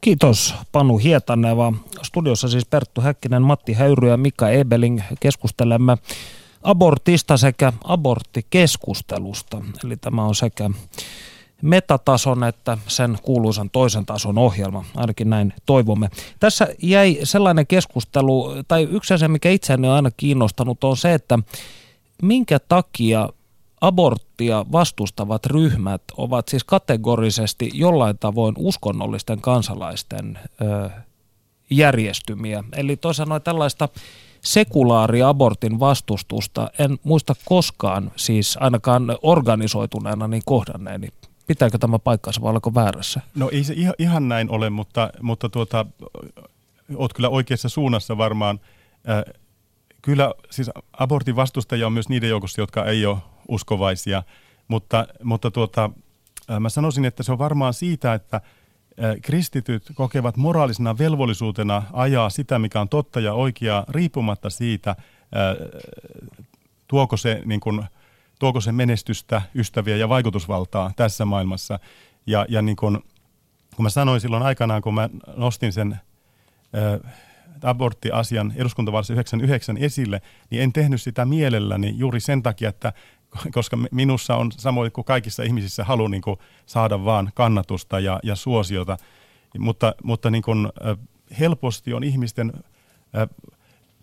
Kiitos 0.00 0.54
Panu 0.72 0.98
Hietaneva. 0.98 1.72
Studiossa 2.02 2.48
siis 2.48 2.66
Perttu 2.66 3.00
Häkkinen, 3.00 3.42
Matti 3.42 3.72
Häyry 3.72 4.08
ja 4.08 4.16
Mika 4.16 4.50
Ebeling 4.50 5.00
keskustelemme 5.20 5.96
abortista 6.62 7.36
sekä 7.36 7.72
aborttikeskustelusta. 7.84 9.62
Eli 9.84 9.96
tämä 9.96 10.24
on 10.24 10.34
sekä 10.34 10.70
metatason 11.62 12.44
että 12.44 12.78
sen 12.86 13.18
kuuluisan 13.22 13.70
toisen 13.70 14.06
tason 14.06 14.38
ohjelma, 14.38 14.84
ainakin 14.96 15.30
näin 15.30 15.52
toivomme. 15.66 16.08
Tässä 16.40 16.68
jäi 16.82 17.18
sellainen 17.22 17.66
keskustelu, 17.66 18.48
tai 18.68 18.88
yksi 18.90 19.14
asia, 19.14 19.28
mikä 19.28 19.50
itseäni 19.50 19.88
on 19.88 19.94
aina 19.94 20.10
kiinnostanut, 20.16 20.84
on 20.84 20.96
se, 20.96 21.14
että 21.14 21.38
minkä 22.22 22.58
takia 22.58 23.28
aborttia 23.80 24.64
vastustavat 24.72 25.46
ryhmät 25.46 26.02
ovat 26.16 26.48
siis 26.48 26.64
kategorisesti 26.64 27.70
jollain 27.74 28.18
tavoin 28.18 28.54
uskonnollisten 28.58 29.40
kansalaisten 29.40 30.38
ö, 30.60 30.90
järjestymiä. 31.70 32.64
Eli 32.76 32.96
toisaalta 32.96 33.40
tällaista 33.40 33.88
sekulaari-abortin 34.44 35.80
vastustusta 35.80 36.70
en 36.78 36.98
muista 37.04 37.34
koskaan 37.44 38.12
siis 38.16 38.58
ainakaan 38.60 39.18
organisoituneena 39.22 40.28
niin 40.28 40.42
kohdanneeni 40.46 41.08
Pitääkö 41.50 41.78
tämä 41.78 41.98
paikkansa 41.98 42.42
vai 42.42 42.50
oliko 42.50 42.74
väärässä? 42.74 43.20
No 43.34 43.50
ei 43.52 43.64
se 43.64 43.74
ihan 43.98 44.28
näin 44.28 44.50
ole, 44.50 44.70
mutta, 44.70 45.10
mutta 45.22 45.48
tuota, 45.48 45.86
olet 46.94 47.12
kyllä 47.12 47.28
oikeassa 47.28 47.68
suunnassa 47.68 48.18
varmaan. 48.18 48.60
Äh, 49.08 49.34
kyllä 50.02 50.34
siis 50.50 50.70
abortin 50.92 51.36
vastustajia 51.36 51.86
on 51.86 51.92
myös 51.92 52.08
niiden 52.08 52.30
joukossa, 52.30 52.60
jotka 52.60 52.84
ei 52.84 53.06
ole 53.06 53.18
uskovaisia, 53.48 54.22
mutta, 54.68 55.06
mutta 55.22 55.50
tuota, 55.50 55.90
äh, 56.50 56.60
mä 56.60 56.68
sanoisin, 56.68 57.04
että 57.04 57.22
se 57.22 57.32
on 57.32 57.38
varmaan 57.38 57.74
siitä, 57.74 58.14
että 58.14 58.36
äh, 58.36 58.42
kristityt 59.22 59.92
kokevat 59.94 60.36
moraalisena 60.36 60.98
velvollisuutena 60.98 61.82
ajaa 61.92 62.30
sitä, 62.30 62.58
mikä 62.58 62.80
on 62.80 62.88
totta 62.88 63.20
ja 63.20 63.34
oikeaa, 63.34 63.84
riippumatta 63.88 64.50
siitä, 64.50 64.96
tuoko 66.88 67.16
se, 67.16 67.42
niin 67.44 67.60
kuin, 67.60 67.84
tuoko 68.40 68.60
se 68.60 68.72
menestystä, 68.72 69.42
ystäviä 69.54 69.96
ja 69.96 70.08
vaikutusvaltaa 70.08 70.92
tässä 70.96 71.24
maailmassa. 71.24 71.78
Ja, 72.26 72.46
ja 72.48 72.62
niin 72.62 72.76
kuin, 72.76 72.98
kun 73.76 73.82
mä 73.82 73.90
sanoin 73.90 74.20
silloin 74.20 74.42
aikanaan, 74.42 74.82
kun 74.82 74.94
mä 74.94 75.10
nostin 75.36 75.72
sen 75.72 76.00
aborttiasian 77.62 78.52
eduskuntavaalissa 78.56 79.12
99 79.12 79.76
esille, 79.76 80.22
niin 80.50 80.62
en 80.62 80.72
tehnyt 80.72 81.02
sitä 81.02 81.24
mielelläni 81.24 81.94
juuri 81.96 82.20
sen 82.20 82.42
takia, 82.42 82.68
että 82.68 82.92
koska 83.54 83.78
minussa 83.90 84.36
on 84.36 84.52
samoin 84.52 84.92
kuin 84.92 85.04
kaikissa 85.04 85.42
ihmisissä 85.42 85.84
halu 85.84 86.08
niin 86.08 86.22
kuin 86.22 86.36
saada 86.66 87.04
vaan 87.04 87.30
kannatusta 87.34 88.00
ja, 88.00 88.20
ja 88.22 88.36
suosiota, 88.36 88.96
mutta, 89.58 89.94
mutta 90.02 90.30
niin 90.30 90.42
kuin, 90.42 90.68
helposti 91.40 91.94
on 91.94 92.04
ihmisten 92.04 92.52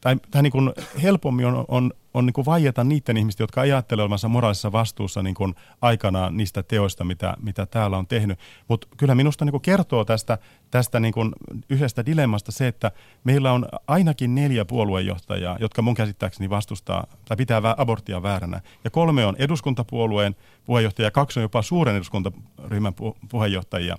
tai, 0.01 0.15
tai 0.31 0.43
niin 0.43 0.51
kuin 0.51 0.73
helpommin 1.03 1.45
on, 1.45 1.65
on, 1.67 1.91
on 2.13 2.25
niin 2.25 2.33
kuin 2.33 2.45
vaieta 2.45 2.83
niiden 2.83 3.17
ihmisten, 3.17 3.43
jotka 3.43 3.61
ajattelevat 3.61 4.03
olevansa 4.03 4.27
moraalisessa 4.27 4.71
vastuussa 4.71 5.23
niin 5.23 5.35
kuin 5.35 5.55
aikanaan 5.81 6.37
niistä 6.37 6.63
teoista, 6.63 7.03
mitä, 7.03 7.33
mitä 7.41 7.65
täällä 7.65 7.97
on 7.97 8.07
tehnyt. 8.07 8.39
Mutta 8.67 8.87
kyllä 8.97 9.15
minusta 9.15 9.45
niin 9.45 9.51
kuin 9.51 9.61
kertoo 9.61 10.05
tästä, 10.05 10.37
tästä 10.71 10.99
niin 10.99 11.13
kuin 11.13 11.31
yhdestä 11.69 12.05
dilemmasta 12.05 12.51
se, 12.51 12.67
että 12.67 12.91
meillä 13.23 13.51
on 13.51 13.65
ainakin 13.87 14.35
neljä 14.35 14.65
puoluejohtajaa, 14.65 15.57
jotka 15.59 15.81
mun 15.81 15.95
käsittääkseni 15.95 16.49
vastustaa 16.49 17.07
tai 17.25 17.37
pitää 17.37 17.61
aborttia 17.77 18.23
vääränä. 18.23 18.61
Ja 18.83 18.89
kolme 18.89 19.25
on 19.25 19.35
eduskuntapuolueen 19.39 20.35
puheenjohtaja, 20.65 21.11
kaksi 21.11 21.39
on 21.39 21.41
jopa 21.41 21.61
suuren 21.61 21.95
eduskuntaryhmän 21.95 22.93
puheenjohtajia 23.29 23.97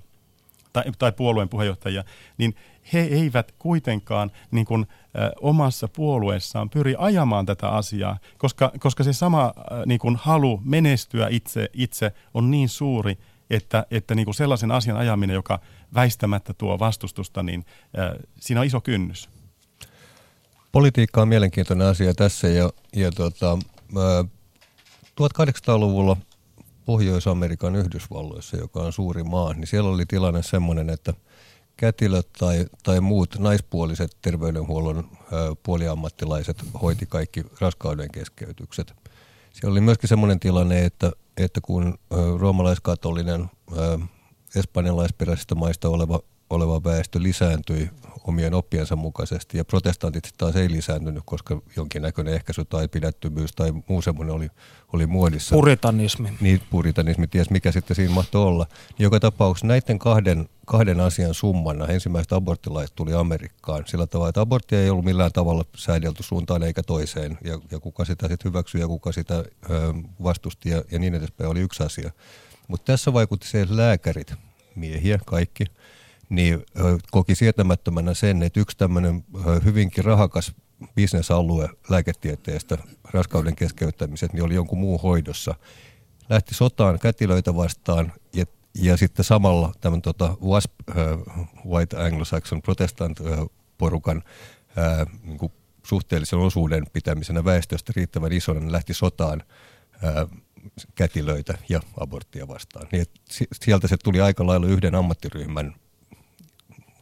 tai, 0.72 0.84
tai 0.98 1.12
puolueen 1.12 1.48
puheenjohtajia, 1.48 2.04
niin 2.38 2.54
he 2.92 3.00
eivät 3.00 3.52
kuitenkaan 3.58 4.30
niin 4.50 4.66
kuin, 4.66 4.86
ä, 5.16 5.32
omassa 5.40 5.88
puolueessaan 5.88 6.70
pyri 6.70 6.94
ajamaan 6.98 7.46
tätä 7.46 7.68
asiaa, 7.68 8.18
koska, 8.38 8.72
koska 8.78 9.04
se 9.04 9.12
sama 9.12 9.44
ä, 9.44 9.52
niin 9.86 10.00
kuin 10.00 10.16
halu 10.16 10.60
menestyä 10.64 11.28
itse, 11.30 11.68
itse 11.72 12.12
on 12.34 12.50
niin 12.50 12.68
suuri, 12.68 13.18
että, 13.50 13.86
että 13.90 14.14
niin 14.14 14.24
kuin 14.24 14.34
sellaisen 14.34 14.70
asian 14.70 14.96
ajaminen, 14.96 15.34
joka 15.34 15.60
väistämättä 15.94 16.54
tuo 16.54 16.78
vastustusta, 16.78 17.42
niin 17.42 17.64
ä, 17.98 18.16
siinä 18.40 18.60
on 18.60 18.66
iso 18.66 18.80
kynnys. 18.80 19.28
Politiikka 20.72 21.22
on 21.22 21.28
mielenkiintoinen 21.28 21.86
asia 21.86 22.14
tässä 22.14 22.48
ja, 22.48 22.70
ja 22.96 23.10
tota, 23.12 23.58
1800-luvulla 25.20 26.16
Pohjois-Amerikan 26.84 27.76
Yhdysvalloissa, 27.76 28.56
joka 28.56 28.80
on 28.80 28.92
suuri 28.92 29.22
maa, 29.22 29.52
niin 29.52 29.66
siellä 29.66 29.90
oli 29.90 30.06
tilanne 30.06 30.42
sellainen, 30.42 30.90
että– 30.90 31.14
kätilöt 31.78 32.28
tai, 32.38 32.66
tai 32.82 33.00
muut 33.00 33.38
naispuoliset 33.38 34.16
terveydenhuollon 34.22 35.08
puoliammattilaiset 35.62 36.56
hoiti 36.82 37.06
kaikki 37.06 37.44
raskauden 37.60 38.10
keskeytykset. 38.12 38.94
Siellä 39.52 39.72
oli 39.72 39.80
myöskin 39.80 40.08
sellainen 40.08 40.40
tilanne, 40.40 40.84
että, 40.84 41.12
että 41.36 41.60
kun 41.60 41.98
roomalaiskatolinen 42.38 43.50
espanjalaisperäisistä 44.56 45.54
maista 45.54 45.88
oleva, 45.88 46.20
oleva 46.50 46.84
väestö 46.84 47.22
lisääntyi 47.22 47.90
omien 48.24 48.54
oppiensa 48.54 48.96
mukaisesti 48.96 49.58
ja 49.58 49.64
protestantit 49.64 50.28
taas 50.38 50.56
ei 50.56 50.70
lisääntynyt, 50.70 51.22
koska 51.26 51.60
jonkinnäköinen 51.76 52.34
ehkäisy 52.34 52.64
tai 52.64 52.88
pidättyvyys 52.88 53.52
tai 53.52 53.72
muu 53.88 54.02
semmoinen 54.02 54.34
oli, 54.34 54.50
oli 54.92 55.06
muodissa. 55.06 55.54
Puritanismi. 55.54 56.32
Niin, 56.40 56.60
puritanismi, 56.70 57.26
ties 57.26 57.50
mikä 57.50 57.72
sitten 57.72 57.96
siinä 57.96 58.14
mahtoi 58.14 58.42
olla. 58.42 58.66
Niin 58.88 59.04
joka 59.04 59.20
tapauksessa 59.20 59.66
näiden 59.66 59.98
kahden, 59.98 60.48
kahden 60.66 61.00
asian 61.00 61.34
summana 61.34 61.86
ensimmäiset 61.86 62.32
aborttilait 62.32 62.94
tuli 62.94 63.14
Amerikkaan 63.14 63.84
sillä 63.86 64.06
tavalla, 64.06 64.28
että 64.28 64.40
aborttia 64.40 64.82
ei 64.82 64.90
ollut 64.90 65.04
millään 65.04 65.32
tavalla 65.32 65.64
säädelty 65.76 66.22
suuntaan 66.22 66.62
eikä 66.62 66.82
toiseen 66.82 67.38
ja, 67.44 67.58
ja 67.70 67.80
kuka 67.80 68.04
sitä 68.04 68.28
sitten 68.28 68.50
hyväksyi 68.50 68.80
ja 68.80 68.86
kuka 68.86 69.12
sitä 69.12 69.34
ö, 69.34 69.44
vastusti 70.22 70.70
ja, 70.70 70.82
ja 70.90 70.98
niin 70.98 71.14
edespäin 71.14 71.50
oli 71.50 71.60
yksi 71.60 71.82
asia. 71.82 72.10
Mutta 72.68 72.92
tässä 72.92 73.12
vaikutti 73.12 73.48
se, 73.48 73.60
että 73.60 73.76
lääkärit, 73.76 74.34
miehiä 74.74 75.18
kaikki– 75.26 75.64
niin 76.28 76.64
koki 77.10 77.34
sietämättömänä 77.34 78.14
sen, 78.14 78.42
että 78.42 78.60
yksi 78.60 78.76
tämmöinen 78.76 79.24
hyvinkin 79.64 80.04
rahakas 80.04 80.54
bisnesalue 80.94 81.68
lääketieteestä, 81.88 82.78
raskauden 83.04 83.56
keskeyttämiset, 83.56 84.32
niin 84.32 84.44
oli 84.44 84.54
jonkun 84.54 84.78
muun 84.78 85.00
hoidossa. 85.00 85.54
Lähti 86.28 86.54
sotaan 86.54 86.98
kätilöitä 86.98 87.56
vastaan 87.56 88.12
ja, 88.34 88.44
ja 88.74 88.96
sitten 88.96 89.24
samalla 89.24 89.72
tämän 89.80 90.02
tota 90.02 90.36
WASP, 90.42 90.72
uh, 90.90 91.46
White 91.72 91.96
Anglo-Saxon 91.96 92.62
Protestant 92.62 93.20
uh, 93.20 93.50
porukan 93.78 94.16
uh, 94.16 95.20
niin 95.22 95.38
kuin 95.38 95.52
suhteellisen 95.82 96.38
osuuden 96.38 96.86
pitämisenä 96.92 97.44
väestöstä 97.44 97.92
riittävän 97.96 98.32
isona, 98.32 98.60
niin 98.60 98.72
lähti 98.72 98.94
sotaan 98.94 99.42
uh, 99.94 100.38
kätilöitä 100.94 101.58
ja 101.68 101.80
aborttia 102.00 102.48
vastaan. 102.48 102.86
Niin 102.92 103.06
sieltä 103.62 103.88
se 103.88 103.96
tuli 104.04 104.20
aika 104.20 104.46
lailla 104.46 104.66
yhden 104.66 104.94
ammattiryhmän 104.94 105.74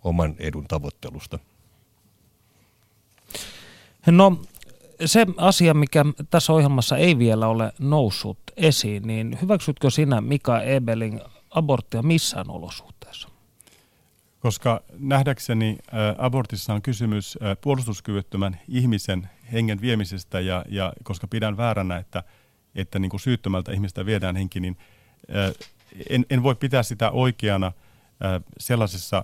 oman 0.07 0.34
edun 0.38 0.64
tavoittelusta? 0.68 1.38
No 4.07 4.40
se 5.04 5.26
asia, 5.36 5.74
mikä 5.74 6.04
tässä 6.30 6.52
ohjelmassa 6.52 6.96
ei 6.96 7.18
vielä 7.18 7.48
ole 7.48 7.72
noussut 7.78 8.38
esiin, 8.57 9.02
niin 9.02 9.38
hyväksytkö 9.42 9.90
sinä 9.90 10.20
Mika 10.20 10.62
Ebeling 10.62 11.20
aborttia 11.50 12.02
missään 12.02 12.50
olosuhteessa? 12.50 13.28
Koska 14.40 14.80
nähdäkseni 14.98 15.78
abortissa 16.18 16.74
on 16.74 16.82
kysymys 16.82 17.38
puolustuskyvyttömän 17.61 18.61
ihmisen 18.68 19.30
hengen 19.52 19.80
viemisestä 19.80 20.40
ja, 20.40 20.64
ja 20.68 20.92
koska 21.02 21.26
pidän 21.26 21.57
vääränä, 21.57 21.96
että, 21.96 22.22
että 22.74 22.98
niin 22.98 23.11
kuin 23.11 23.20
syyttömältä 23.20 23.72
ihmistä 23.72 24.07
viedään 24.07 24.36
henki, 24.36 24.61
niin 24.61 24.76
en, 26.11 26.26
en 26.30 26.42
voi 26.42 26.54
pitää 26.54 26.82
sitä 26.82 27.11
oikeana 27.11 27.72
sellaisessa 28.59 29.22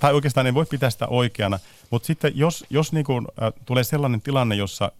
tai 0.00 0.14
oikeastaan 0.14 0.46
en 0.46 0.54
voi 0.54 0.66
pitää 0.66 0.90
sitä 0.90 1.06
oikeana, 1.06 1.58
mutta 1.90 2.06
sitten 2.06 2.32
jos, 2.34 2.64
jos 2.70 2.92
niin 2.92 3.04
kuin, 3.04 3.26
äh, 3.42 3.52
tulee 3.64 3.84
sellainen 3.84 4.20
tilanne, 4.20 4.54
jossa, 4.54 4.92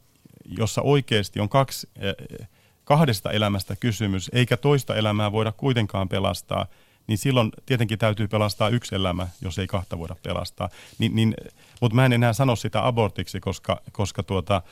jossa 0.59 0.83
oikeasti 0.83 1.41
on 1.41 1.49
kaksi, 1.49 1.89
äh, 1.97 2.49
kahdesta 2.85 3.31
elämästä 3.31 3.77
kysymys, 3.77 4.31
eikä 4.33 4.57
toista 4.57 4.97
elämää 4.97 5.33
voida 5.33 5.53
kuitenkaan 5.53 6.09
pelastaa, 6.09 6.67
niin 7.07 7.19
silloin 7.19 7.51
tietenkin 7.67 7.99
täytyy 7.99 8.29
pelastaa 8.29 8.69
yksi 8.69 8.95
elämä, 8.95 9.29
jos 9.41 9.59
ei 9.59 9.67
kahta 9.67 9.99
voida 9.99 10.17
pelastaa. 10.23 10.69
Ni, 10.99 11.09
niin, 11.09 11.35
mutta 11.81 11.95
mä 11.95 12.07
en 12.07 12.13
enää 12.13 12.33
sano 12.33 12.57
sitä 12.57 12.87
abortiksi, 12.87 13.41
koska, 13.41 13.81
koska 13.93 14.23
tuota, 14.23 14.63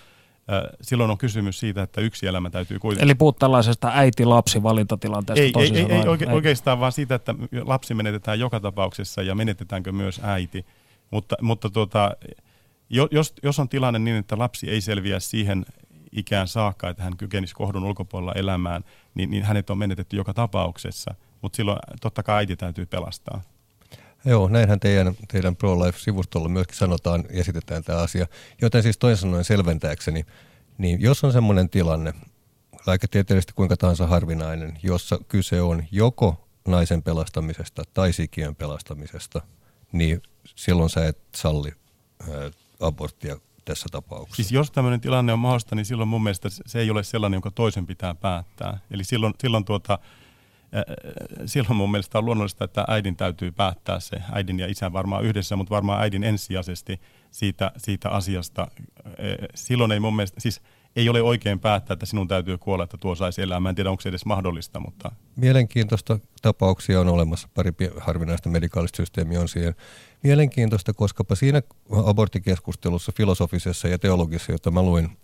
silloin 0.80 1.10
on 1.10 1.18
kysymys 1.18 1.60
siitä, 1.60 1.82
että 1.82 2.00
yksi 2.00 2.26
elämä 2.26 2.50
täytyy 2.50 2.78
kuitenkin... 2.78 3.04
Eli 3.04 3.14
puhut 3.14 3.38
tällaisesta 3.38 3.90
äiti-lapsi-valintatilanteesta 3.94 5.60
ei, 5.60 5.64
ei, 5.64 5.78
ei, 5.78 5.92
ei 5.92 6.08
oike, 6.08 6.26
oikeastaan 6.26 6.80
vaan 6.80 6.92
siitä, 6.92 7.14
että 7.14 7.34
lapsi 7.62 7.94
menetetään 7.94 8.40
joka 8.40 8.60
tapauksessa 8.60 9.22
ja 9.22 9.34
menetetäänkö 9.34 9.92
myös 9.92 10.20
äiti. 10.24 10.66
Mutta, 11.10 11.36
mutta 11.42 11.70
tuota, 11.70 12.10
jos, 12.90 13.34
jos 13.42 13.58
on 13.58 13.68
tilanne 13.68 13.98
niin, 13.98 14.16
että 14.16 14.38
lapsi 14.38 14.70
ei 14.70 14.80
selviä 14.80 15.20
siihen 15.20 15.66
ikään 16.12 16.48
saakka, 16.48 16.88
että 16.88 17.02
hän 17.02 17.16
kykenisi 17.16 17.54
kohdun 17.54 17.84
ulkopuolella 17.84 18.32
elämään, 18.32 18.84
niin, 19.14 19.30
niin 19.30 19.42
hänet 19.42 19.70
on 19.70 19.78
menetetty 19.78 20.16
joka 20.16 20.34
tapauksessa. 20.34 21.14
Mutta 21.42 21.56
silloin 21.56 21.78
totta 22.00 22.22
kai 22.22 22.36
äiti 22.36 22.56
täytyy 22.56 22.86
pelastaa. 22.86 23.42
Joo, 24.26 24.48
näinhän 24.48 24.80
teidän, 24.80 25.14
teidän 25.28 25.56
ProLife-sivustolla 25.56 26.48
myöskin 26.48 26.76
sanotaan, 26.76 27.24
esitetään 27.30 27.84
tämä 27.84 27.98
asia. 27.98 28.26
Joten 28.62 28.82
siis 28.82 28.98
toisin 28.98 29.20
sanoen 29.20 29.44
selventääkseni, 29.44 30.26
niin 30.78 31.00
jos 31.00 31.24
on 31.24 31.32
semmoinen 31.32 31.70
tilanne, 31.70 32.14
lääketieteellisesti 32.86 33.52
kuinka 33.52 33.76
tahansa 33.76 34.06
harvinainen, 34.06 34.78
jossa 34.82 35.18
kyse 35.28 35.62
on 35.62 35.84
joko 35.90 36.48
naisen 36.68 37.02
pelastamisesta 37.02 37.82
tai 37.94 38.12
sikiön 38.12 38.56
pelastamisesta, 38.56 39.40
niin 39.92 40.22
silloin 40.44 40.90
sä 40.90 41.06
et 41.06 41.18
salli 41.34 41.72
ää, 42.20 42.50
aborttia 42.80 43.36
tässä 43.64 43.86
tapauksessa. 43.92 44.36
Siis 44.36 44.52
jos 44.52 44.70
tämmöinen 44.70 45.00
tilanne 45.00 45.32
on 45.32 45.38
mahdollista, 45.38 45.74
niin 45.74 45.86
silloin 45.86 46.08
mun 46.08 46.22
mielestä 46.22 46.48
se 46.66 46.80
ei 46.80 46.90
ole 46.90 47.02
sellainen, 47.02 47.36
jonka 47.36 47.50
toisen 47.50 47.86
pitää 47.86 48.14
päättää. 48.14 48.78
Eli 48.90 49.04
silloin, 49.04 49.34
silloin 49.40 49.64
tuota, 49.64 49.98
silloin 51.46 51.76
mun 51.76 51.90
mielestä 51.90 52.18
on 52.18 52.24
luonnollista, 52.24 52.64
että 52.64 52.84
äidin 52.88 53.16
täytyy 53.16 53.52
päättää 53.52 54.00
se, 54.00 54.16
äidin 54.32 54.58
ja 54.58 54.66
isän 54.66 54.92
varmaan 54.92 55.24
yhdessä, 55.24 55.56
mutta 55.56 55.74
varmaan 55.74 56.02
äidin 56.02 56.24
ensisijaisesti 56.24 57.00
siitä, 57.30 57.72
siitä 57.76 58.10
asiasta. 58.10 58.68
Silloin 59.54 59.92
ei 59.92 60.00
mun 60.00 60.16
mielestä, 60.16 60.40
siis 60.40 60.60
ei 60.96 61.08
ole 61.08 61.22
oikein 61.22 61.60
päättää, 61.60 61.94
että 61.94 62.06
sinun 62.06 62.28
täytyy 62.28 62.58
kuolla, 62.58 62.84
että 62.84 62.96
tuo 62.96 63.14
saisi 63.14 63.42
elää. 63.42 63.60
Mä 63.60 63.68
en 63.68 63.74
tiedä, 63.74 63.90
onko 63.90 64.00
se 64.00 64.08
edes 64.08 64.24
mahdollista, 64.24 64.80
mutta... 64.80 65.12
Mielenkiintoista 65.36 66.18
tapauksia 66.42 67.00
on 67.00 67.08
olemassa. 67.08 67.48
Pari 67.54 67.72
harvinaista 68.00 68.48
medikaalista 68.48 68.96
systeemiä 68.96 69.40
on 69.40 69.48
siihen. 69.48 69.74
Mielenkiintoista, 70.22 70.92
koska 70.92 71.24
siinä 71.34 71.62
aborttikeskustelussa, 72.04 73.12
filosofisessa 73.16 73.88
ja 73.88 73.98
teologisessa, 73.98 74.52
jota 74.52 74.70
mä 74.70 74.82
luin 74.82 75.18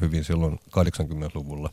hyvin 0.00 0.24
silloin 0.24 0.58
80-luvulla, 0.78 1.70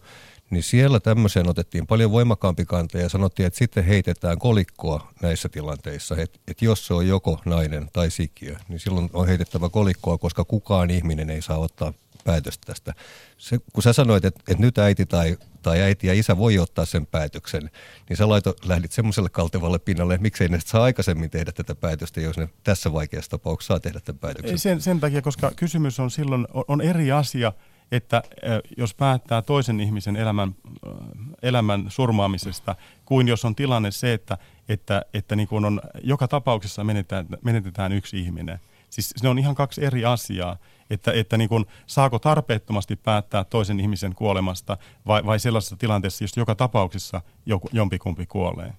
niin 0.55 0.63
siellä 0.63 0.99
tämmöiseen 0.99 1.49
otettiin 1.49 1.87
paljon 1.87 2.11
voimakkaampi 2.11 2.65
kanta 2.65 2.97
ja 2.97 3.09
sanottiin, 3.09 3.47
että 3.47 3.59
sitten 3.59 3.83
heitetään 3.83 4.39
kolikkoa 4.39 5.11
näissä 5.21 5.49
tilanteissa, 5.49 6.15
että, 6.17 6.39
että 6.47 6.65
jos 6.65 6.87
se 6.87 6.93
on 6.93 7.07
joko 7.07 7.39
nainen 7.45 7.89
tai 7.93 8.11
sikiö, 8.11 8.55
niin 8.67 8.79
silloin 8.79 9.09
on 9.13 9.27
heitettävä 9.27 9.69
kolikkoa, 9.69 10.17
koska 10.17 10.43
kukaan 10.43 10.89
ihminen 10.89 11.29
ei 11.29 11.41
saa 11.41 11.57
ottaa 11.57 11.93
päätöstä 12.23 12.65
tästä. 12.65 12.93
Se, 13.37 13.57
kun 13.73 13.83
sä 13.83 13.93
sanoit, 13.93 14.25
että, 14.25 14.39
että 14.47 14.63
nyt 14.63 14.77
äiti 14.77 15.05
tai, 15.05 15.37
tai 15.61 15.81
äiti 15.81 16.07
ja 16.07 16.13
isä 16.13 16.37
voi 16.37 16.59
ottaa 16.59 16.85
sen 16.85 17.05
päätöksen, 17.05 17.69
niin 18.09 18.17
sä 18.17 18.29
laito, 18.29 18.55
lähdit 18.65 18.91
semmoiselle 18.91 19.29
kaltevalle 19.29 19.79
pinnalle, 19.79 20.13
että 20.13 20.21
miksei 20.21 20.47
ne 20.47 20.59
saa 20.65 20.83
aikaisemmin 20.83 21.29
tehdä 21.29 21.51
tätä 21.51 21.75
päätöstä, 21.75 22.21
jos 22.21 22.37
ne 22.37 22.49
tässä 22.63 22.93
vaikeassa 22.93 23.31
tapauksessa 23.31 23.73
saa 23.73 23.79
tehdä 23.79 23.99
tämän 23.99 24.19
päätöksen. 24.19 24.59
Sen, 24.59 24.81
sen 24.81 24.99
takia, 24.99 25.21
koska 25.21 25.51
kysymys 25.55 25.99
on 25.99 26.11
silloin, 26.11 26.47
on, 26.53 26.63
on 26.67 26.81
eri 26.81 27.11
asia– 27.11 27.53
että 27.91 28.23
jos 28.77 28.93
päättää 28.93 29.41
toisen 29.41 29.79
ihmisen 29.79 30.15
elämän, 30.15 30.55
elämän 31.41 31.85
surmaamisesta, 31.89 32.75
kuin 33.05 33.27
jos 33.27 33.45
on 33.45 33.55
tilanne 33.55 33.91
se, 33.91 34.13
että, 34.13 34.37
että, 34.69 35.05
että 35.13 35.35
niin 35.35 35.47
kuin 35.47 35.65
on, 35.65 35.81
joka 36.03 36.27
tapauksessa 36.27 36.83
menetetään, 36.83 37.27
menetetään 37.43 37.91
yksi 37.91 38.19
ihminen. 38.19 38.59
Siis 38.89 39.13
ne 39.23 39.29
on 39.29 39.39
ihan 39.39 39.55
kaksi 39.55 39.85
eri 39.85 40.05
asiaa, 40.05 40.57
että, 40.89 41.11
että 41.11 41.37
niin 41.37 41.49
kuin, 41.49 41.65
saako 41.87 42.19
tarpeettomasti 42.19 42.95
päättää 42.95 43.43
toisen 43.43 43.79
ihmisen 43.79 44.15
kuolemasta 44.15 44.77
vai, 45.07 45.25
vai 45.25 45.39
sellaisessa 45.39 45.75
tilanteessa, 45.75 46.23
jos 46.23 46.37
joka 46.37 46.55
tapauksessa 46.55 47.21
joku, 47.45 47.69
jompikumpi 47.71 48.25
kuolee. 48.25 48.73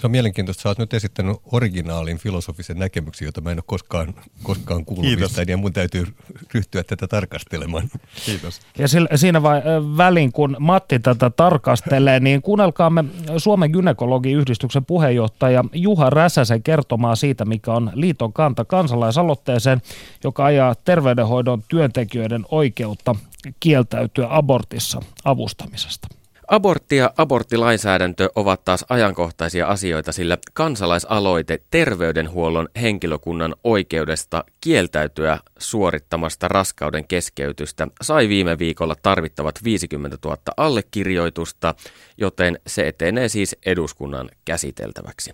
Se 0.00 0.06
on 0.06 0.10
mielenkiintoista, 0.10 0.62
sä 0.62 0.68
oot 0.68 0.78
nyt 0.78 0.94
esittänyt 0.94 1.36
originaalin 1.52 2.18
filosofisen 2.18 2.78
näkemyksen, 2.78 3.26
jota 3.26 3.40
mä 3.40 3.50
en 3.50 3.58
ole 3.58 3.64
koskaan, 3.66 4.14
koskaan 4.42 4.84
kuullut 4.84 5.06
Kiitos. 5.06 5.22
mistään, 5.22 5.48
ja 5.48 5.56
mun 5.56 5.72
täytyy 5.72 6.06
ryhtyä 6.54 6.84
tätä 6.84 7.08
tarkastelemaan. 7.08 7.90
Kiitos. 8.26 8.60
Ja 8.78 9.18
siinä 9.18 9.42
vai, 9.42 9.62
välin, 9.96 10.32
kun 10.32 10.56
Matti 10.58 10.98
tätä 10.98 11.30
tarkastelee, 11.30 12.20
niin 12.20 12.42
kuunnelkaamme 12.42 13.04
Suomen 13.36 13.70
gynekologiyhdistyksen 13.70 14.84
puheenjohtaja 14.84 15.64
Juha 15.72 16.10
Räsäsen 16.10 16.62
kertomaa 16.62 17.16
siitä, 17.16 17.44
mikä 17.44 17.72
on 17.72 17.90
liiton 17.94 18.32
kanta 18.32 18.64
kansalaisaloitteeseen, 18.64 19.82
joka 20.24 20.44
ajaa 20.44 20.74
terveydenhoidon 20.74 21.62
työntekijöiden 21.68 22.44
oikeutta 22.50 23.14
kieltäytyä 23.60 24.26
abortissa 24.30 25.02
avustamisesta. 25.24 26.19
Abortti 26.50 26.96
ja 26.96 27.12
aborttilainsäädäntö 27.16 28.30
ovat 28.34 28.64
taas 28.64 28.84
ajankohtaisia 28.88 29.66
asioita, 29.66 30.12
sillä 30.12 30.38
kansalaisaloite 30.52 31.60
terveydenhuollon 31.70 32.68
henkilökunnan 32.80 33.54
oikeudesta 33.64 34.44
kieltäytyä 34.60 35.38
suorittamasta 35.58 36.48
raskauden 36.48 37.08
keskeytystä 37.08 37.88
sai 38.02 38.28
viime 38.28 38.58
viikolla 38.58 38.94
tarvittavat 39.02 39.64
50 39.64 40.18
000 40.24 40.38
allekirjoitusta, 40.56 41.74
joten 42.18 42.58
se 42.66 42.88
etenee 42.88 43.28
siis 43.28 43.56
eduskunnan 43.66 44.30
käsiteltäväksi. 44.44 45.32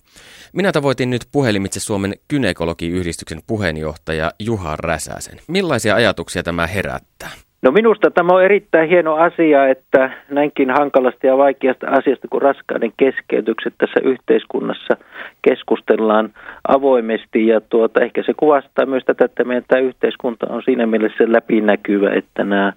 Minä 0.53 0.73
tavoitin 0.73 1.11
nyt 1.11 1.29
puhelimitse 1.33 1.81
Suomen 1.81 2.15
gynekologiyhdistyksen 2.29 3.43
puheenjohtaja 3.47 4.33
Juha 4.39 4.77
Räsäsen. 4.77 5.41
Millaisia 5.49 5.95
ajatuksia 5.95 6.43
tämä 6.43 6.67
herättää? 6.67 7.46
No 7.63 7.71
minusta 7.71 8.11
tämä 8.11 8.33
on 8.33 8.45
erittäin 8.45 8.89
hieno 8.89 9.15
asia, 9.15 9.69
että 9.69 10.11
näinkin 10.31 10.71
hankalasta 10.71 11.27
ja 11.27 11.39
vaikeasta 11.39 11.87
asiasta 11.87 12.29
kuin 12.29 12.43
raskauden 12.43 12.93
keskeytykset 12.97 13.75
tässä 13.79 14.01
yhteiskunnassa 14.05 14.97
keskustellaan 15.43 16.33
avoimesti 16.69 17.47
ja 17.47 17.61
tuota, 17.61 18.01
ehkä 18.01 18.23
se 18.27 18.35
kuvastaa 18.37 18.87
myös 18.87 19.05
tätä, 19.05 19.25
että 19.25 19.45
meidän 19.45 19.65
tämä 19.69 19.81
yhteiskunta 19.81 20.47
on 20.51 20.63
siinä 20.65 20.87
mielessä 20.87 21.25
läpinäkyvä, 21.27 22.15
että 22.15 22.45
nämä, 22.45 22.73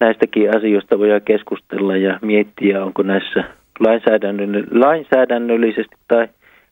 näistäkin 0.00 0.56
asioista 0.56 0.98
voidaan 0.98 1.22
keskustella 1.22 1.96
ja 1.96 2.18
miettiä, 2.22 2.84
onko 2.84 3.02
näissä 3.02 3.44
lainsäädännöllisesti 4.70 5.96
tai 6.08 6.28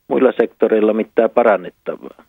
muilla 0.08 0.32
sektoreilla 0.40 0.92
mitään 0.92 1.30
parannettavaa. 1.30 2.24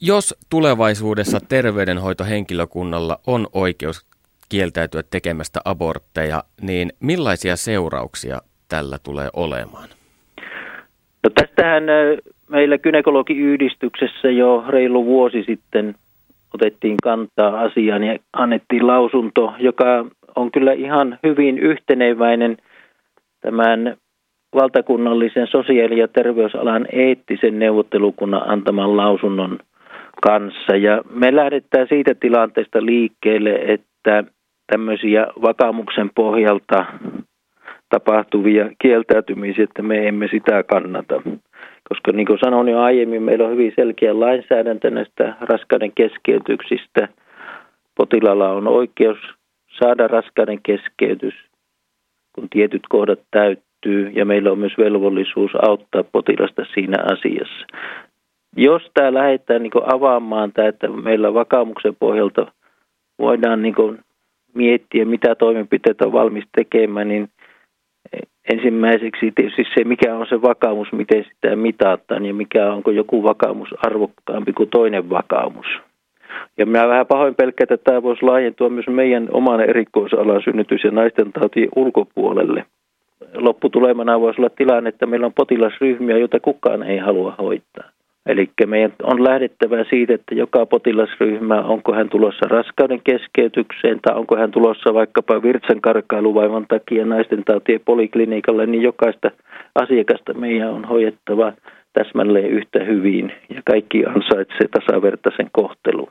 Jos 0.00 0.36
tulevaisuudessa 0.50 1.38
terveydenhoitohenkilökunnalla 1.48 3.18
on 3.26 3.46
oikeus 3.52 4.11
kieltäytyä 4.52 5.02
tekemästä 5.10 5.60
abortteja, 5.64 6.42
niin 6.60 6.92
millaisia 7.00 7.56
seurauksia 7.56 8.38
tällä 8.68 8.96
tulee 9.02 9.28
olemaan? 9.36 9.88
No 11.24 11.30
tästähän 11.34 11.84
meillä 12.48 12.78
gynekologiyhdistyksessä 12.78 14.30
jo 14.30 14.64
reilu 14.68 15.04
vuosi 15.04 15.42
sitten 15.46 15.94
otettiin 16.54 16.96
kantaa 17.02 17.60
asiaan 17.60 18.04
ja 18.04 18.18
annettiin 18.32 18.86
lausunto, 18.86 19.52
joka 19.58 20.06
on 20.36 20.50
kyllä 20.50 20.72
ihan 20.72 21.18
hyvin 21.22 21.58
yhteneväinen 21.58 22.56
tämän 23.40 23.96
valtakunnallisen 24.54 25.46
sosiaali- 25.46 25.98
ja 25.98 26.08
terveysalan 26.08 26.86
eettisen 26.92 27.58
neuvottelukunnan 27.58 28.48
antaman 28.50 28.96
lausunnon 28.96 29.58
kanssa. 30.22 30.76
Ja 30.76 31.02
me 31.10 31.36
lähdetään 31.36 31.86
siitä 31.88 32.14
tilanteesta 32.14 32.86
liikkeelle, 32.86 33.54
että 33.54 34.24
tämmöisiä 34.72 35.26
vakaumuksen 35.42 36.10
pohjalta 36.14 36.84
tapahtuvia 37.88 38.70
kieltäytymisiä, 38.82 39.64
että 39.64 39.82
me 39.82 40.08
emme 40.08 40.28
sitä 40.30 40.62
kannata. 40.62 41.22
Koska 41.88 42.12
niin 42.12 42.26
kuin 42.26 42.38
sanoin 42.44 42.68
jo 42.68 42.80
aiemmin, 42.80 43.22
meillä 43.22 43.44
on 43.44 43.52
hyvin 43.52 43.72
selkeä 43.76 44.20
lainsäädäntö 44.20 44.90
näistä 44.90 45.34
raskauden 45.40 45.92
keskeytyksistä. 45.94 47.08
Potilalla 47.94 48.48
on 48.48 48.68
oikeus 48.68 49.18
saada 49.78 50.08
raskauden 50.08 50.58
keskeytys, 50.62 51.34
kun 52.32 52.48
tietyt 52.50 52.82
kohdat 52.88 53.20
täyttyy, 53.30 54.10
ja 54.14 54.24
meillä 54.24 54.52
on 54.52 54.58
myös 54.58 54.78
velvollisuus 54.78 55.50
auttaa 55.62 56.04
potilasta 56.12 56.62
siinä 56.74 56.98
asiassa. 57.12 57.66
Jos 58.56 58.82
tämä 58.94 59.14
lähdetään 59.14 59.62
niin 59.62 59.94
avaamaan, 59.94 60.52
tämä, 60.52 60.68
että 60.68 60.88
meillä 60.88 61.34
vakaumuksen 61.34 61.96
pohjalta 61.98 62.52
voidaan 63.18 63.62
niin 63.62 63.74
miettiä, 64.54 65.04
mitä 65.04 65.34
toimenpiteitä 65.34 66.06
on 66.06 66.12
valmis 66.12 66.44
tekemään, 66.56 67.08
niin 67.08 67.28
ensimmäiseksi 68.50 69.32
tietysti 69.34 69.64
se, 69.74 69.84
mikä 69.84 70.14
on 70.14 70.26
se 70.28 70.42
vakaumus, 70.42 70.92
miten 70.92 71.24
sitä 71.24 71.56
mitataan 71.56 72.26
ja 72.26 72.34
mikä 72.34 72.72
onko 72.72 72.90
joku 72.90 73.22
vakaumus 73.22 73.68
arvokkaampi 73.86 74.52
kuin 74.52 74.70
toinen 74.70 75.10
vakaumus. 75.10 75.66
Ja 76.58 76.66
minä 76.66 76.88
vähän 76.88 77.06
pahoin 77.06 77.34
pelkään, 77.34 77.66
että 77.70 77.84
tämä 77.84 78.02
voisi 78.02 78.22
laajentua 78.22 78.68
myös 78.68 78.86
meidän 78.88 79.28
oman 79.32 79.60
erikoisalan 79.60 80.42
synnytys- 80.42 80.84
ja 80.84 80.90
naisten 80.90 81.32
tautien 81.32 81.68
ulkopuolelle. 81.76 82.64
Lopputulemana 83.34 84.20
voisi 84.20 84.40
olla 84.40 84.50
tilanne, 84.50 84.88
että 84.88 85.06
meillä 85.06 85.26
on 85.26 85.32
potilasryhmiä, 85.32 86.18
joita 86.18 86.40
kukaan 86.40 86.82
ei 86.82 86.98
halua 86.98 87.34
hoitaa. 87.38 87.90
Eli 88.26 88.50
meidän 88.66 88.92
on 89.02 89.24
lähdettävä 89.24 89.84
siitä, 89.90 90.14
että 90.14 90.34
joka 90.34 90.66
potilasryhmä, 90.66 91.60
onko 91.62 91.94
hän 91.94 92.08
tulossa 92.08 92.48
raskauden 92.48 93.00
keskeytykseen 93.04 94.00
tai 94.02 94.16
onko 94.16 94.36
hän 94.36 94.50
tulossa 94.50 94.94
vaikkapa 94.94 95.42
virtsankarkailuvaivan 95.42 96.66
takia 96.68 97.06
naisten 97.06 97.44
tautien 97.44 97.80
poliklinikalle, 97.84 98.66
niin 98.66 98.82
jokaista 98.82 99.30
asiakasta 99.74 100.34
meidän 100.34 100.70
on 100.70 100.84
hoidettava 100.84 101.52
täsmälleen 101.92 102.50
yhtä 102.50 102.84
hyvin 102.84 103.32
ja 103.54 103.62
kaikki 103.64 104.06
ansaitsee 104.06 104.68
tasavertaisen 104.68 105.48
kohtelun. 105.52 106.10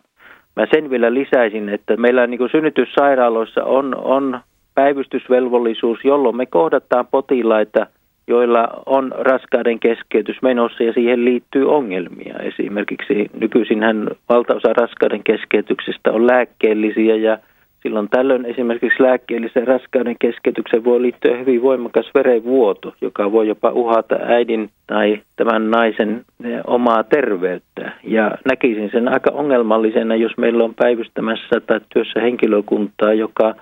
Mä 0.55 0.66
sen 0.74 0.89
vielä 0.89 1.14
lisäisin, 1.14 1.70
että 1.70 1.97
meillä 1.97 2.28
niin 2.28 2.49
synnytyssairaaloissa 2.51 3.64
on, 3.64 3.95
on 3.95 4.39
päivystysvelvollisuus, 4.76 5.99
jolloin 6.03 6.38
me 6.38 6.45
kohdataan 6.45 7.07
potilaita– 7.07 7.88
joilla 8.28 8.67
on 8.86 9.11
raskauden 9.17 9.80
keskeytys 9.80 10.41
menossa 10.41 10.84
ja 10.84 10.93
siihen 10.93 11.26
liittyy 11.26 11.72
ongelmia. 11.72 12.36
Esimerkiksi 12.39 13.30
nykyisinhän 13.39 14.07
valtaosa 14.30 14.74
raskauden 14.74 15.24
keskeytyksestä 15.24 16.11
on 16.11 16.28
lääkkeellisiä 16.28 17.15
ja 17.15 17.38
silloin 17.84 18.09
tällöin 18.09 18.45
esimerkiksi 18.45 19.03
lääkkeellisen 19.03 19.67
raskauden 19.67 20.15
keskeytykseen 20.19 20.84
voi 20.84 21.01
liittyä 21.01 21.38
hyvin 21.38 21.61
voimakas 21.61 22.11
verenvuoto, 22.13 22.93
joka 23.01 23.32
voi 23.32 23.47
jopa 23.47 23.69
uhata 23.69 24.15
äidin 24.15 24.69
tai 24.88 25.22
tämän 25.36 25.72
naisen 25.72 26.26
omaa 26.67 27.03
terveyttä. 27.03 27.91
Ja 28.03 28.32
näkisin 28.45 28.89
sen 28.91 29.07
aika 29.07 29.32
ongelmallisena, 29.32 30.15
jos 30.15 30.38
meillä 30.38 30.63
on 30.63 30.76
päivystämässä 30.76 31.61
tai 31.67 31.80
työssä 31.93 32.19
henkilökuntaa, 32.19 33.13
joka 33.13 33.55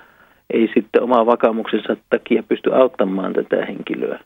ei 0.53 0.69
sitten 0.73 1.03
omaa 1.03 1.25
vakaumuksensa 1.25 1.97
takia 2.09 2.43
pysty 2.43 2.73
auttamaan 2.73 3.33
tätä 3.33 3.65
henkilöä. 3.65 4.19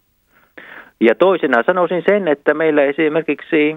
Ja 1.04 1.16
toisena 1.16 1.64
sanoisin 1.66 2.04
sen, 2.06 2.28
että 2.28 2.54
meillä 2.54 2.84
esimerkiksi 2.84 3.76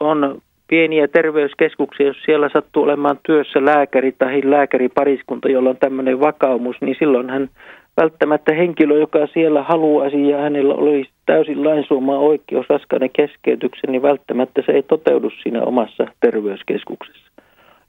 on 0.00 0.42
pieniä 0.68 1.08
terveyskeskuksia, 1.08 2.06
jos 2.06 2.22
siellä 2.24 2.48
sattuu 2.52 2.82
olemaan 2.82 3.18
työssä 3.22 3.64
lääkäri 3.64 4.12
tai 4.12 4.40
lääkäripariskunta, 4.44 5.48
jolla 5.48 5.70
on 5.70 5.76
tämmöinen 5.76 6.20
vakaumus, 6.20 6.76
niin 6.80 6.96
silloin 6.98 7.30
hän 7.30 7.48
välttämättä 7.96 8.54
henkilö, 8.54 8.98
joka 8.98 9.26
siellä 9.26 9.62
haluaisi 9.62 10.28
ja 10.28 10.38
hänellä 10.38 10.74
olisi 10.74 11.10
täysin 11.26 11.64
lainsuoma 11.64 12.18
oikeus 12.18 12.66
raskauden 12.68 13.10
keskeytyksen, 13.10 13.92
niin 13.92 14.02
välttämättä 14.02 14.62
se 14.66 14.72
ei 14.72 14.82
toteudu 14.82 15.30
siinä 15.42 15.62
omassa 15.62 16.06
terveyskeskuksessa, 16.20 17.32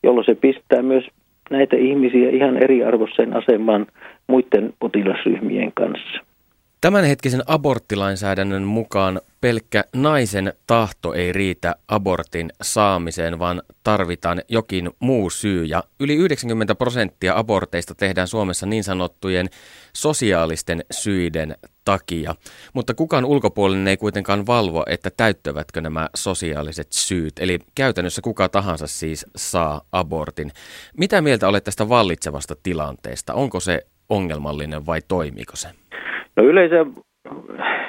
jolloin 0.03 0.25
se 0.25 0.35
pistää 0.35 0.81
myös 0.81 1.05
näitä 1.49 1.75
ihmisiä 1.75 2.29
ihan 2.29 2.57
eriarvoiseen 2.57 3.37
asemaan 3.37 3.85
muiden 4.27 4.73
potilasryhmien 4.79 5.71
kanssa. 5.73 6.32
Tämänhetkisen 6.83 7.43
aborttilainsäädännön 7.47 8.63
mukaan 8.63 9.21
pelkkä 9.41 9.83
naisen 9.95 10.53
tahto 10.67 11.13
ei 11.13 11.33
riitä 11.33 11.75
abortin 11.87 12.51
saamiseen, 12.61 13.39
vaan 13.39 13.61
tarvitaan 13.83 14.41
jokin 14.47 14.89
muu 14.99 15.29
syy. 15.29 15.65
Ja 15.65 15.83
yli 15.99 16.15
90 16.15 16.75
prosenttia 16.75 17.37
aborteista 17.37 17.95
tehdään 17.95 18.27
Suomessa 18.27 18.65
niin 18.65 18.83
sanottujen 18.83 19.49
sosiaalisten 19.93 20.85
syiden 20.91 21.55
takia. 21.85 22.35
Mutta 22.73 22.93
kukaan 22.93 23.25
ulkopuolinen 23.25 23.87
ei 23.87 23.97
kuitenkaan 23.97 24.47
valvo, 24.47 24.83
että 24.87 25.09
täyttävätkö 25.17 25.81
nämä 25.81 26.09
sosiaaliset 26.15 26.87
syyt. 26.91 27.33
Eli 27.39 27.59
käytännössä 27.75 28.21
kuka 28.21 28.49
tahansa 28.49 28.87
siis 28.87 29.25
saa 29.35 29.81
abortin. 29.91 30.51
Mitä 30.97 31.21
mieltä 31.21 31.47
olet 31.47 31.63
tästä 31.63 31.89
vallitsevasta 31.89 32.55
tilanteesta? 32.63 33.33
Onko 33.33 33.59
se 33.59 33.85
ongelmallinen 34.09 34.85
vai 34.85 35.01
toimiiko 35.07 35.55
se? 35.55 35.69
No 36.35 36.43
yleensä 36.43 36.85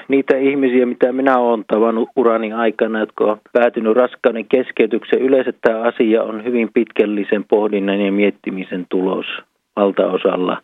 niitä 0.08 0.36
ihmisiä, 0.36 0.86
mitä 0.86 1.12
minä 1.12 1.38
olen 1.38 1.64
tavannut 1.66 2.08
urani 2.16 2.52
aikana, 2.52 3.00
jotka 3.00 3.24
on 3.24 3.40
päätynyt 3.52 3.96
raskauden 3.96 4.46
keskeytykseen. 4.48 5.22
Yleensä 5.22 5.52
tämä 5.60 5.82
asia 5.82 6.22
on 6.22 6.44
hyvin 6.44 6.70
pitkällisen 6.74 7.44
pohdinnan 7.44 8.00
ja 8.00 8.12
miettimisen 8.12 8.86
tulos 8.88 9.26
valtaosalla 9.76 10.62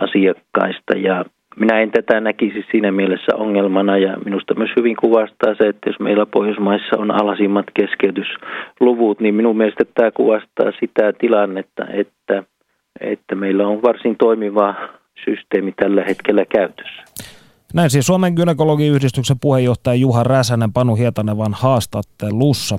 asiakkaista. 0.00 0.98
Ja 0.98 1.24
minä 1.56 1.80
en 1.80 1.90
tätä 1.90 2.20
näkisi 2.20 2.66
siinä 2.70 2.92
mielessä 2.92 3.36
ongelmana 3.36 3.98
ja 3.98 4.16
minusta 4.24 4.54
myös 4.54 4.70
hyvin 4.76 4.96
kuvastaa 4.96 5.54
se, 5.54 5.68
että 5.68 5.88
jos 5.88 6.00
meillä 6.00 6.26
Pohjoismaissa 6.26 6.98
on 6.98 7.10
alasimmat 7.10 7.66
keskeytysluvut, 7.74 9.20
niin 9.20 9.34
minun 9.34 9.56
mielestä 9.56 9.84
tämä 9.94 10.10
kuvastaa 10.10 10.72
sitä 10.80 11.12
tilannetta, 11.12 11.86
että, 11.92 12.42
että 13.00 13.34
meillä 13.34 13.68
on 13.68 13.82
varsin 13.82 14.16
toimiva 14.16 14.74
systeemi 15.24 15.72
tällä 15.72 16.04
hetkellä 16.04 16.44
käytössä. 16.44 17.02
Näin 17.74 17.90
siis 17.90 18.06
Suomen 18.06 18.34
gynekologiyhdistyksen 18.34 19.38
puheenjohtaja 19.38 19.94
Juha 19.94 20.22
Räsänen 20.22 20.72
Panu 20.72 20.94
Hietanevan 20.94 21.54
haastattelussa. 21.54 22.78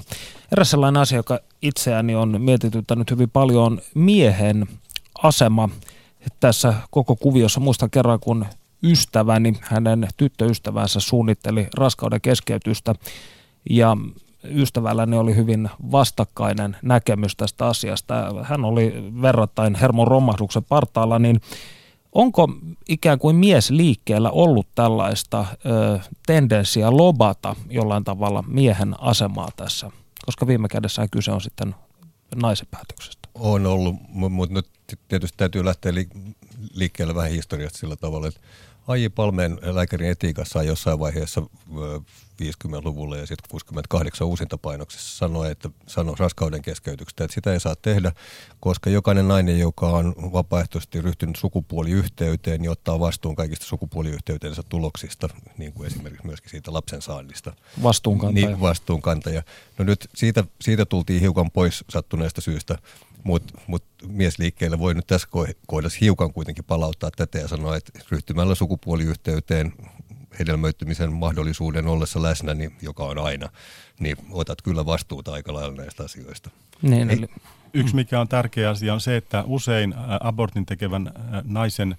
Eräs 0.52 0.72
sellainen 0.72 1.02
asia, 1.02 1.18
joka 1.18 1.40
itseäni 1.62 2.16
on 2.16 2.42
mietityttänyt 2.42 3.12
hyvin 3.12 3.30
paljon, 3.30 3.80
miehen 3.96 4.66
asema 5.24 5.70
tässä 6.40 6.74
koko 6.90 7.16
kuviossa. 7.16 7.60
Muistan 7.60 7.90
kerran, 7.90 8.20
kun 8.20 8.46
ystäväni, 8.84 9.54
hänen 9.62 10.08
tyttöystävänsä 10.18 11.00
suunnitteli 11.00 11.68
raskauden 11.78 12.22
keskeytystä 12.22 12.96
ja 13.70 13.98
ystävälläni 14.44 15.18
oli 15.18 15.36
hyvin 15.36 15.70
vastakkainen 15.92 16.78
näkemys 16.82 17.36
tästä 17.36 17.66
asiasta. 17.68 18.44
Hän 18.44 18.66
oli 18.66 18.94
verrattain 19.22 19.76
hermon 19.76 20.08
romahduksen 20.08 20.64
partaalla, 20.64 21.20
niin 21.20 21.42
Onko 22.12 22.50
ikään 22.90 23.20
kuin 23.20 23.36
mies 23.36 23.70
liikkeellä 23.70 24.32
ollut 24.32 24.68
tällaista 24.76 25.46
ö, 25.66 26.00
tendenssiä 26.26 26.92
lobata 26.92 27.56
jollain 27.70 28.04
tavalla 28.04 28.44
miehen 28.48 28.96
asemaa 29.02 29.50
tässä? 29.56 29.92
Koska 30.26 30.48
viime 30.48 30.68
kädessä 30.68 31.08
kyse 31.12 31.32
on 31.32 31.42
sitten 31.42 31.76
naisen 32.36 32.68
päätöksestä. 32.72 33.30
On 33.36 33.66
ollut, 33.66 33.96
mutta 34.10 34.54
nyt 34.54 34.68
tietysti 35.08 35.38
täytyy 35.38 35.66
lähteä 35.66 35.94
liikkeelle 36.74 37.16
vähän 37.16 37.32
historiasta 37.32 37.80
sillä 37.80 37.96
tavalla, 37.96 38.28
että 38.28 38.40
Aiji 38.92 39.10
Palmeen 39.10 39.60
lääkärin 39.62 40.10
etiikassa 40.10 40.60
on 40.60 40.68
jossain 40.68 41.00
vaiheessa 41.00 41.42
50-luvulla 42.42 43.18
ja 43.18 43.28
sitten 43.28 43.50
68 43.50 44.28
uusintapainoksessa 44.28 45.18
sanoi, 45.18 45.52
että 45.52 45.70
sanoi 45.88 46.16
raskauden 46.20 46.62
keskeytyksestä, 46.62 47.24
että 47.24 47.36
sitä 47.36 47.54
ei 47.54 47.60
saa 47.60 47.76
tehdä, 47.82 48.12
koska 48.60 48.90
jokainen 48.90 49.28
nainen, 49.28 49.60
joka 49.60 49.90
on 49.90 50.16
vapaaehtoisesti 50.18 51.02
ryhtynyt 51.02 51.36
sukupuoliyhteyteen, 51.36 52.62
niin 52.62 52.72
ottaa 52.72 53.00
vastuun 53.00 53.36
kaikista 53.36 53.66
sukupuoliyhteytensä 53.66 54.64
tuloksista, 54.70 55.30
niin 55.58 55.74
kuin 55.74 55.88
esimerkiksi 55.88 56.26
myöskin 56.26 56.52
siitä 56.52 56.74
lapsen 56.74 57.02
saannista. 57.02 57.54
Vastuunkantaja. 57.84 58.48
Niin, 58.48 58.62
vastuunkantaja. 58.62 59.44
No 59.78 59.86
nyt 59.86 60.10
siitä, 60.16 60.44
siitä 60.62 60.86
tultiin 60.86 61.22
hiukan 61.22 61.52
pois 61.52 61.84
sattuneesta 61.90 62.42
syystä, 62.42 62.78
mutta 63.24 63.54
mut 63.68 63.84
miesliikkeelle 64.08 64.80
voi 64.80 64.94
nyt 64.94 65.08
tässä 65.08 65.28
kohdassa 65.68 65.98
hiukan 66.02 66.34
kuitenkin 66.34 66.66
palauttaa 66.66 67.12
tätä 67.12 67.38
ja 67.38 67.48
sanoa, 67.48 67.78
että 67.78 68.00
ryhtymällä 68.12 68.56
sukupuoliyhteyteen 68.56 69.74
hedelmöittymisen 70.40 71.14
mahdollisuuden 71.14 71.88
ollessa 71.88 72.22
läsnä, 72.22 72.54
niin, 72.54 72.76
joka 72.82 73.04
on 73.04 73.18
aina, 73.18 73.50
niin 74.00 74.18
otat 74.32 74.62
kyllä 74.62 74.86
vastuuta 74.86 75.34
aika 75.34 75.54
lailla 75.54 75.76
näistä 75.76 76.04
asioista. 76.04 76.50
Niin, 76.82 77.10
eli... 77.10 77.28
Yksi 77.74 77.96
mikä 77.96 78.20
on 78.20 78.28
tärkeä 78.28 78.70
asia 78.70 78.94
on 78.94 79.02
se, 79.02 79.18
että 79.18 79.44
usein 79.48 79.94
abortin 80.20 80.66
tekevän 80.66 81.12
naisen 81.44 81.98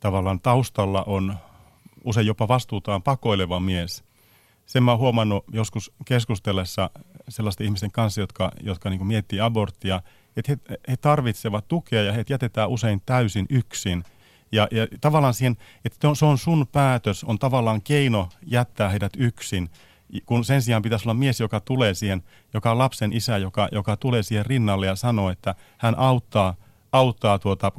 tavallaan 0.00 0.40
taustalla 0.40 1.02
on 1.02 1.36
usein 2.04 2.26
jopa 2.26 2.48
vastuutaan 2.48 3.02
pakoileva 3.02 3.60
mies. 3.60 4.04
Sen 4.66 4.82
mä 4.82 4.90
oon 4.90 5.00
huomannut 5.00 5.44
joskus 5.52 5.92
keskustellessa 6.04 6.90
sellaisten 7.28 7.64
ihmisten 7.64 7.92
kanssa, 7.92 8.20
jotka, 8.20 8.52
jotka 8.60 8.90
niin 8.90 9.06
miettii 9.06 9.40
aborttia, 9.40 10.02
että 10.38 10.52
he, 10.52 10.78
he 10.88 10.96
tarvitsevat 10.96 11.68
tukea 11.68 12.02
ja 12.02 12.12
heitä 12.12 12.32
jätetään 12.32 12.68
usein 12.68 13.02
täysin 13.06 13.46
yksin– 13.50 14.04
ja, 14.52 14.68
ja 14.70 14.86
tavallaan 15.00 15.34
siihen, 15.34 15.56
että 15.84 16.08
se 16.14 16.24
on 16.24 16.38
sun 16.38 16.66
päätös, 16.72 17.24
on 17.24 17.38
tavallaan 17.38 17.82
keino 17.82 18.28
jättää 18.46 18.88
heidät 18.88 19.12
yksin, 19.16 19.70
kun 20.26 20.44
sen 20.44 20.62
sijaan 20.62 20.82
pitäisi 20.82 21.08
olla 21.08 21.14
mies, 21.14 21.40
joka 21.40 21.60
tulee 21.60 21.94
siihen, 21.94 22.22
joka 22.54 22.70
on 22.70 22.78
lapsen 22.78 23.12
isä, 23.12 23.38
joka, 23.38 23.68
joka 23.72 23.96
tulee 23.96 24.22
siihen 24.22 24.46
rinnalle 24.46 24.86
ja 24.86 24.96
sanoo, 24.96 25.30
että 25.30 25.54
hän 25.78 25.98
auttaa, 25.98 26.54
auttaa 26.92 27.38
tuota, 27.38 27.72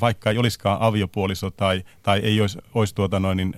vaikka 0.00 0.30
ei 0.30 0.38
olisikaan 0.38 0.80
aviopuoliso 0.80 1.50
tai, 1.50 1.84
tai 2.02 2.18
ei 2.18 2.40
olisi, 2.40 2.58
olisi 2.74 2.94
tuota 2.94 3.20
noin, 3.20 3.36
niin, 3.36 3.54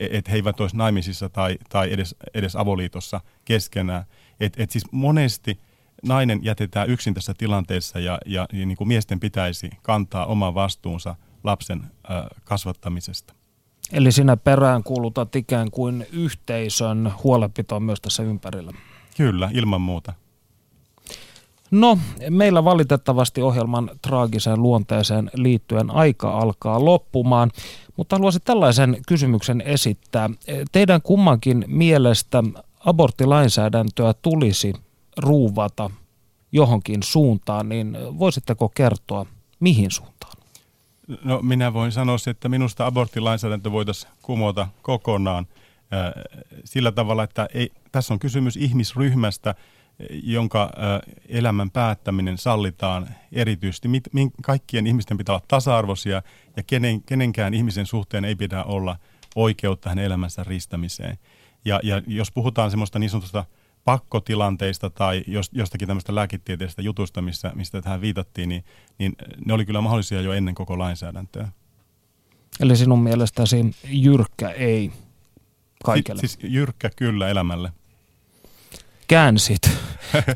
että 0.00 0.30
he 0.30 0.36
eivät 0.36 0.60
olisi 0.60 0.76
naimisissa 0.76 1.28
tai, 1.28 1.58
tai 1.68 1.92
edes, 1.92 2.14
edes 2.34 2.56
avoliitossa 2.56 3.20
keskenään. 3.44 4.04
Et, 4.40 4.60
et 4.60 4.70
siis 4.70 4.84
monesti 4.92 5.60
nainen 6.02 6.40
jätetään 6.42 6.90
yksin 6.90 7.14
tässä 7.14 7.34
tilanteessa 7.38 7.98
ja, 7.98 8.18
ja, 8.26 8.46
ja 8.52 8.66
niin 8.66 8.76
kuin 8.76 8.88
miesten 8.88 9.20
pitäisi 9.20 9.70
kantaa 9.82 10.26
oma 10.26 10.54
vastuunsa– 10.54 11.16
lapsen 11.44 11.82
kasvattamisesta. 12.44 13.34
Eli 13.92 14.12
sinä 14.12 14.36
perään 14.36 14.82
kuulutat 14.82 15.36
ikään 15.36 15.70
kuin 15.70 16.06
yhteisön 16.12 17.12
huolenpitoa 17.24 17.80
myös 17.80 18.00
tässä 18.00 18.22
ympärillä. 18.22 18.72
Kyllä, 19.16 19.50
ilman 19.52 19.80
muuta. 19.80 20.12
No, 21.70 21.98
meillä 22.30 22.64
valitettavasti 22.64 23.42
ohjelman 23.42 23.90
traagiseen 24.02 24.62
luonteeseen 24.62 25.30
liittyen 25.34 25.90
aika 25.90 26.38
alkaa 26.38 26.84
loppumaan, 26.84 27.50
mutta 27.96 28.16
haluaisin 28.16 28.42
tällaisen 28.44 28.96
kysymyksen 29.08 29.60
esittää. 29.60 30.30
Teidän 30.72 31.02
kummankin 31.02 31.64
mielestä 31.66 32.44
aborttilainsäädäntöä 32.84 34.14
tulisi 34.22 34.72
ruuvata 35.20 35.90
johonkin 36.52 37.02
suuntaan, 37.02 37.68
niin 37.68 37.96
voisitteko 38.18 38.68
kertoa, 38.68 39.26
mihin 39.60 39.90
suuntaan? 39.90 40.32
No 41.24 41.42
minä 41.42 41.72
voin 41.72 41.92
sanoa, 41.92 42.16
että 42.30 42.48
minusta 42.48 42.86
aborttilainsäädäntö 42.86 43.72
voitaisiin 43.72 44.12
kumota 44.22 44.68
kokonaan 44.82 45.46
sillä 46.64 46.92
tavalla, 46.92 47.22
että 47.22 47.48
ei, 47.54 47.70
tässä 47.92 48.14
on 48.14 48.20
kysymys 48.20 48.56
ihmisryhmästä, 48.56 49.54
jonka 50.22 50.70
elämän 51.28 51.70
päättäminen 51.70 52.38
sallitaan 52.38 53.08
erityisesti. 53.32 53.88
Kaikkien 54.42 54.86
ihmisten 54.86 55.18
pitää 55.18 55.34
olla 55.34 55.44
tasa-arvoisia 55.48 56.22
ja 56.56 56.62
kenen, 56.62 57.02
kenenkään 57.02 57.54
ihmisen 57.54 57.86
suhteen 57.86 58.24
ei 58.24 58.34
pidä 58.36 58.64
olla 58.64 58.96
oikeutta 59.36 59.88
hänen 59.88 60.04
elämänsä 60.04 60.44
ristämiseen. 60.44 61.18
Ja, 61.64 61.80
ja 61.82 62.02
jos 62.06 62.30
puhutaan 62.30 62.70
semmoista 62.70 62.98
niin 62.98 63.10
sanotusta 63.10 63.44
pakkotilanteista 63.90 64.90
tai 64.90 65.24
jostakin 65.52 65.88
tämmöistä 65.88 66.14
lääketieteellisestä 66.14 66.82
jutusta, 66.82 67.22
missä, 67.22 67.52
mistä 67.54 67.82
tähän 67.82 68.00
viitattiin, 68.00 68.48
niin, 68.48 68.64
niin 68.98 69.12
ne 69.46 69.52
oli 69.54 69.66
kyllä 69.66 69.80
mahdollisia 69.80 70.20
jo 70.20 70.32
ennen 70.32 70.54
koko 70.54 70.78
lainsäädäntöä. 70.78 71.48
Eli 72.60 72.76
sinun 72.76 73.02
mielestäsi 73.02 73.74
jyrkkä 73.84 74.50
ei 74.50 74.92
kaikille? 75.84 76.20
Siis, 76.20 76.32
siis 76.32 76.52
jyrkkä 76.52 76.90
kyllä 76.96 77.28
elämälle. 77.28 77.72
Käänsit. 79.08 79.70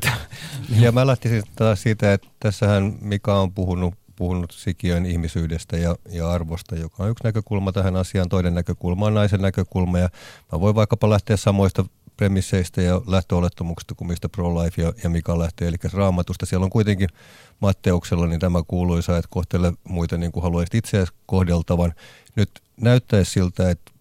ja 0.81 0.91
mä 0.91 1.07
lähtisin 1.07 1.43
taas 1.55 1.81
siitä, 1.81 2.13
että 2.13 2.27
tässähän 2.39 2.97
Mika 3.01 3.39
on 3.39 3.53
puhunut, 3.53 3.93
puhunut 4.15 4.51
sikiön 4.51 5.05
ihmisyydestä 5.05 5.77
ja, 5.77 5.95
ja 6.09 6.31
arvosta, 6.31 6.75
joka 6.75 7.03
on 7.03 7.09
yksi 7.09 7.23
näkökulma 7.23 7.71
tähän 7.71 7.95
asiaan. 7.95 8.29
Toinen 8.29 8.55
näkökulma 8.55 9.05
on 9.05 9.13
naisen 9.13 9.41
näkökulma 9.41 9.99
ja 9.99 10.09
mä 10.51 10.59
voin 10.59 10.75
vaikkapa 10.75 11.09
lähteä 11.09 11.37
samoista 11.37 11.85
premisseistä 12.17 12.81
ja 12.81 13.01
lähtöolettamuksista 13.07 13.95
kuin 13.95 14.07
mistä 14.07 14.29
pro-life 14.29 14.81
ja, 14.81 14.93
ja 15.03 15.09
Mika 15.09 15.39
lähtee, 15.39 15.67
eli 15.67 15.77
raamatusta. 15.93 16.45
Siellä 16.45 16.63
on 16.63 16.69
kuitenkin 16.69 17.09
Matteuksella 17.59 18.27
niin 18.27 18.39
tämä 18.39 18.63
kuuluisa, 18.67 19.17
että 19.17 19.27
kohtele 19.31 19.73
muita 19.83 20.17
niin 20.17 20.31
kuin 20.31 20.43
haluaisit 20.43 20.75
itseäsi 20.75 21.13
kohdeltavan. 21.25 21.93
Nyt 22.35 22.49
näyttäisi 22.81 23.31
siltä, 23.31 23.69
että 23.69 23.91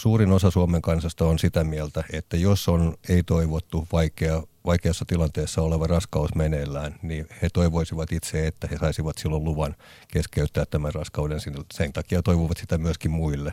suurin 0.00 0.32
osa 0.32 0.50
Suomen 0.50 0.82
kansasta 0.82 1.24
on 1.24 1.38
sitä 1.38 1.64
mieltä, 1.64 2.04
että 2.12 2.36
jos 2.36 2.68
on 2.68 2.94
ei-toivottu 3.08 3.88
vaikea, 3.92 4.42
vaikeassa 4.66 5.04
tilanteessa 5.04 5.62
oleva 5.62 5.86
raskaus 5.86 6.34
meneillään, 6.34 6.94
niin 7.02 7.26
he 7.42 7.48
toivoisivat 7.52 8.12
itse, 8.12 8.46
että 8.46 8.68
he 8.70 8.78
saisivat 8.78 9.18
silloin 9.18 9.44
luvan 9.44 9.74
keskeyttää 10.08 10.64
tämän 10.66 10.94
raskauden. 10.94 11.40
Sen 11.74 11.92
takia 11.92 12.22
toivovat 12.22 12.56
sitä 12.56 12.78
myöskin 12.78 13.10
muille. 13.10 13.52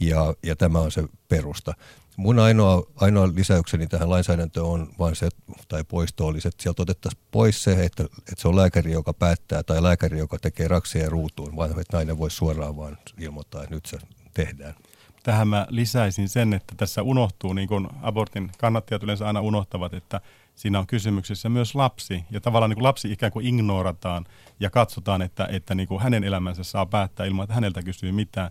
Ja, 0.00 0.34
ja 0.42 0.56
tämä 0.56 0.78
on 0.78 0.92
se 0.92 1.04
perusta. 1.28 1.74
Mun 2.16 2.38
ainoa, 2.38 2.82
ainoa 2.96 3.28
lisäykseni 3.34 3.86
tähän 3.86 4.10
lainsäädäntöön 4.10 4.66
on 4.66 4.88
vain 4.98 5.16
se, 5.16 5.28
tai 5.68 5.84
poisto 5.84 6.26
olisi, 6.26 6.48
että 6.48 6.62
sieltä 6.62 6.82
otettaisiin 6.82 7.22
pois 7.30 7.64
se, 7.64 7.84
että, 7.84 8.04
että 8.04 8.34
se 8.36 8.48
on 8.48 8.56
lääkäri, 8.56 8.92
joka 8.92 9.12
päättää, 9.12 9.62
tai 9.62 9.82
lääkäri, 9.82 10.18
joka 10.18 10.38
tekee 10.38 10.68
raksia 10.68 11.08
ruutuun, 11.08 11.56
vaan 11.56 11.70
että 11.70 11.96
nainen 11.96 12.18
voisi 12.18 12.36
suoraan 12.36 12.76
vaan 12.76 12.98
ilmoittaa, 13.18 13.62
että 13.62 13.74
nyt 13.74 13.86
se 13.86 13.98
tehdään. 14.34 14.74
Tähän 15.22 15.48
mä 15.48 15.66
lisäisin 15.70 16.28
sen, 16.28 16.52
että 16.52 16.74
tässä 16.76 17.02
unohtuu, 17.02 17.52
niin 17.52 17.68
kuin 17.68 17.88
abortin 18.02 18.50
kannattajat 18.58 19.02
yleensä 19.02 19.26
aina 19.26 19.40
unohtavat, 19.40 19.94
että 19.94 20.20
siinä 20.54 20.78
on 20.78 20.86
kysymyksessä 20.86 21.48
myös 21.48 21.74
lapsi. 21.74 22.24
Ja 22.30 22.40
tavallaan 22.40 22.70
niin 22.70 22.76
kuin 22.76 22.84
lapsi 22.84 23.12
ikään 23.12 23.32
kuin 23.32 23.46
ignorataan 23.46 24.24
ja 24.60 24.70
katsotaan, 24.70 25.22
että, 25.22 25.48
että 25.50 25.74
niin 25.74 25.88
kuin 25.88 26.02
hänen 26.02 26.24
elämänsä 26.24 26.64
saa 26.64 26.86
päättää 26.86 27.26
ilman, 27.26 27.44
että 27.44 27.54
häneltä 27.54 27.82
kysyy 27.82 28.12
mitään. 28.12 28.50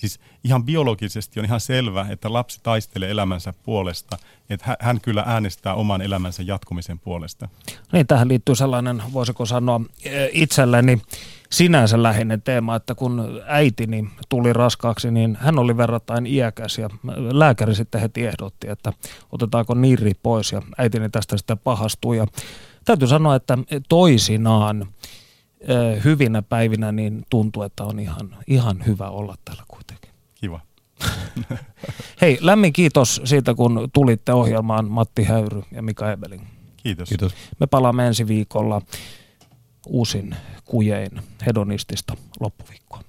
Siis 0.00 0.20
ihan 0.44 0.64
biologisesti 0.64 1.40
on 1.40 1.46
ihan 1.46 1.60
selvä, 1.60 2.06
että 2.10 2.32
lapsi 2.32 2.60
taistelee 2.62 3.10
elämänsä 3.10 3.54
puolesta, 3.62 4.18
että 4.50 4.76
hän 4.80 5.00
kyllä 5.00 5.24
äänestää 5.26 5.74
oman 5.74 6.02
elämänsä 6.02 6.42
jatkumisen 6.42 6.98
puolesta. 6.98 7.48
Niin, 7.92 8.06
tähän 8.06 8.28
liittyy 8.28 8.54
sellainen, 8.54 9.02
voisiko 9.12 9.46
sanoa 9.46 9.80
e, 10.04 10.28
itselleni 10.32 11.02
sinänsä 11.50 12.02
läheinen 12.02 12.42
teema, 12.42 12.76
että 12.76 12.94
kun 12.94 13.42
äitini 13.46 14.10
tuli 14.28 14.52
raskaaksi, 14.52 15.10
niin 15.10 15.38
hän 15.40 15.58
oli 15.58 15.76
verrattain 15.76 16.26
iäkäs 16.26 16.78
ja 16.78 16.90
lääkäri 17.32 17.74
sitten 17.74 18.00
heti 18.00 18.26
ehdotti, 18.26 18.68
että 18.68 18.92
otetaanko 19.32 19.74
nirri 19.74 20.12
pois 20.22 20.52
ja 20.52 20.62
äitini 20.78 21.08
tästä 21.08 21.36
sitten 21.36 21.58
pahastui 21.58 22.16
ja 22.16 22.26
täytyy 22.84 23.08
sanoa, 23.08 23.34
että 23.34 23.58
toisinaan 23.88 24.86
hyvinä 26.04 26.42
päivinä 26.42 26.92
niin 26.92 27.24
tuntuu, 27.30 27.62
että 27.62 27.84
on 27.84 28.00
ihan, 28.00 28.36
ihan 28.46 28.86
hyvä 28.86 29.10
olla 29.10 29.34
täällä 29.44 29.62
kuitenkin. 29.68 30.10
Kiva. 30.34 30.60
Hei, 32.20 32.38
lämmin 32.40 32.72
kiitos 32.72 33.20
siitä, 33.24 33.54
kun 33.54 33.88
tulitte 33.92 34.32
ohjelmaan 34.32 34.90
Matti 34.90 35.24
Häyry 35.24 35.62
ja 35.72 35.82
Mika 35.82 36.12
Ebelin. 36.12 36.40
Kiitos. 36.76 37.08
Kiitos. 37.08 37.32
Me 37.60 37.66
palaamme 37.66 38.06
ensi 38.06 38.28
viikolla 38.28 38.82
uusin 39.86 40.36
kujein 40.64 41.10
hedonistista 41.46 42.16
loppuviikkoa. 42.40 43.00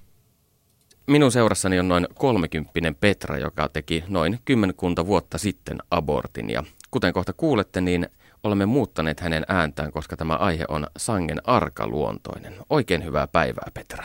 Minun 1.06 1.32
seurassani 1.32 1.78
on 1.78 1.88
noin 1.88 2.06
kolmekymppinen 2.14 2.94
Petra, 2.94 3.38
joka 3.38 3.68
teki 3.68 4.04
noin 4.08 4.38
kymmenkunta 4.44 5.06
vuotta 5.06 5.38
sitten 5.38 5.78
abortin. 5.90 6.50
Ja 6.50 6.64
kuten 6.90 7.12
kohta 7.12 7.32
kuulette, 7.32 7.80
niin 7.80 8.08
olemme 8.42 8.66
muuttaneet 8.66 9.20
hänen 9.20 9.44
ääntään, 9.48 9.92
koska 9.92 10.16
tämä 10.16 10.34
aihe 10.34 10.64
on 10.68 10.86
sangen 10.96 11.40
arkaluontoinen. 11.44 12.54
Oikein 12.70 13.04
hyvää 13.04 13.26
päivää, 13.26 13.70
Petra. 13.74 14.04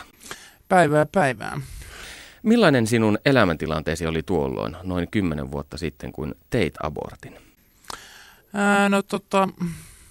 Päivää 0.69 1.05
päivää. 1.05 1.61
Millainen 2.43 2.88
sinun 2.88 3.17
elämäntilanteesi 3.25 4.07
oli 4.07 4.23
tuolloin, 4.23 4.77
noin 4.83 5.07
kymmenen 5.11 5.51
vuotta 5.51 5.77
sitten, 5.77 6.11
kun 6.11 6.35
teit 6.49 6.73
abortin? 6.83 7.35
Ää, 8.53 8.89
no 8.89 9.01
tota, 9.01 9.49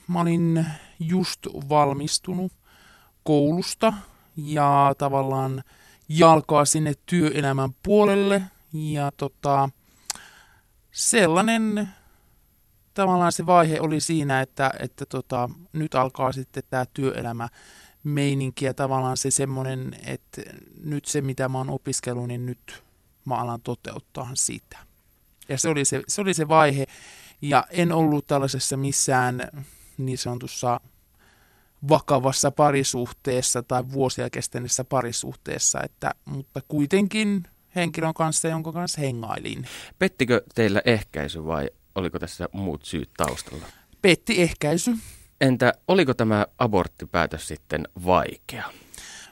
mä 0.08 0.20
olin 0.20 0.66
just 1.00 1.40
valmistunut 1.68 2.52
koulusta 3.22 3.92
ja 4.36 4.94
tavallaan 4.98 5.62
jalkaa 6.08 6.64
sinne 6.64 6.92
työelämän 7.06 7.70
puolelle. 7.82 8.42
Ja 8.72 9.12
tota, 9.16 9.68
sellainen 10.92 11.88
tavallaan 12.96 13.32
se 13.32 13.46
vaihe 13.46 13.80
oli 13.80 14.00
siinä, 14.00 14.40
että, 14.40 14.70
että 14.78 15.06
tota, 15.06 15.50
nyt 15.72 15.94
alkaa 15.94 16.32
sitten 16.32 16.62
tämä 16.70 16.86
työelämä 16.94 17.48
meininki 18.04 18.64
ja 18.64 18.74
tavallaan 18.74 19.16
se 19.16 19.30
semmoinen, 19.30 19.96
että 20.06 20.42
nyt 20.84 21.04
se 21.04 21.20
mitä 21.20 21.48
mä 21.48 21.58
oon 21.58 21.70
opiskellut, 21.70 22.28
niin 22.28 22.46
nyt 22.46 22.84
mä 23.24 23.34
alan 23.34 23.60
toteuttaa 23.60 24.30
sitä. 24.34 24.78
Ja 25.48 25.58
se 25.58 25.68
oli 25.68 25.84
se, 25.84 26.02
se, 26.08 26.20
oli 26.20 26.34
se 26.34 26.48
vaihe, 26.48 26.86
ja 27.42 27.64
en 27.70 27.92
ollut 27.92 28.26
tällaisessa 28.26 28.76
missään 28.76 29.48
niin 29.98 30.18
sanotussa 30.18 30.80
vakavassa 31.88 32.50
parisuhteessa 32.50 33.62
tai 33.62 33.84
vuosia 33.92 34.30
kestäneessä 34.30 34.84
parisuhteessa, 34.84 35.80
että, 35.82 36.14
mutta 36.24 36.60
kuitenkin 36.68 37.44
henkilön 37.74 38.14
kanssa, 38.14 38.48
jonka 38.48 38.72
kanssa 38.72 39.00
hengailin. 39.00 39.66
Pettikö 39.98 40.42
teillä 40.54 40.82
ehkäisy 40.84 41.44
vai 41.44 41.70
oliko 41.96 42.18
tässä 42.18 42.48
muut 42.52 42.84
syyt 42.84 43.10
taustalla? 43.16 43.66
Petti 44.02 44.42
ehkäisy. 44.42 44.94
Entä 45.40 45.72
oliko 45.88 46.14
tämä 46.14 46.46
aborttipäätös 46.58 47.48
sitten 47.48 47.88
vaikea? 48.04 48.64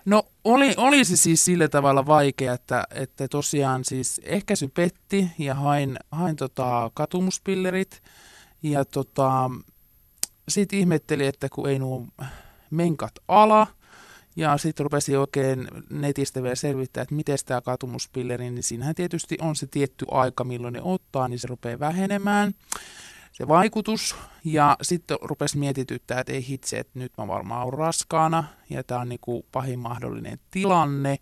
No 0.04 0.22
oli, 0.44 0.74
oli 0.76 1.04
se 1.04 1.16
siis 1.16 1.44
sillä 1.44 1.68
tavalla 1.68 2.06
vaikea, 2.06 2.52
että, 2.52 2.84
että 2.90 3.28
tosiaan 3.28 3.84
siis 3.84 4.20
ehkäisy 4.24 4.68
petti 4.68 5.30
ja 5.38 5.54
hain, 5.54 5.96
hain 6.10 6.36
tota 6.36 6.90
katumuspillerit 6.94 8.02
ja 8.62 8.84
tota, 8.84 9.50
sitten 10.48 10.78
ihmetteli, 10.78 11.26
että 11.26 11.48
kun 11.48 11.68
ei 11.68 11.78
nuo 11.78 12.06
menkat 12.70 13.12
ala, 13.28 13.66
ja 14.36 14.58
sitten 14.58 14.84
rupesi 14.84 15.16
oikein 15.16 15.68
netistä 15.90 16.42
vielä 16.42 16.54
selvittää, 16.54 17.02
että 17.02 17.14
miten 17.14 17.38
tämä 17.46 17.60
katumuspilleri, 17.60 18.50
niin 18.50 18.62
siinähän 18.62 18.94
tietysti 18.94 19.38
on 19.40 19.56
se 19.56 19.66
tietty 19.66 20.06
aika, 20.10 20.44
milloin 20.44 20.74
ne 20.74 20.80
ottaa, 20.82 21.28
niin 21.28 21.38
se 21.38 21.48
rupeaa 21.48 21.80
vähenemään 21.80 22.54
se 23.34 23.48
vaikutus. 23.48 24.16
Ja 24.44 24.76
sitten 24.82 25.18
rupesi 25.22 25.58
mietityttää, 25.58 26.20
että 26.20 26.32
ei 26.32 26.46
hitse, 26.48 26.78
että 26.78 26.98
nyt 26.98 27.12
mä 27.18 27.28
varmaan 27.28 27.66
olen 27.66 27.78
raskaana 27.78 28.44
ja 28.70 28.84
tämä 28.84 29.00
on 29.00 29.08
niinku 29.08 29.46
pahin 29.52 29.78
mahdollinen 29.78 30.38
tilanne. 30.50 31.16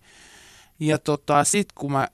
Ja 0.81 0.99
tota, 0.99 1.45
sitten 1.45 1.75
kun 1.75 1.93
mä 1.93 2.09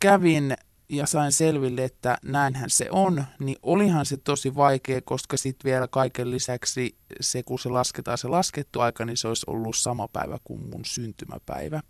kävin 0.00 0.56
ja 0.90 1.06
sain 1.06 1.32
selville, 1.32 1.84
että 1.84 2.18
näinhän 2.24 2.70
se 2.70 2.88
on, 2.90 3.24
niin 3.38 3.56
olihan 3.62 4.06
se 4.06 4.16
tosi 4.16 4.54
vaikea, 4.54 5.00
koska 5.00 5.36
sitten 5.36 5.70
vielä 5.70 5.88
kaiken 5.88 6.30
lisäksi 6.30 6.96
se, 7.20 7.42
kun 7.42 7.58
se 7.58 7.68
lasketaan 7.68 8.18
se 8.18 8.28
laskettu 8.28 8.80
aika, 8.80 9.04
niin 9.04 9.16
se 9.16 9.28
olisi 9.28 9.44
ollut 9.46 9.76
sama 9.76 10.08
päivä 10.08 10.38
kuin 10.44 10.60
mun 10.70 10.84
syntymäpäivä. 10.84 11.80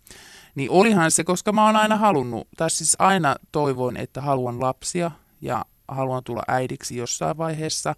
Niin 0.55 0.70
olihan 0.70 1.11
se, 1.11 1.24
koska 1.24 1.53
mä 1.53 1.66
oon 1.66 1.76
aina 1.76 1.96
halunnut, 1.96 2.48
tai 2.57 2.70
siis 2.70 2.96
aina 2.98 3.36
toivoin, 3.53 3.96
että 3.96 4.20
haluan 4.20 4.61
lapsia 4.61 5.11
ja 5.40 5.64
haluan 5.88 6.24
tulla 6.24 6.42
äidiksi 6.48 6.96
jossain 6.96 7.38
vaiheessa, 7.38 7.94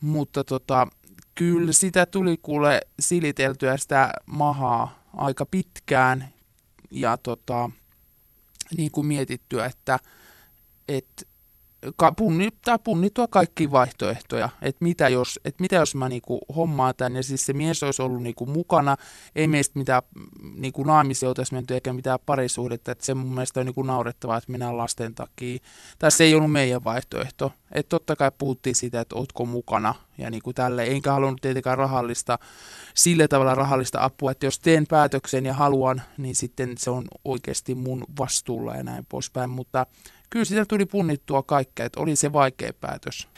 mutta 0.00 0.44
tota, 0.44 0.88
kyllä 1.34 1.72
sitä 1.72 2.06
tuli 2.06 2.36
kuule 2.42 2.80
siliteltyä 3.00 3.76
sitä 3.76 4.12
mahaa 4.26 5.04
aika 5.16 5.46
pitkään 5.46 6.28
ja 6.90 7.16
tota, 7.16 7.70
niin 8.76 8.90
kuin 8.90 9.06
mietittyä, 9.06 9.66
että 9.66 9.98
et, 10.88 11.28
punnittaa, 12.16 12.78
punnittua 12.78 13.28
kaikki 13.28 13.70
vaihtoehtoja, 13.70 14.48
että 14.62 14.84
mitä 14.84 15.08
jos, 15.08 15.40
että 15.44 15.62
mitä 15.62 15.76
jos 15.76 15.94
mä 15.94 16.08
niinku 16.08 16.40
hommaan 16.56 16.94
tämän, 16.96 17.16
ja 17.16 17.22
siis 17.22 17.46
se 17.46 17.52
mies 17.52 17.82
olisi 17.82 18.02
ollut 18.02 18.22
niinku 18.22 18.46
mukana, 18.46 18.96
ei 19.36 19.48
meistä 19.48 19.78
mitään 19.78 20.02
niinku 20.54 20.82
naamisia 20.82 21.28
oltaisi 21.28 21.54
menty, 21.54 21.74
eikä 21.74 21.92
mitään 21.92 22.18
parisuhdetta, 22.26 22.92
että 22.92 23.04
se 23.04 23.14
mun 23.14 23.34
mielestä 23.34 23.60
on 23.60 23.66
niinku 23.66 23.82
naurettavaa, 23.82 24.36
että 24.36 24.52
minä 24.52 24.76
lasten 24.76 25.14
takia, 25.14 25.58
tai 25.98 26.10
se 26.10 26.24
ei 26.24 26.34
ollut 26.34 26.52
meidän 26.52 26.84
vaihtoehto, 26.84 27.52
että 27.72 27.88
totta 27.88 28.16
kai 28.16 28.30
puhuttiin 28.38 28.76
siitä, 28.76 29.00
että 29.00 29.16
ootko 29.16 29.46
mukana, 29.46 29.94
ja 30.18 30.30
niinku 30.30 30.52
tälle, 30.52 30.84
enkä 30.84 31.12
halunnut 31.12 31.40
tietenkään 31.40 31.78
rahallista, 31.78 32.38
sillä 32.94 33.28
tavalla 33.28 33.54
rahallista 33.54 34.04
apua, 34.04 34.30
että 34.30 34.46
jos 34.46 34.58
teen 34.58 34.86
päätöksen 34.86 35.46
ja 35.46 35.54
haluan, 35.54 36.02
niin 36.18 36.34
sitten 36.34 36.78
se 36.78 36.90
on 36.90 37.04
oikeasti 37.24 37.74
mun 37.74 38.04
vastuulla 38.18 38.74
ja 38.74 38.82
näin 38.82 39.06
poispäin, 39.08 39.50
mutta 39.50 39.86
kyllä 40.32 40.44
sitä 40.44 40.64
tuli 40.64 40.86
punnittua 40.86 41.42
kaikkea, 41.42 41.86
että 41.86 42.00
oli 42.00 42.16
se 42.16 42.32
vaikea 42.32 42.72
päätös. 42.72 43.28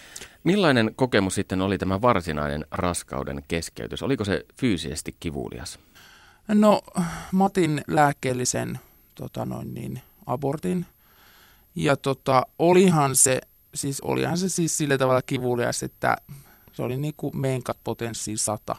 Millainen 0.45 0.92
kokemus 0.97 1.34
sitten 1.34 1.62
oli 1.62 1.78
tämä 1.78 2.03
varsinainen 2.03 2.66
raskauden 2.70 3.42
keskeytys? 3.49 4.03
Oliko 4.03 4.24
se 4.24 4.47
fyysisesti 4.61 5.16
kivulias? 5.20 5.78
No, 6.49 6.80
Matin 7.32 7.82
lääkkeellisen 7.88 8.78
tota 9.14 9.45
noin 9.45 9.74
niin, 9.74 10.03
abortin. 10.26 10.86
Ja 11.74 11.97
tota, 11.97 12.42
olihan 12.59 13.16
se, 13.16 13.40
siis 13.74 14.01
olihan 14.01 14.38
se 14.38 14.49
siis 14.49 14.76
sillä 14.76 14.99
tavalla 14.99 15.22
kivulias, 15.22 15.82
että 15.82 16.16
se 16.72 16.82
oli 16.82 16.97
niin 16.97 17.14
kuin 17.16 17.36
menkat 17.36 17.78
potenssiin 17.84 18.38
sata. 18.38 18.76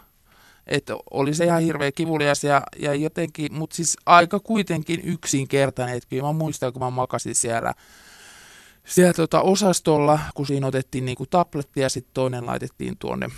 Että 0.68 0.94
oli 1.12 1.34
se 1.34 1.46
ihan 1.46 1.62
hirveä 1.62 1.92
kivulias 1.92 2.44
ja, 2.44 2.62
ja 2.80 2.94
jotenkin, 2.94 3.54
mutta 3.54 3.76
siis 3.76 3.98
aika 4.06 4.40
kuitenkin 4.40 5.02
yksinkertainen. 5.04 5.98
Että 5.98 6.10
kyllä 6.10 6.24
mä 6.24 6.34
muistan, 6.34 6.74
kun 6.74 6.82
mä 6.82 6.90
makasin 6.90 7.36
siellä 7.36 7.74
siellä 8.86 9.14
tota 9.14 9.42
osastolla, 9.42 10.20
kun 10.36 10.46
siinä 10.46 10.68
otettiin 10.68 11.06
niinku 11.06 11.26
tabletti 11.26 11.80
ja 11.80 11.90
sitten 11.90 12.14
toinen 12.14 12.46
laitettiin 12.46 12.98
tuonne 13.00 13.30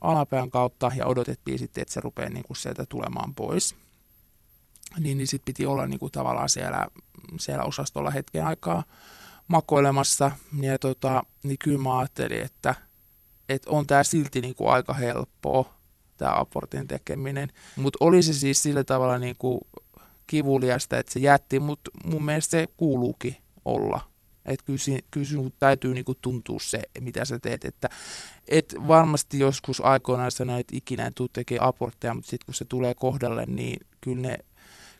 alapään 0.00 0.50
kautta 0.50 0.92
ja 0.96 1.06
odotettiin 1.06 1.58
sitten, 1.58 1.82
että 1.82 1.94
se 1.94 2.00
rupeaa 2.00 2.30
niinku 2.30 2.54
sieltä 2.54 2.86
tulemaan 2.88 3.34
pois. 3.34 3.76
Niin, 4.98 5.18
niin 5.18 5.26
sitten 5.26 5.44
piti 5.44 5.66
olla 5.66 5.86
niinku 5.86 6.10
tavallaan 6.10 6.48
siellä, 6.48 6.86
siellä 7.40 7.64
osastolla 7.64 8.10
hetken 8.10 8.46
aikaa 8.46 8.84
makoilemassa. 9.48 10.30
Ja 10.60 10.78
tota, 10.78 11.22
niin 11.42 11.58
kyllä 11.58 11.78
mä 11.78 11.98
ajattelin, 11.98 12.42
että, 12.42 12.74
että 13.48 13.70
on 13.70 13.86
tämä 13.86 14.04
silti 14.04 14.40
niinku 14.40 14.68
aika 14.68 14.94
helppoa, 14.94 15.74
tämä 16.16 16.40
abortin 16.40 16.88
tekeminen. 16.88 17.48
Mutta 17.76 17.96
oli 18.00 18.22
se 18.22 18.32
siis 18.32 18.62
sillä 18.62 18.84
tavalla 18.84 19.18
niinku 19.18 19.66
kivuliasta, 20.26 20.98
että 20.98 21.12
se 21.12 21.20
jätti, 21.20 21.60
mutta 21.60 21.90
mun 22.04 22.24
mielestä 22.24 22.50
se 22.50 22.66
kuuluukin 22.76 23.36
olla 23.64 24.15
että 24.46 24.66
kyllä, 24.66 25.00
kyllä 25.10 25.26
sinun 25.26 25.52
täytyy 25.58 25.94
niinku 25.94 26.14
tuntua 26.14 26.58
se, 26.60 26.82
mitä 27.00 27.24
sä 27.24 27.38
teet. 27.38 27.64
Että, 27.64 27.88
et 28.48 28.74
varmasti 28.88 29.38
joskus 29.38 29.80
aikoinaan 29.80 30.30
sanoin, 30.30 30.60
että 30.60 30.76
ikinä 30.76 31.06
en 31.06 31.14
tule 31.14 31.28
tekemään 31.32 31.68
abortteja, 31.68 32.14
mutta 32.14 32.30
sitten 32.30 32.46
kun 32.46 32.54
se 32.54 32.64
tulee 32.64 32.94
kohdalle, 32.94 33.46
niin 33.46 33.86
kyllä, 34.00 34.22
ne, 34.22 34.38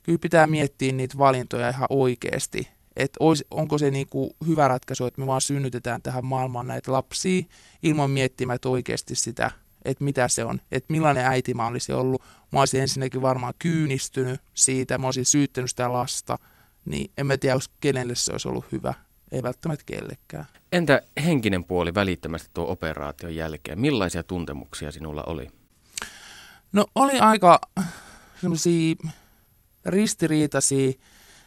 kyllä 0.02 0.18
pitää 0.18 0.46
miettiä 0.46 0.92
niitä 0.92 1.18
valintoja 1.18 1.68
ihan 1.68 1.86
oikeasti. 1.90 2.68
Että 2.96 3.18
onko 3.50 3.78
se 3.78 3.90
niinku 3.90 4.36
hyvä 4.46 4.68
ratkaisu, 4.68 5.06
että 5.06 5.20
me 5.20 5.26
vaan 5.26 5.40
synnytetään 5.40 6.02
tähän 6.02 6.26
maailmaan 6.26 6.66
näitä 6.66 6.92
lapsia 6.92 7.42
ilman 7.82 8.10
miettimättä 8.10 8.68
oikeasti 8.68 9.14
sitä, 9.14 9.50
että 9.84 10.04
mitä 10.04 10.28
se 10.28 10.44
on, 10.44 10.60
että 10.72 10.92
millainen 10.92 11.26
äiti 11.26 11.54
mä 11.54 11.66
olisin 11.66 11.94
ollut. 11.94 12.22
Mä 12.52 12.58
olisin 12.58 12.80
ensinnäkin 12.80 13.22
varmaan 13.22 13.54
kyynistynyt 13.58 14.40
siitä, 14.54 14.98
mä 14.98 15.06
olisin 15.06 15.24
syyttänyt 15.24 15.70
sitä 15.70 15.92
lasta, 15.92 16.38
niin 16.84 17.10
en 17.18 17.26
mä 17.26 17.36
tiedä, 17.36 17.58
kenelle 17.80 18.14
se 18.14 18.32
olisi 18.32 18.48
ollut 18.48 18.72
hyvä 18.72 18.94
ei 19.32 19.42
välttämättä 19.42 19.84
kellekään. 19.86 20.44
Entä 20.72 21.02
henkinen 21.24 21.64
puoli 21.64 21.94
välittömästi 21.94 22.50
tuo 22.54 22.66
operaation 22.68 23.34
jälkeen? 23.34 23.80
Millaisia 23.80 24.22
tuntemuksia 24.22 24.92
sinulla 24.92 25.22
oli? 25.22 25.50
No 26.72 26.86
oli 26.94 27.18
aika 27.18 27.60
semmoisia 28.40 28.94
ristiriitaisia, 29.86 30.92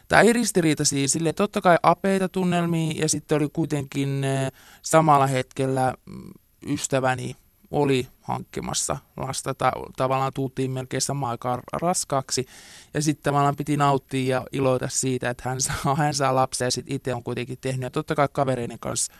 tai 0.08 0.26
ei 0.26 0.32
ristiriitaisia, 0.32 1.08
sille 1.08 1.32
totta 1.32 1.60
kai 1.60 1.78
apeita 1.82 2.28
tunnelmia 2.28 2.92
ja 2.96 3.08
sitten 3.08 3.36
oli 3.36 3.48
kuitenkin 3.52 4.24
eh, 4.24 4.52
samalla 4.82 5.26
hetkellä 5.26 5.94
mm, 6.06 6.30
ystäväni 6.66 7.36
oli 7.70 8.08
hankkimassa 8.20 8.96
lasta. 9.16 9.54
Ta- 9.54 9.72
tavallaan 9.96 10.32
tultiin 10.34 10.70
melkein 10.70 11.00
samaan 11.00 11.30
aikaan 11.30 11.60
raskaaksi. 11.72 12.46
Ja 12.94 13.02
sitten 13.02 13.22
tavallaan 13.22 13.56
piti 13.56 13.76
nauttia 13.76 14.36
ja 14.36 14.46
iloita 14.52 14.88
siitä, 14.88 15.30
että 15.30 15.48
hän 15.48 15.60
saa, 15.60 15.94
hän 15.98 16.14
saa 16.14 16.34
lapsia 16.34 16.66
ja 16.66 16.70
sitten 16.70 16.96
itse 16.96 17.14
on 17.14 17.22
kuitenkin 17.22 17.58
tehnyt. 17.60 17.82
Ja 17.82 17.90
totta 17.90 18.14
kai 18.14 18.28
kavereiden 18.32 18.78
kanssa 18.78 19.12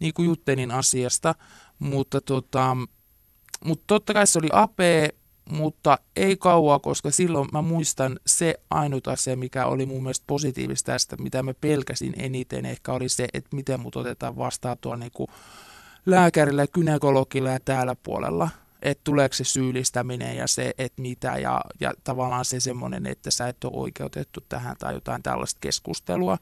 niin 0.00 0.14
kuin 0.14 0.26
juttelin 0.26 0.70
asiasta. 0.70 1.34
Mutta 1.78 2.20
tota, 2.20 2.76
mutta 3.64 3.84
totta 3.86 4.14
kai 4.14 4.26
se 4.26 4.38
oli 4.38 4.48
apee, 4.52 5.08
mutta 5.50 5.98
ei 6.16 6.36
kauaa, 6.36 6.78
koska 6.78 7.10
silloin 7.10 7.48
mä 7.52 7.62
muistan 7.62 8.18
se 8.26 8.54
ainut 8.70 9.08
asia, 9.08 9.36
mikä 9.36 9.66
oli 9.66 9.86
mun 9.86 10.02
mielestä 10.02 10.24
positiivista 10.26 10.92
tästä, 10.92 11.16
mitä 11.16 11.42
mä 11.42 11.54
pelkäsin 11.54 12.14
eniten, 12.16 12.66
ehkä 12.66 12.92
oli 12.92 13.08
se, 13.08 13.28
että 13.34 13.56
miten 13.56 13.80
mut 13.80 13.96
otetaan 13.96 14.36
vastaan 14.36 14.76
tuo 14.80 14.96
niin 14.96 15.12
kuin 15.14 15.28
lääkärillä, 16.10 16.66
kynekologilla 16.66 17.50
ja 17.50 17.60
täällä 17.64 17.96
puolella, 18.02 18.48
että 18.82 19.04
tuleeko 19.04 19.34
se 19.34 19.44
syyllistäminen 19.44 20.36
ja 20.36 20.46
se, 20.46 20.74
että 20.78 21.02
mitä 21.02 21.38
ja, 21.38 21.60
ja 21.80 21.92
tavallaan 22.04 22.44
se 22.44 22.60
semmoinen, 22.60 23.06
että 23.06 23.30
sä 23.30 23.48
et 23.48 23.64
ole 23.64 23.72
oikeutettu 23.74 24.40
tähän 24.48 24.76
tai 24.78 24.94
jotain 24.94 25.22
tällaista 25.22 25.58
keskustelua. 25.60 26.38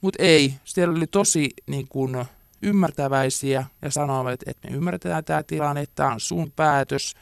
Mutta 0.00 0.22
ei, 0.22 0.54
siellä 0.64 0.96
oli 0.96 1.06
tosi 1.06 1.50
niin 1.66 1.88
kun, 1.88 2.24
ymmärtäväisiä 2.62 3.64
ja 3.82 3.90
sanoivat, 3.90 4.40
että 4.46 4.68
me 4.68 4.76
ymmärretään 4.76 5.24
tämä 5.24 5.42
tilanne, 5.42 5.84
tämä 5.94 6.12
on 6.12 6.20
sun 6.20 6.52
päätös. 6.56 7.14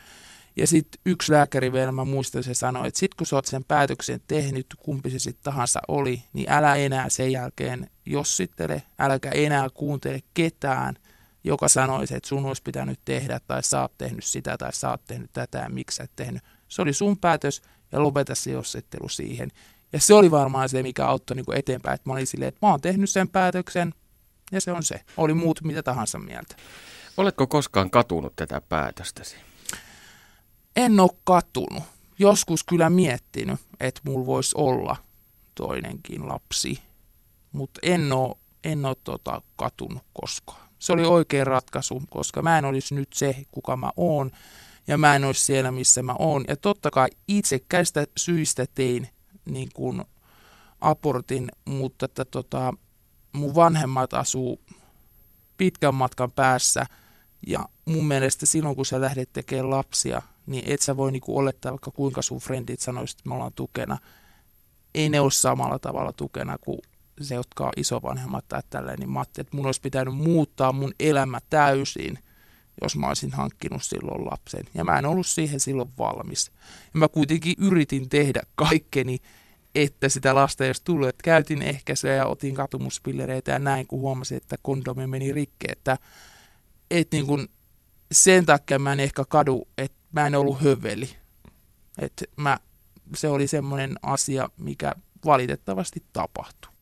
Ja 0.57 0.66
sitten 0.66 1.01
yksi 1.07 1.32
lääkäri 1.32 1.72
vielä, 1.72 1.93
mä 1.93 2.05
muistan, 2.05 2.43
se 2.43 2.55
sanoi, 2.55 2.89
että 2.89 3.01
sitten 3.01 3.16
kun 3.16 3.26
sä 3.26 3.37
oot 3.37 3.47
sen 3.47 3.64
päätöksen 3.64 4.20
tehnyt, 4.28 4.66
kumpi 4.78 5.11
se 5.11 5.18
sitten 5.18 5.45
tahansa 5.45 5.80
oli, 5.89 6.22
niin 6.32 6.51
älä 6.51 6.76
enää 6.76 7.09
sen 7.09 7.32
jälkeen 7.32 7.91
jossittele, 8.07 8.82
äläkä 8.99 9.30
enää 9.30 9.68
kuuntele 9.74 10.20
ketään, 10.34 10.97
joka 11.47 11.68
sanoisi, 11.68 12.16
että 12.16 12.28
sun 12.28 12.47
olisi 12.47 12.62
pitänyt 12.62 13.01
tehdä 13.05 13.40
tai 13.47 13.62
sä 13.62 13.80
oot 13.80 13.99
tehnyt 13.99 14.24
sitä 14.24 14.57
tai 14.59 14.72
sä 14.72 14.90
oot 14.90 15.05
tehnyt 15.05 15.30
tätä 15.32 15.59
ja 15.59 15.68
miksi 15.68 15.97
sä 15.97 16.05
et 16.05 16.12
tehnyt. 16.16 16.42
Se 16.68 16.82
oli 16.82 16.92
sun 16.92 17.18
päätös 17.18 17.62
ja 17.92 18.03
lopeta 18.03 18.34
se 18.34 18.51
jossittelu 18.51 19.09
siihen. 19.09 19.51
Ja 19.92 20.01
se 20.01 20.14
oli 20.14 20.30
varmaan 20.30 20.68
se, 20.68 20.82
mikä 20.82 21.07
auttoi 21.07 21.36
niin 21.36 21.55
eteenpäin, 21.55 21.94
että 21.94 22.11
mä 22.11 22.12
olin 22.12 22.26
silleen, 22.26 22.49
että 22.49 22.66
mä 22.66 22.70
oon 22.70 22.80
tehnyt 22.80 23.11
sen 23.11 23.28
päätöksen 23.28 23.94
ja 24.53 24.61
se 24.61 24.72
on 24.72 24.82
se. 24.82 25.01
Oli 25.16 25.34
muut 25.34 25.61
mitä 25.62 25.82
tahansa 25.82 26.18
mieltä. 26.18 26.57
Oletko 27.16 27.47
koskaan 27.47 27.90
katunut 27.90 28.36
tätä 28.36 28.61
päätöstäsi? 28.61 29.36
En 30.76 31.01
ole 31.01 31.11
katunut. 31.24 31.82
Joskus 32.18 32.64
kyllä 32.64 32.90
miettinyt, 32.90 33.61
että 33.80 34.01
mulla 34.05 34.26
voisi 34.26 34.53
olla 34.55 34.97
toinenkin 35.55 36.28
lapsi, 36.28 36.82
mutta 37.53 37.80
en 37.82 38.12
ole, 38.12 38.36
en 38.64 38.84
ole 38.84 38.97
tota 39.05 39.42
katunut 39.57 40.03
koskaan 40.20 40.66
se 40.79 40.93
oli 40.93 41.05
oikea 41.05 41.45
ratkaisu, 41.45 42.03
koska 42.11 42.43
mä 42.43 42.59
en 42.59 42.64
olisi 42.64 42.95
nyt 42.95 43.12
se, 43.12 43.37
kuka 43.51 43.77
mä 43.77 43.91
oon, 43.97 44.31
ja 44.87 44.99
mä 44.99 45.16
en 45.16 45.24
olisi 45.24 45.45
siellä, 45.45 45.70
missä 45.70 46.03
mä 46.03 46.14
oon. 46.18 46.45
Ja 46.49 46.57
totta 46.57 46.91
kai 46.91 47.09
itsekäistä 47.29 48.07
syistä 48.16 48.66
tein 48.74 49.09
niin 49.45 49.68
kuin 49.74 50.05
abortin, 50.81 51.49
mutta 51.64 52.05
että 52.05 52.24
tota, 52.24 52.74
mun 53.33 53.55
vanhemmat 53.55 54.14
asuu 54.14 54.61
pitkän 55.57 55.95
matkan 55.95 56.31
päässä, 56.31 56.87
ja 57.47 57.68
mun 57.85 58.07
mielestä 58.07 58.47
silloin, 58.47 58.77
kun 58.77 58.87
sä 58.87 59.01
lähdet 59.01 59.33
tekemään 59.33 59.70
lapsia, 59.70 60.22
niin 60.47 60.64
et 60.66 60.83
sä 60.83 60.97
voi 60.97 61.12
niinku 61.12 61.39
olettaa, 61.39 61.72
vaikka 61.72 61.91
kuinka 61.91 62.22
sun 62.22 62.39
frendit 62.39 62.81
sanoisivat, 62.81 63.20
että 63.20 63.29
me 63.29 63.35
ollaan 63.35 63.53
tukena. 63.53 63.99
Ei 64.95 65.09
ne 65.09 65.20
ole 65.20 65.31
samalla 65.31 65.79
tavalla 65.79 66.12
tukena 66.12 66.59
kuin 66.59 66.79
se, 67.21 67.35
jotka 67.35 67.64
on 67.64 67.73
isovanhemmat 67.77 68.49
tai 68.49 68.62
tälleen, 68.71 68.99
niin 68.99 69.11
mä 69.11 69.23
että 69.23 69.57
mun 69.57 69.67
olisi 69.67 69.81
pitänyt 69.81 70.14
muuttaa 70.14 70.73
mun 70.73 70.95
elämä 71.01 71.39
täysin, 71.51 72.19
jos 72.83 72.97
mä 72.97 73.09
olisin 73.09 73.33
hankkinut 73.33 73.83
silloin 73.83 74.27
lapsen. 74.27 74.64
Ja 74.75 74.85
mä 74.85 74.99
en 74.99 75.07
ollut 75.07 75.27
siihen 75.27 75.61
silloin 75.61 75.91
valmis. 75.99 76.51
Ja 76.95 76.99
mä 76.99 77.09
kuitenkin 77.09 77.55
yritin 77.59 78.09
tehdä 78.09 78.43
kaikkeni, 78.55 79.19
että 79.75 80.09
sitä 80.09 80.35
lasta 80.35 80.64
tullut. 80.85 81.09
Että 81.09 81.23
käytin 81.23 81.62
ehkäisyä 81.62 82.14
ja 82.14 82.27
otin 82.27 82.55
katumuspillereitä 82.55 83.53
ja 83.53 83.59
näin, 83.59 83.87
kun 83.87 84.01
huomasin, 84.01 84.37
että 84.37 84.57
kondomi 84.62 85.07
meni 85.07 85.33
rikki. 85.33 85.67
Että, 85.73 85.99
että 86.91 87.17
niin 87.17 87.27
kun 87.27 87.49
sen 88.12 88.47
takia 88.47 88.79
mä 88.79 88.93
en 88.93 89.01
ehkä 89.01 89.25
kadu, 89.29 89.69
että 89.79 89.99
mä 90.12 90.27
en 90.27 90.35
ollut 90.35 90.62
höveli. 90.62 91.17
Että 91.99 92.25
mä, 92.37 92.59
se 93.14 93.29
oli 93.29 93.47
semmoinen 93.47 93.95
asia, 94.03 94.49
mikä 94.57 94.95
valitettavasti 95.25 96.03
tapahtui. 96.12 96.76